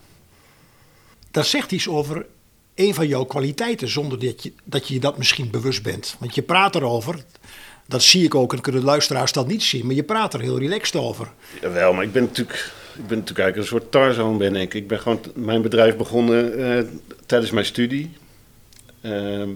Dat 1.30 1.46
zegt 1.46 1.72
iets 1.72 1.88
over 1.88 2.26
een 2.74 2.94
van 2.94 3.08
jouw 3.08 3.24
kwaliteiten, 3.24 3.88
zonder 3.88 4.18
dat 4.18 4.42
je, 4.42 4.52
dat 4.64 4.88
je 4.88 5.00
dat 5.00 5.18
misschien 5.18 5.50
bewust 5.50 5.82
bent. 5.82 6.16
Want 6.18 6.34
je 6.34 6.42
praat 6.42 6.74
erover, 6.74 7.24
dat 7.86 8.02
zie 8.02 8.24
ik 8.24 8.34
ook 8.34 8.52
en 8.52 8.60
kunnen 8.60 8.84
luisteraars 8.84 9.32
dat 9.32 9.46
niet 9.46 9.62
zien, 9.62 9.86
maar 9.86 9.94
je 9.94 10.02
praat 10.02 10.34
er 10.34 10.40
heel 10.40 10.58
relaxed 10.58 10.96
over. 10.96 11.32
Jawel, 11.60 11.92
maar 11.92 12.04
ik 12.04 12.12
ben 12.12 12.22
natuurlijk, 12.22 12.72
ik 13.00 13.06
ben 13.06 13.18
natuurlijk 13.18 13.38
eigenlijk 13.38 13.56
een 13.56 13.78
soort 13.78 13.92
Tarzan 13.92 14.38
ben 14.38 14.56
ik. 14.56 14.74
Ik 14.74 14.88
ben 14.88 15.00
gewoon 15.00 15.20
mijn 15.34 15.62
bedrijf 15.62 15.96
begonnen 15.96 16.58
eh, 16.58 16.84
tijdens 17.26 17.50
mijn 17.50 17.66
studie. 17.66 18.10
Ehm, 19.00 19.48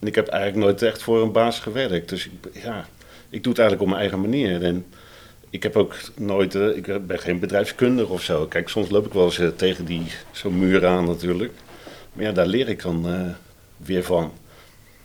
en 0.00 0.06
ik 0.06 0.14
heb 0.14 0.28
eigenlijk 0.28 0.64
nooit 0.64 0.82
echt 0.82 1.02
voor 1.02 1.22
een 1.22 1.32
baas 1.32 1.60
gewerkt. 1.60 2.08
Dus 2.08 2.26
ik, 2.26 2.32
ja, 2.62 2.86
ik 3.28 3.42
doe 3.42 3.52
het 3.52 3.60
eigenlijk 3.60 3.80
op 3.80 3.86
mijn 3.86 4.00
eigen 4.00 4.20
manier. 4.20 4.62
En 4.62 4.86
ik 5.50 5.62
heb 5.62 5.76
ook 5.76 5.94
nooit, 6.16 6.54
eh, 6.54 6.76
ik 6.76 7.06
ben 7.06 7.18
geen 7.18 7.38
bedrijfskundige 7.38 8.12
of 8.12 8.22
zo. 8.22 8.46
Kijk, 8.46 8.68
soms 8.68 8.90
loop 8.90 9.06
ik 9.06 9.12
wel 9.12 9.24
eens 9.24 9.38
eh, 9.38 9.48
tegen 9.48 9.84
die, 9.84 10.02
zo'n 10.30 10.58
muur 10.58 10.86
aan 10.86 11.04
natuurlijk. 11.04 11.52
Maar 12.12 12.24
ja, 12.24 12.32
daar 12.32 12.46
leer 12.46 12.68
ik 12.68 12.82
dan 12.82 13.34
weer 13.76 14.02
van. 14.02 14.32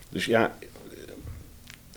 Dus 0.10 0.26
ja, 0.26 0.56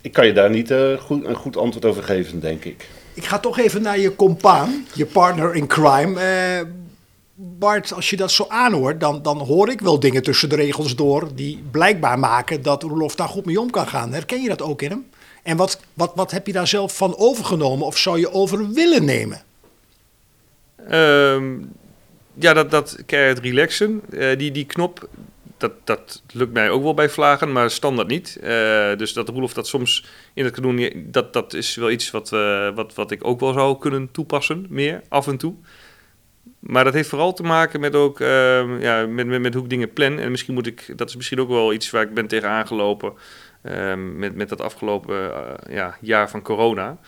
ik 0.01 0.13
kan 0.13 0.27
je 0.27 0.33
daar 0.33 0.51
niet 0.51 0.75
goed, 0.99 1.25
een 1.25 1.35
goed 1.35 1.57
antwoord 1.57 1.85
over 1.85 2.03
geven, 2.03 2.41
denk 2.41 2.65
ik. 2.65 2.89
Ik 3.15 3.25
ga 3.25 3.39
toch 3.39 3.59
even 3.59 3.83
naar 3.83 3.99
je 3.99 4.17
compaan, 4.17 4.87
je 4.93 5.07
partner 5.07 5.55
in 5.55 5.67
crime. 5.67 6.21
Eh, 6.21 6.67
Bart, 7.35 7.93
als 7.93 8.11
je 8.11 8.17
dat 8.17 8.31
zo 8.31 8.45
aanhoort, 8.49 9.01
dan, 9.01 9.23
dan 9.23 9.39
hoor 9.39 9.71
ik 9.71 9.81
wel 9.81 10.01
dingen 10.01 10.23
tussen 10.23 10.49
de 10.49 10.57
regels 10.57 10.97
door 10.97 11.29
die 11.35 11.63
blijkbaar 11.71 12.19
maken 12.19 12.63
dat 12.63 12.83
Roelof 12.83 13.15
daar 13.15 13.29
goed 13.29 13.45
mee 13.45 13.61
om 13.61 13.71
kan 13.71 13.87
gaan. 13.87 14.13
Herken 14.13 14.43
je 14.43 14.49
dat 14.49 14.63
ook 14.63 14.83
in 14.83 14.91
hem? 14.91 15.07
En 15.43 15.57
wat, 15.57 15.81
wat, 15.95 16.13
wat 16.15 16.31
heb 16.31 16.47
je 16.47 16.53
daar 16.53 16.67
zelf 16.67 16.97
van 16.97 17.17
overgenomen 17.17 17.87
of 17.87 17.99
zou 17.99 18.19
je 18.19 18.33
over 18.33 18.71
willen 18.73 19.05
nemen? 19.05 19.43
Ehm, 20.89 21.53
ja, 22.35 22.53
dat, 22.53 22.71
dat 22.71 22.97
keihard 23.07 23.39
relaxen, 23.39 24.01
eh, 24.11 24.39
die, 24.39 24.51
die 24.51 24.67
knop, 24.67 25.09
dat, 25.65 25.73
dat 25.85 26.23
lukt 26.33 26.53
mij 26.53 26.71
ook 26.71 26.83
wel 26.83 26.95
bij 26.95 27.09
vlagen, 27.09 27.53
maar 27.53 27.71
standaard 27.71 28.09
niet. 28.09 28.39
Eh, 28.43 28.97
dus 28.97 29.13
dat 29.13 29.29
Roelof 29.29 29.53
dat 29.53 29.67
soms 29.67 30.07
in 30.35 30.45
het 30.45 30.55
kan 30.55 30.63
doen, 30.63 31.05
dat, 31.07 31.33
dat 31.33 31.55
is 31.55 31.75
wel 31.75 31.91
iets 31.91 32.11
wat, 32.11 32.33
eh, 32.33 32.75
wat, 32.75 32.95
wat 32.95 33.11
ik 33.11 33.27
ook 33.27 33.41
wel 33.41 33.53
zou 33.53 33.79
kunnen 33.79 34.11
toepassen, 34.11 34.67
meer, 34.69 35.03
af 35.09 35.27
en 35.27 35.37
toe. 35.37 35.55
Maar 36.59 36.85
dat 36.85 36.95
heeft 36.95 37.09
vooral 37.09 37.33
te 37.33 37.43
maken 37.43 37.81
met 37.81 37.95
ook 37.95 38.21
ehm, 38.21 38.81
ja, 38.81 39.07
met, 39.07 39.27
met, 39.27 39.41
met 39.41 39.55
hoe 39.55 39.63
ik 39.63 39.71
dingen 39.71 39.93
plan. 39.93 40.19
En 40.19 40.31
misschien 40.31 40.55
moet 40.55 40.67
ik, 40.67 40.93
dat 40.97 41.09
is 41.09 41.17
misschien 41.17 41.41
ook 41.41 41.49
wel 41.49 41.73
iets 41.73 41.91
waar 41.91 42.03
ik 42.03 42.15
ben 42.15 42.27
tegen 42.27 42.49
aangelopen 42.49 43.13
ehm, 43.63 44.19
met, 44.19 44.35
met 44.35 44.49
dat 44.49 44.61
afgelopen 44.61 45.35
eh, 45.35 45.75
ja, 45.75 45.97
jaar 46.01 46.31
van 46.31 46.43
corona. 46.43 46.99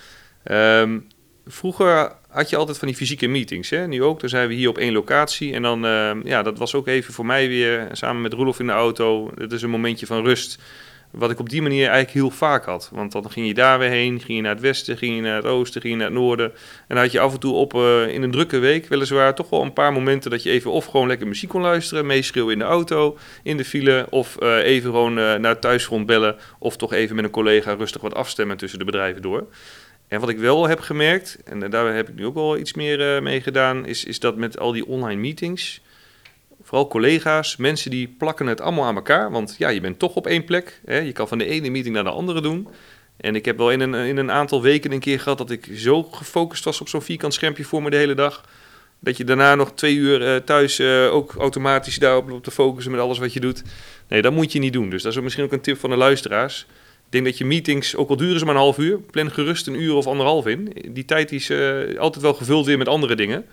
Ehm, 0.43 0.99
vroeger 1.47 2.13
had 2.29 2.51
je 2.51 2.57
altijd 2.57 2.79
van 2.79 2.89
die 2.89 2.97
fysieke 2.97 3.27
meetings. 3.27 3.71
Hè? 3.71 3.87
Nu 3.87 4.03
ook, 4.03 4.21
dan 4.21 4.29
zijn 4.29 4.49
we 4.49 4.55
hier 4.55 4.69
op 4.69 4.79
één 4.79 4.93
locatie. 4.93 5.53
En 5.53 5.63
dan, 5.63 5.87
ehm, 5.87 6.21
ja, 6.27 6.43
dat 6.43 6.59
was 6.59 6.75
ook 6.75 6.87
even 6.87 7.15
voor 7.15 7.27
mij 7.27 7.49
weer, 7.49 7.89
samen 7.93 8.23
met 8.23 8.33
Roelof 8.33 8.61
in 8.61 8.67
de 8.67 8.73
auto. 8.73 9.31
Het 9.35 9.53
is 9.53 9.63
een 9.63 9.71
momentje 9.71 10.07
van 10.07 10.25
rust. 10.25 10.59
Wat 11.11 11.31
ik 11.31 11.39
op 11.39 11.49
die 11.49 11.63
manier 11.63 11.89
eigenlijk 11.89 12.11
heel 12.11 12.31
vaak 12.31 12.65
had. 12.65 12.91
Want 12.93 13.13
dan 13.13 13.31
ging 13.31 13.47
je 13.47 13.55
daar 13.55 13.79
weer 13.79 13.89
heen, 13.89 14.21
ging 14.21 14.37
je 14.37 14.43
naar 14.43 14.53
het 14.53 14.61
westen, 14.61 14.97
ging 14.97 15.15
je 15.17 15.23
naar 15.23 15.37
het 15.37 15.45
oosten, 15.45 15.81
ging 15.81 15.93
je 15.93 15.99
naar 15.99 16.09
het 16.09 16.19
noorden. 16.19 16.53
En 16.53 16.95
dan 16.95 16.99
had 16.99 17.13
je 17.13 17.21
af 17.21 17.33
en 17.33 17.41
toe 17.41 17.55
op 17.55 17.75
eh, 17.75 18.09
in 18.09 18.23
een 18.23 18.31
drukke 18.31 18.59
week 18.59 18.87
weliswaar 18.89 19.35
toch 19.35 19.51
wel 19.51 19.63
een 19.63 19.73
paar 19.73 19.93
momenten 19.93 20.31
dat 20.31 20.43
je 20.43 20.51
even 20.51 20.71
of 20.71 20.85
gewoon 20.85 21.07
lekker 21.07 21.27
muziek 21.27 21.49
kon 21.49 21.61
luisteren, 21.61 22.07
meeschreeuwen 22.07 22.53
in 22.53 22.59
de 22.59 22.65
auto, 22.65 23.19
in 23.43 23.57
de 23.57 23.65
file. 23.65 24.07
Of 24.11 24.37
eh, 24.37 24.57
even 24.57 24.91
gewoon 24.91 25.19
eh, 25.19 25.25
naar 25.25 25.51
het 25.51 25.61
thuisgrond 25.61 26.07
bellen. 26.07 26.37
Of 26.59 26.77
toch 26.77 26.93
even 26.93 27.17
met 27.17 27.25
een 27.25 27.31
collega 27.31 27.75
rustig 27.75 28.03
wat 28.03 28.15
afstemmen 28.15 28.57
tussen 28.57 28.79
de 28.79 28.85
bedrijven 28.85 29.23
door. 29.23 29.47
En 30.09 30.21
wat 30.21 30.29
ik 30.29 30.39
wel 30.39 30.69
heb 30.69 30.81
gemerkt, 30.81 31.39
en 31.45 31.71
daar 31.71 31.95
heb 31.95 32.09
ik 32.09 32.15
nu 32.15 32.27
ook 32.27 32.35
wel 32.35 32.59
iets 32.59 32.75
meer 32.75 33.17
eh, 33.17 33.23
mee 33.23 33.41
gedaan, 33.41 33.87
is, 33.87 34.05
is 34.05 34.21
dat 34.21 34.37
met 34.37 34.59
al 34.59 34.73
die 34.73 34.87
online 34.87 35.21
meetings, 35.21 35.81
vooral 36.67 36.89
collega's, 36.89 37.57
mensen 37.57 37.91
die 37.91 38.15
plakken 38.19 38.47
het 38.47 38.61
allemaal 38.61 38.85
aan 38.85 38.97
elkaar. 38.97 39.31
Want 39.31 39.55
ja, 39.59 39.69
je 39.69 39.81
bent 39.81 39.99
toch 39.99 40.15
op 40.15 40.27
één 40.27 40.45
plek. 40.45 40.81
Hè? 40.85 40.99
Je 40.99 41.13
kan 41.13 41.29
van 41.29 41.39
de 41.39 41.47
ene 41.47 41.71
meeting 41.71 41.95
naar 41.95 42.05
de 42.05 42.11
andere 42.11 42.41
doen. 42.41 42.69
En 43.17 43.35
ik 43.35 43.45
heb 43.45 43.57
wel 43.57 43.71
in 43.71 43.81
een, 43.81 43.95
in 43.95 44.17
een 44.17 44.31
aantal 44.31 44.63
weken 44.63 44.93
een 44.93 45.01
keer 45.01 45.21
gehad 45.21 45.39
dat 45.39 45.51
ik 45.51 45.69
zo 45.75 46.03
gefocust 46.03 46.65
was 46.65 46.81
op 46.81 46.89
zo'n 46.89 47.03
vierkant 47.03 47.35
schermpje 47.35 47.65
voor 47.65 47.83
me 47.83 47.91
de 47.91 47.97
hele 47.97 48.15
dag. 48.15 48.45
Dat 48.99 49.17
je 49.17 49.25
daarna 49.25 49.55
nog 49.55 49.73
twee 49.73 49.95
uur 49.95 50.27
eh, 50.27 50.37
thuis 50.37 50.79
eh, 50.79 51.15
ook 51.15 51.35
automatisch 51.35 51.99
daarop 51.99 52.31
op 52.31 52.45
te 52.45 52.51
focussen 52.51 52.93
met 52.93 53.01
alles 53.01 53.19
wat 53.19 53.33
je 53.33 53.41
doet. 53.41 53.63
Nee, 54.09 54.23
dat 54.23 54.33
moet 54.33 54.53
je 54.53 54.59
niet 54.59 54.73
doen. 54.73 54.91
Dus 54.91 55.03
dat 55.03 55.13
is 55.13 55.21
misschien 55.21 55.45
ook 55.45 55.53
een 55.53 55.61
tip 55.61 55.79
van 55.79 55.91
de 55.91 55.97
luisteraars. 55.97 56.67
Ik 57.07 57.13
denk 57.13 57.25
dat 57.25 57.39
je 57.39 57.45
meetings, 57.45 57.97
ook 57.97 58.09
al 58.09 58.17
duren 58.17 58.39
ze 58.39 58.45
maar 58.45 58.55
een 58.55 58.61
half 58.61 58.79
uur, 58.79 58.99
plan 58.99 59.31
gerust 59.31 59.67
een 59.67 59.81
uur 59.83 59.95
of 59.95 60.07
anderhalf 60.07 60.47
in. 60.47 60.73
Die 60.89 61.05
tijd 61.05 61.33
is 61.33 61.51
eh, 61.51 61.99
altijd 61.99 62.25
wel 62.25 62.35
gevuld 62.35 62.67
weer 62.67 62.79
met 62.79 62.89
andere 62.89 63.15
dingen. 63.15 63.45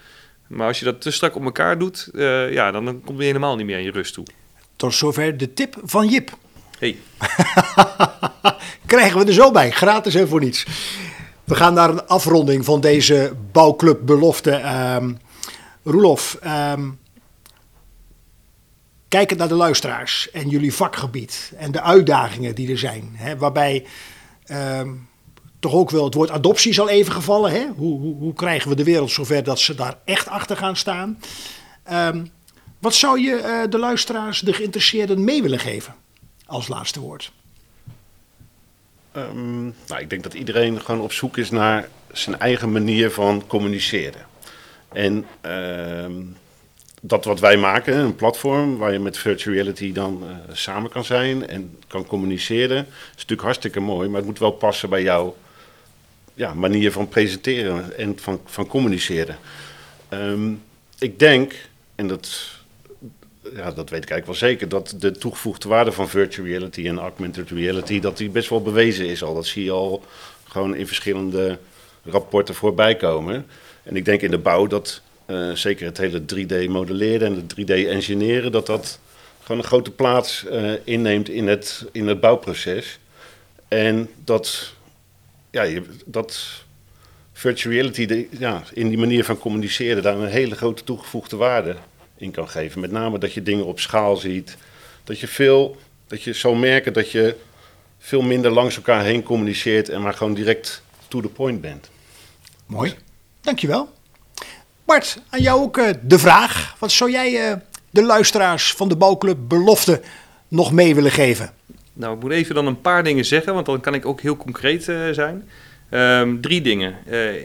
Maar 0.48 0.68
als 0.68 0.80
je 0.80 0.86
dat 0.86 1.02
te 1.02 1.12
strak 1.12 1.36
op 1.36 1.44
elkaar 1.44 1.80
doet, 1.80 2.10
eh, 2.16 2.52
ja, 2.52 2.72
dan, 2.72 2.86
dan 2.86 3.02
kom 3.02 3.18
je 3.18 3.24
helemaal 3.24 3.56
niet 3.56 3.66
meer 3.66 3.76
aan 3.76 3.84
je 3.84 3.92
rust 3.92 4.14
toe. 4.14 4.26
Tot 4.76 4.94
zover 4.94 5.38
de 5.38 5.54
tip 5.54 5.76
van 5.84 6.08
Jip. 6.08 6.38
Hey. 6.80 6.98
Krijgen 8.86 9.20
we 9.20 9.26
er 9.26 9.34
zo 9.34 9.52
bij, 9.52 9.72
gratis 9.72 10.16
en 10.16 10.28
voor 10.28 10.40
niets. 10.40 10.66
We 11.44 11.56
gaan 11.56 11.74
naar 11.74 11.90
een 11.90 12.08
afronding 12.08 12.66
van 12.66 12.82
deze 12.82 13.34
bouwclub 13.52 14.00
belofte. 14.06 14.52
Ehm 14.52 15.12
Roelof, 15.84 16.38
ehm, 16.42 16.90
kijkend 19.14 19.40
naar 19.40 19.48
de 19.48 19.54
luisteraars 19.54 20.32
en 20.32 20.50
jullie 20.50 20.74
vakgebied 20.74 21.52
en 21.58 21.72
de 21.72 21.82
uitdagingen 21.82 22.56
die 22.56 22.72
er 22.72 22.78
zijn. 22.78 23.12
Hè, 23.14 23.38
waarbij 23.38 23.86
ehm, 24.46 24.90
toch 25.60 25.74
ook 25.74 25.90
wel 25.90 26.04
het 26.04 26.14
woord 26.14 26.30
adoptie 26.30 26.72
is 26.72 26.80
al 26.80 26.90
even 26.90 27.14
gevallen. 27.14 27.52
Hè? 27.52 27.66
Hoe, 27.76 28.00
hoe, 28.00 28.16
hoe 28.16 28.34
krijgen 28.34 28.70
we 28.70 28.76
de 28.76 28.84
wereld 28.84 29.12
zover 29.12 29.44
dat 29.44 29.60
ze 29.60 29.76
daar 29.76 29.98
echt 30.06 30.28
achter 30.28 30.58
gaan 30.58 30.76
staan? 30.76 31.20
Ehm, 31.84 32.26
wat 32.80 32.94
zou 32.94 33.20
je 33.20 33.36
eh, 33.36 33.70
de 33.70 33.78
luisteraars, 33.78 34.40
de 34.40 34.54
geïnteresseerden 34.54 35.24
mee 35.24 35.42
willen 35.42 35.60
geven 35.60 35.96
als 36.46 36.68
laatste 36.68 37.00
woord? 37.00 37.32
Ehm, 39.12 39.64
nou, 39.64 40.00
ik 40.00 40.10
denk 40.10 40.24
dat 40.24 40.34
iedereen 40.34 40.82
gewoon 40.82 41.02
op 41.02 41.12
zoek 41.12 41.38
is 41.38 41.50
naar 41.50 41.90
zijn 42.12 42.40
eigen 42.40 42.72
manier 42.72 43.12
van 43.12 43.44
communiceren. 43.48 44.22
En 44.94 45.26
dat 47.06 47.26
wat 47.26 47.40
wij 47.40 47.58
maken, 47.58 47.98
een 47.98 48.16
platform 48.16 48.78
waar 48.78 48.92
je 48.92 49.00
met 49.00 49.18
virtual 49.18 49.56
reality 49.56 49.92
dan 49.92 50.24
eh, 50.24 50.56
samen 50.56 50.90
kan 50.90 51.06
zijn 51.06 51.48
en 51.48 51.78
kan 51.88 52.06
communiceren, 52.06 52.86
is 52.88 53.12
natuurlijk 53.14 53.42
hartstikke 53.42 53.80
mooi, 53.80 54.08
maar 54.08 54.18
het 54.18 54.26
moet 54.26 54.40
wel 54.40 54.52
passen 54.52 54.90
bij 54.90 55.02
jouw 55.04 55.36
ja, 56.34 56.54
manier 56.54 56.92
van 56.92 57.08
presenteren 57.08 57.98
en 57.98 58.20
van, 58.20 58.42
van 58.46 58.68
communiceren. 58.68 59.38
Ehm, 60.10 60.52
ik 61.00 61.20
denk, 61.20 61.54
en 61.96 62.08
dat, 62.08 62.50
ja, 63.56 63.72
dat 63.72 63.90
weet 63.90 64.04
ik 64.04 64.10
eigenlijk 64.10 64.26
wel 64.26 64.50
zeker, 64.50 64.70
dat 64.70 64.96
de 65.00 65.12
toegevoegde 65.12 65.70
waarde 65.70 65.92
van 65.92 66.10
virtual 66.10 66.48
reality 66.48 66.88
en 66.88 67.00
augmented 67.00 67.50
reality, 67.50 68.00
dat 68.00 68.18
die 68.18 68.30
best 68.30 68.50
wel 68.50 68.62
bewezen 68.62 69.08
is 69.08 69.24
al. 69.24 69.34
Dat 69.34 69.46
zie 69.46 69.64
je 69.64 69.72
al 69.72 70.04
gewoon 70.48 70.76
in 70.76 70.88
verschillende 70.88 71.58
rapporten 72.04 72.56
voorbij 72.56 72.96
komen. 72.96 73.46
En 73.84 73.96
ik 73.96 74.06
denk 74.06 74.22
in 74.22 74.32
de 74.32 74.38
bouw 74.38 74.68
dat 74.68 75.02
eh, 75.26 75.52
zeker 75.52 75.86
het 75.86 75.98
hele 75.98 76.22
3D-modelleren 76.22 77.26
en 77.26 77.36
het 77.36 77.54
3D-engineeren, 77.54 78.52
dat 78.52 78.66
dat 78.66 79.00
gewoon 79.44 79.62
een 79.62 79.68
grote 79.68 79.92
plaats 79.92 80.46
eh, 80.46 80.72
inneemt 80.84 81.30
in 81.30 81.48
het, 81.48 81.86
in 81.92 82.08
het 82.08 82.20
bouwproces. 82.20 83.00
En 83.68 84.10
dat, 84.24 84.74
ja, 85.52 85.64
je, 85.64 85.84
dat 86.06 86.64
virtual 87.34 87.74
reality 87.74 88.06
de, 88.06 88.28
ja, 88.30 88.64
in 88.74 88.88
die 88.88 88.98
manier 88.98 89.24
van 89.24 89.38
communiceren 89.38 90.04
daar 90.04 90.18
een 90.18 90.28
hele 90.28 90.56
grote 90.56 90.84
toegevoegde 90.84 91.36
waarde 91.36 91.76
in 92.18 92.32
kan 92.32 92.50
geven. 92.50 92.82
Met 92.82 92.92
name 92.92 93.20
dat 93.20 93.34
je 93.34 93.44
dingen 93.44 93.66
op 93.66 93.80
schaal 93.80 94.16
ziet. 94.16 94.58
Dat 95.04 95.20
je 95.20 95.28
veel, 95.28 95.78
dat 96.08 96.22
je 96.22 96.34
zou 96.34 96.58
merken 96.58 96.94
dat 96.94 97.12
je 97.12 97.36
veel 97.98 98.22
minder 98.22 98.52
langs 98.52 98.76
elkaar 98.76 99.04
heen 99.04 99.24
communiceert 99.24 99.90
en 99.90 100.02
maar 100.02 100.14
gewoon 100.14 100.34
direct 100.34 100.84
to 101.08 101.22
the 101.22 101.28
point 101.28 101.62
bent. 101.62 101.90
Mooi, 102.66 102.96
dankjewel. 103.42 103.90
Aan 105.30 105.42
jou 105.42 105.62
ook 105.62 105.78
uh, 105.78 105.90
de 106.02 106.20
vraag. 106.20 106.76
Wat 106.80 106.92
zou 106.92 107.12
jij 107.12 107.50
uh, 107.50 107.56
de 107.90 108.04
luisteraars 108.04 108.74
van 108.74 108.90
de 108.90 108.96
bouwclub 108.96 109.38
Belofte 109.48 110.02
nog 110.48 110.72
mee 110.72 110.96
willen 110.96 111.12
geven? 111.12 111.54
Nou, 111.94 112.16
ik 112.16 112.22
moet 112.22 112.32
even 112.32 112.56
dan 112.56 112.66
een 112.66 112.82
paar 112.82 113.04
dingen 113.04 113.26
zeggen, 113.26 113.54
want 113.54 113.66
dan 113.66 113.80
kan 113.80 113.94
ik 113.94 114.06
ook 114.06 114.22
heel 114.22 114.38
concreet 114.38 114.88
uh, 114.88 115.10
zijn. 115.12 115.50
Um, 115.92 116.42
drie 116.42 116.62
dingen. 116.62 116.96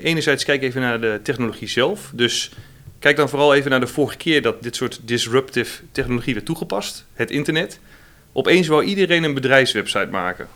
enerzijds 0.03 0.45
kijk 0.45 0.63
even 0.63 0.81
naar 0.81 1.01
de 1.01 1.21
technologie 1.23 1.69
zelf. 1.69 2.11
Dus 2.15 2.51
kijk 2.99 3.17
dan 3.17 3.29
vooral 3.29 3.55
even 3.55 3.71
naar 3.71 3.81
de 3.81 3.87
vorige 3.87 4.17
keer 4.17 4.43
dat 4.43 4.63
dit 4.63 4.77
soort 4.77 5.01
disruptive 5.05 5.83
technologie 5.93 6.35
werd 6.35 6.47
toegepast. 6.47 7.05
Het 7.15 7.31
internet. 7.31 7.81
Opeens 8.33 8.67
wou 8.67 8.85
iedereen 8.85 9.25
een 9.25 9.35
bedrijfswebsite 9.35 10.09
maken. 10.11 10.49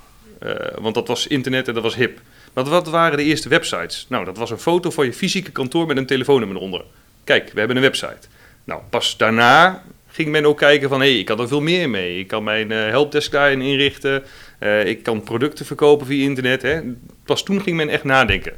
want 0.81 0.95
dat 0.95 1.09
was 1.09 1.27
internet 1.27 1.69
en 1.69 1.75
dat 1.75 1.83
was 1.83 1.95
hip. 1.95 2.21
Maar 2.53 2.65
wat 2.65 2.89
waren 2.89 3.19
de 3.19 3.25
eerste 3.25 3.49
websites? 3.49 4.07
Nou, 4.09 4.25
dat 4.25 4.37
was 4.37 4.51
een 4.51 4.59
foto 4.59 4.91
van 4.91 5.05
je 5.05 5.13
fysieke 5.13 5.51
kantoor 5.51 5.87
met 5.87 5.97
een 5.97 6.07
telefoonnummer 6.07 6.57
eronder. 6.57 6.85
Kijk, 7.25 7.51
we 7.53 7.59
hebben 7.59 7.77
een 7.77 7.83
website. 7.83 8.29
Nou, 8.65 8.81
pas 8.91 9.17
daarna 9.17 9.83
ging 10.09 10.29
men 10.29 10.47
ook 10.47 10.59
kijken 10.59 10.89
van, 10.89 11.01
hé, 11.01 11.11
hey, 11.11 11.19
ik 11.19 11.25
kan 11.25 11.41
er 11.41 11.49
veel 11.49 11.61
meer 11.61 11.91
mee. 11.91 12.19
Ik 12.19 12.27
kan 12.27 12.45
mijn 12.45 12.71
uh, 12.71 12.87
helpdesk 12.87 13.33
daarin 13.33 13.61
inrichten. 13.61 14.23
Uh, 14.61 14.85
ik 14.85 15.03
kan 15.03 15.23
producten 15.23 15.67
verkopen 15.67 16.07
via 16.07 16.25
internet. 16.25 16.63
Hè. 16.63 16.81
Pas 17.25 17.43
toen 17.43 17.63
ging 17.63 17.77
men 17.77 17.89
echt 17.89 18.05
nadenken. 18.05 18.53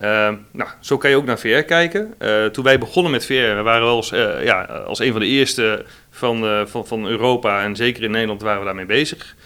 Uh, 0.00 0.28
nou, 0.50 0.70
zo 0.80 0.96
kan 0.96 1.10
je 1.10 1.16
ook 1.16 1.24
naar 1.24 1.38
VR 1.38 1.58
kijken. 1.58 2.14
toen 2.52 2.64
wij 2.64 2.78
begonnen 2.78 3.12
met 3.12 3.26
VR, 3.26 3.32
we 3.32 3.62
waren 3.62 3.82
wel 3.82 3.96
als, 3.96 4.08
ja, 4.44 4.62
als 4.64 4.98
een 4.98 5.12
van 5.12 5.20
de 5.20 5.26
eerste 5.26 5.84
van, 6.10 6.66
van, 6.68 6.86
van 6.86 7.06
Europa 7.06 7.62
en 7.62 7.76
zeker 7.76 8.02
in 8.02 8.10
Nederland 8.10 8.42
waren 8.42 8.58
we 8.58 8.64
daarmee 8.64 8.86
bezig. 8.86 9.36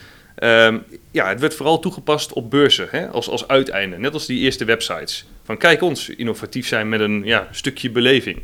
Um, 0.43 0.85
ja, 1.17 1.29
het 1.29 1.41
werd 1.41 1.55
vooral 1.55 1.79
toegepast 1.79 2.33
op 2.33 2.51
beurzen 2.51 2.89
hè, 2.91 3.09
als, 3.09 3.29
als 3.29 3.49
uiteinde. 3.49 3.99
Net 3.99 4.13
als 4.13 4.27
die 4.27 4.39
eerste 4.39 4.65
websites. 4.65 5.25
Van 5.45 5.57
kijk 5.57 5.83
ons, 5.83 6.09
innovatief 6.09 6.67
zijn 6.67 6.89
met 6.89 7.01
een 7.01 7.23
ja, 7.25 7.49
stukje 7.51 7.91
beleving. 7.91 8.43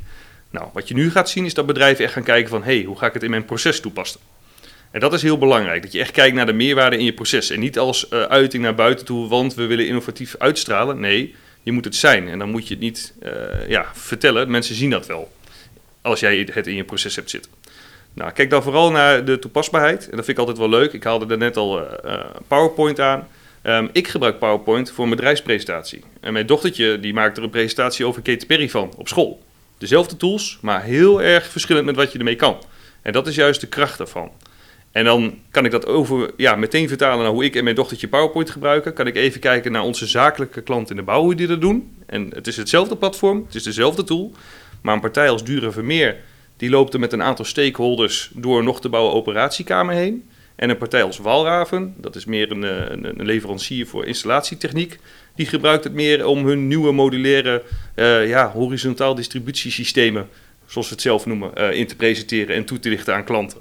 Nou, 0.51 0.69
wat 0.73 0.89
je 0.89 0.95
nu 0.95 1.11
gaat 1.11 1.31
zien 1.31 1.45
is 1.45 1.55
dat 1.55 1.67
bedrijven 1.67 2.05
echt 2.05 2.13
gaan 2.13 2.23
kijken 2.23 2.51
van... 2.51 2.63
hé, 2.63 2.75
hey, 2.75 2.85
hoe 2.85 2.99
ga 2.99 3.07
ik 3.07 3.13
het 3.13 3.23
in 3.23 3.31
mijn 3.31 3.45
proces 3.45 3.81
toepassen? 3.81 4.21
En 4.91 5.01
dat 5.01 5.13
is 5.13 5.23
heel 5.23 5.39
belangrijk, 5.39 5.83
dat 5.83 5.93
je 5.93 6.01
echt 6.01 6.11
kijkt 6.11 6.37
naar 6.37 6.47
de 6.47 6.53
meerwaarde 6.53 6.99
in 6.99 7.05
je 7.05 7.13
proces. 7.13 7.51
En 7.51 7.61
niet 7.61 7.79
als 7.79 8.07
uh, 8.11 8.23
uiting 8.23 8.63
naar 8.63 8.75
buiten 8.75 9.05
toe, 9.05 9.29
want 9.29 9.55
we 9.55 9.67
willen 9.67 9.87
innovatief 9.87 10.35
uitstralen. 10.39 11.01
Nee, 11.01 11.35
je 11.63 11.73
moet 11.73 11.85
het 11.85 11.97
zijn. 11.97 12.29
En 12.29 12.39
dan 12.39 12.51
moet 12.51 12.69
je 12.69 12.75
het 12.75 12.83
niet 12.83 13.15
uh, 13.23 13.33
ja, 13.69 13.91
vertellen, 13.93 14.51
mensen 14.51 14.75
zien 14.75 14.91
dat 14.91 15.07
wel. 15.07 15.33
Als 16.03 16.21
jij 16.21 16.49
het 16.53 16.67
in 16.67 16.75
je 16.75 16.85
proces 16.85 17.17
hebt 17.17 17.31
zitten. 17.31 17.51
Nou, 18.15 18.33
kijk 18.33 18.51
dan 18.51 18.63
vooral 18.63 18.91
naar 18.91 19.25
de 19.25 19.39
toepasbaarheid. 19.39 20.09
En 20.09 20.17
dat 20.17 20.25
vind 20.25 20.29
ik 20.29 20.39
altijd 20.39 20.59
wel 20.59 20.69
leuk. 20.69 20.93
Ik 20.93 21.05
haalde 21.05 21.27
er 21.27 21.39
net 21.39 21.57
al 21.57 21.81
uh, 21.81 22.21
PowerPoint 22.47 23.01
aan. 23.01 23.29
Um, 23.63 23.89
ik 23.93 24.09
gebruik 24.09 24.39
PowerPoint 24.39 24.91
voor 24.91 25.05
mijn 25.05 25.17
bedrijfspresentatie. 25.17 26.05
En 26.21 26.33
mijn 26.33 26.47
dochtertje 26.47 27.01
die 27.01 27.15
maakt 27.15 27.37
er 27.37 27.43
een 27.43 27.51
presentatie 27.51 28.07
over 28.07 28.23
Katy 28.23 28.47
Perry 28.47 28.71
van 28.71 28.93
op 28.97 29.09
school. 29.09 29.43
Dezelfde 29.79 30.17
tools, 30.17 30.59
maar 30.61 30.83
heel 30.83 31.23
erg 31.23 31.47
verschillend 31.47 31.87
met 31.87 31.97
wat 31.97 32.13
je 32.13 32.19
ermee 32.19 32.37
kan. 32.37 32.57
En 33.03 33.13
dat 33.13 33.27
is 33.27 33.35
juist 33.35 33.61
de 33.61 33.67
kracht 33.67 33.99
daarvan. 33.99 34.31
En 34.93 35.05
dan 35.05 35.39
kan 35.51 35.65
ik 35.65 35.71
dat 35.71 35.87
over, 35.87 36.31
ja, 36.37 36.57
meteen 36.57 36.89
vertalen 36.89 37.23
naar 37.23 37.33
hoe 37.33 37.45
ik 37.45 37.57
en 37.57 37.65
mijn 37.65 37.77
dochtertje 37.77 38.09
PowerPoint 38.09 38.51
gebruiken. 38.51 38.93
Kan 38.93 39.07
ik 39.07 39.17
even 39.17 39.41
kijken 39.41 39.73
naar 39.73 39.83
onze 39.83 40.07
zakelijke 40.07 40.63
klanten 40.63 40.91
in 40.91 40.97
de 40.97 41.03
bouw, 41.03 41.33
die 41.33 41.47
dat 41.47 41.61
doen. 41.61 41.97
En 42.07 42.31
het 42.35 42.47
is 42.47 42.57
hetzelfde 42.57 42.97
platform, 42.97 43.45
het 43.47 43.55
is 43.55 43.63
dezelfde 43.63 44.05
tool. 44.05 44.33
Maar 44.83 44.95
een 44.95 45.01
partij 45.01 45.31
als 45.31 45.45
Dure 45.45 45.73
Vermeer 45.73 46.17
die 46.63 46.71
loopt 46.71 46.95
er 46.95 47.01
met 47.01 47.13
een 47.13 47.23
aantal 47.23 47.45
stakeholders 47.45 48.31
door 48.35 48.63
nog 48.63 48.81
te 48.81 48.89
bouwen 48.89 49.15
operatiekamer 49.15 49.95
heen. 49.95 50.29
En 50.57 50.71
een 50.71 50.77
partij 50.77 51.03
als 51.03 51.19
Walraven, 51.19 51.95
dat 51.97 52.17
is 52.17 52.25
meer 52.25 52.51
een, 52.51 52.63
een, 52.63 53.21
een 53.21 53.27
leverancier 53.27 53.87
voor 53.87 54.07
installatietechniek, 54.07 54.99
die 55.35 55.47
gebruikt 55.47 55.85
het 55.85 55.93
meer 55.93 56.27
om 56.27 56.47
hun 56.47 56.67
nieuwe 56.67 56.93
modulaire 56.93 57.63
uh, 57.97 58.29
ja, 58.29 58.51
horizontaal 58.51 59.15
distributiesystemen, 59.15 60.29
zoals 60.67 60.89
we 60.89 60.93
het 60.95 61.03
zelf 61.03 61.27
noemen, 61.27 61.51
uh, 61.59 61.73
in 61.73 61.87
te 61.87 61.97
presenteren 61.97 62.57
en 62.57 62.65
toe 62.65 62.79
te 62.79 62.89
lichten 62.89 63.15
aan 63.15 63.25
klanten. 63.25 63.61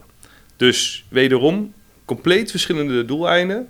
Dus 0.57 1.05
wederom, 1.09 1.73
compleet 2.05 2.51
verschillende 2.51 3.05
doeleinden, 3.05 3.67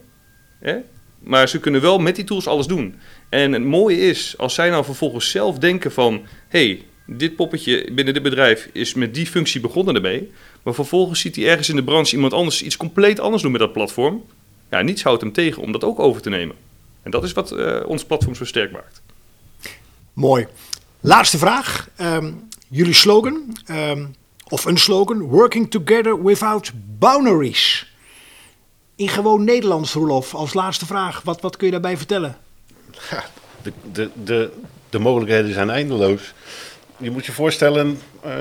hè? 0.60 0.78
maar 1.20 1.50
ze 1.50 1.60
kunnen 1.60 1.82
wel 1.82 2.00
met 2.00 2.16
die 2.16 2.26
tools 2.26 2.48
alles 2.48 2.68
doen. 2.68 2.96
En 3.30 3.52
het 3.52 3.64
mooie 3.64 3.98
is, 3.98 4.38
als 4.38 4.54
zij 4.54 4.70
nou 4.70 4.86
vervolgens 4.86 5.30
zelf 5.30 5.58
denken 5.58 5.92
van, 5.92 6.22
hey, 6.48 6.82
dit 7.06 7.36
poppetje 7.36 7.92
binnen 7.92 8.14
dit 8.14 8.24
bedrijf 8.24 8.70
is 8.72 8.94
met 8.94 9.14
die 9.14 9.28
functie 9.28 9.62
begonnen 9.62 9.96
ermee. 9.96 10.32
Maar 10.64 10.74
vervolgens 10.74 11.20
ziet 11.20 11.36
hij 11.36 11.48
ergens 11.48 11.70
in 11.70 11.76
de 11.76 11.84
branche 11.84 12.16
iemand 12.16 12.34
anders 12.34 12.62
iets 12.62 12.78
compleet 12.78 13.20
anders 13.20 13.42
doen 13.42 13.52
met 13.52 13.62
dat 13.62 13.74
platform. 13.74 14.24
Ja, 14.70 14.82
niets 14.82 15.04
houdt 15.04 15.22
hem 15.22 15.32
tegen 15.32 15.62
om 15.62 15.72
dat 15.72 15.84
ook 15.84 16.00
over 16.00 16.22
te 16.22 16.30
nemen. 16.30 16.56
En 17.04 17.12
dat 17.12 17.24
is 17.24 17.32
wat 17.32 17.52
uh, 17.52 17.80
ons 17.86 18.06
platform 18.06 18.36
zo 18.36 18.46
sterk 18.46 18.72
maakt. 18.72 19.02
Mooi. 20.14 20.48
Laatste 21.00 21.38
vraag. 21.38 21.90
Um, 22.02 22.48
jullie 22.68 22.94
slogan, 22.94 23.58
um, 23.70 24.16
of 24.48 24.66
een 24.66 24.78
slogan, 24.78 25.22
Working 25.22 25.72
Together 25.72 26.24
Without 26.24 26.72
Boundaries. 27.00 27.94
In 28.96 29.10
gewoon 29.10 29.44
Nederlands, 29.44 29.94
Roelof, 29.94 30.34
als 30.34 30.54
laatste 30.54 30.86
vraag. 30.86 31.22
Wat, 31.22 31.42
wat 31.42 31.58
kun 31.58 31.66
je 31.66 31.72
daarbij 31.72 31.98
vertellen? 31.98 32.38
Ja, 33.10 33.24
de, 33.62 33.74
de, 33.92 34.10
de, 34.24 34.52
de 34.90 35.00
mogelijkheden 35.00 35.54
zijn 35.54 35.70
eindeloos 35.70 36.34
je 37.02 37.12
moet 37.12 37.26
je 37.26 37.32
voorstellen 37.32 38.00
uh, 38.26 38.34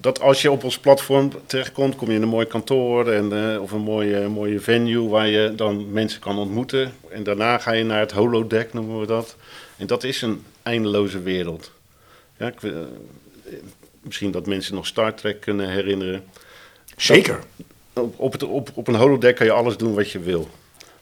dat 0.00 0.20
als 0.20 0.42
je 0.42 0.50
op 0.50 0.64
ons 0.64 0.78
platform 0.78 1.30
terechtkomt, 1.46 1.96
kom 1.96 2.08
je 2.08 2.14
in 2.14 2.22
een 2.22 2.28
mooi 2.28 2.46
kantoor 2.46 3.08
en, 3.08 3.32
uh, 3.32 3.62
of 3.62 3.72
een 3.72 3.80
mooie, 3.80 4.28
mooie 4.28 4.60
venue 4.60 5.08
waar 5.08 5.26
je 5.26 5.52
dan 5.56 5.92
mensen 5.92 6.20
kan 6.20 6.38
ontmoeten. 6.38 6.92
En 7.08 7.22
daarna 7.22 7.58
ga 7.58 7.72
je 7.72 7.84
naar 7.84 8.00
het 8.00 8.12
holodeck, 8.12 8.72
noemen 8.72 9.00
we 9.00 9.06
dat. 9.06 9.36
En 9.76 9.86
dat 9.86 10.04
is 10.04 10.22
een 10.22 10.42
eindeloze 10.62 11.22
wereld. 11.22 11.70
Ja, 12.38 12.46
ik, 12.46 12.62
uh, 12.62 12.76
misschien 14.00 14.30
dat 14.30 14.46
mensen 14.46 14.74
nog 14.74 14.86
Star 14.86 15.14
Trek 15.14 15.40
kunnen 15.40 15.70
herinneren. 15.70 16.24
Zeker. 16.96 17.40
Dat, 17.92 18.04
op, 18.04 18.14
op, 18.18 18.32
het, 18.32 18.42
op, 18.42 18.70
op 18.74 18.88
een 18.88 18.94
holodeck 18.94 19.36
kan 19.36 19.46
je 19.46 19.52
alles 19.52 19.76
doen 19.76 19.94
wat 19.94 20.10
je 20.10 20.18
wil. 20.18 20.48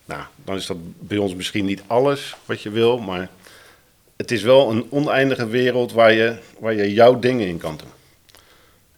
Nou, 0.05 0.23
dan 0.45 0.57
is 0.57 0.67
dat 0.67 0.77
bij 0.99 1.19
ons 1.19 1.35
misschien 1.35 1.65
niet 1.65 1.83
alles 1.87 2.37
wat 2.45 2.63
je 2.63 2.71
wil, 2.71 2.99
maar 2.99 3.31
het 4.17 4.31
is 4.31 4.43
wel 4.43 4.71
een 4.71 4.87
oneindige 4.91 5.47
wereld 5.47 5.93
waar 5.93 6.13
je, 6.13 6.39
waar 6.59 6.75
je 6.75 6.93
jouw 6.93 7.19
dingen 7.19 7.47
in 7.47 7.59
kan 7.59 7.77
doen. 7.77 7.89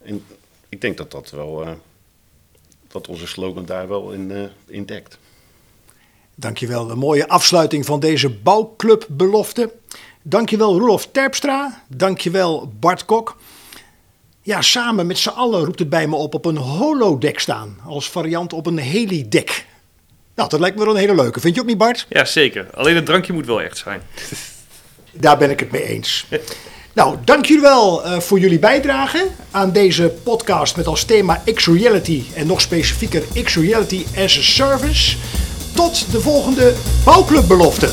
En 0.03 0.25
ik 0.69 0.81
denk 0.81 0.97
dat 0.97 1.11
dat 1.11 1.29
wel, 1.29 1.63
uh, 1.63 1.71
dat 2.87 3.07
onze 3.07 3.27
slogan 3.27 3.65
daar 3.65 3.87
wel 3.87 4.11
in, 4.11 4.29
uh, 4.29 4.43
in 4.67 4.85
dekt. 4.85 5.17
Dankjewel, 6.35 6.89
een 6.91 6.97
mooie 6.97 7.27
afsluiting 7.27 7.85
van 7.85 7.99
deze 7.99 8.29
bouwclub 8.29 9.05
belofte. 9.09 9.73
Dankjewel 10.21 10.77
Roelof 10.77 11.07
Terpstra, 11.07 11.83
dankjewel 11.87 12.71
Bart 12.79 13.05
Kok. 13.05 13.37
Ja, 14.41 14.61
samen 14.61 15.07
met 15.07 15.17
z'n 15.17 15.29
allen 15.29 15.65
roept 15.65 15.79
het 15.79 15.89
bij 15.89 16.07
me 16.07 16.15
op 16.15 16.33
op 16.33 16.45
een 16.45 16.57
holodeck 16.57 17.39
staan, 17.39 17.79
als 17.85 18.09
variant 18.09 18.53
op 18.53 18.65
een 18.65 18.77
helideck. 18.77 19.65
Nou, 20.35 20.49
dat 20.49 20.59
lijkt 20.59 20.77
me 20.77 20.83
wel 20.83 20.93
een 20.93 20.99
hele 20.99 21.15
leuke. 21.15 21.39
Vind 21.39 21.55
je 21.55 21.61
ook 21.61 21.67
niet, 21.67 21.77
Bart? 21.77 22.05
Ja, 22.09 22.25
zeker. 22.25 22.69
Alleen 22.73 22.95
het 22.95 23.05
drankje 23.05 23.33
moet 23.33 23.45
wel 23.45 23.61
echt 23.61 23.77
zijn. 23.77 24.01
Daar 25.19 25.37
ben 25.37 25.49
ik 25.49 25.59
het 25.59 25.71
mee 25.71 25.83
eens. 25.83 26.27
Nou, 26.93 27.15
dank 27.23 27.45
jullie 27.45 27.61
wel 27.61 28.05
uh, 28.05 28.19
voor 28.19 28.39
jullie 28.39 28.59
bijdrage 28.59 29.27
aan 29.51 29.71
deze 29.71 30.13
podcast 30.23 30.77
met 30.77 30.87
als 30.87 31.03
thema 31.03 31.41
X-Reality 31.53 32.23
en 32.33 32.47
nog 32.47 32.61
specifieker 32.61 33.23
X-Reality 33.43 34.05
as 34.17 34.37
a 34.37 34.41
Service. 34.41 35.17
Tot 35.75 36.11
de 36.11 36.21
volgende 36.21 36.73
Bouwclubbelofte. 37.03 37.89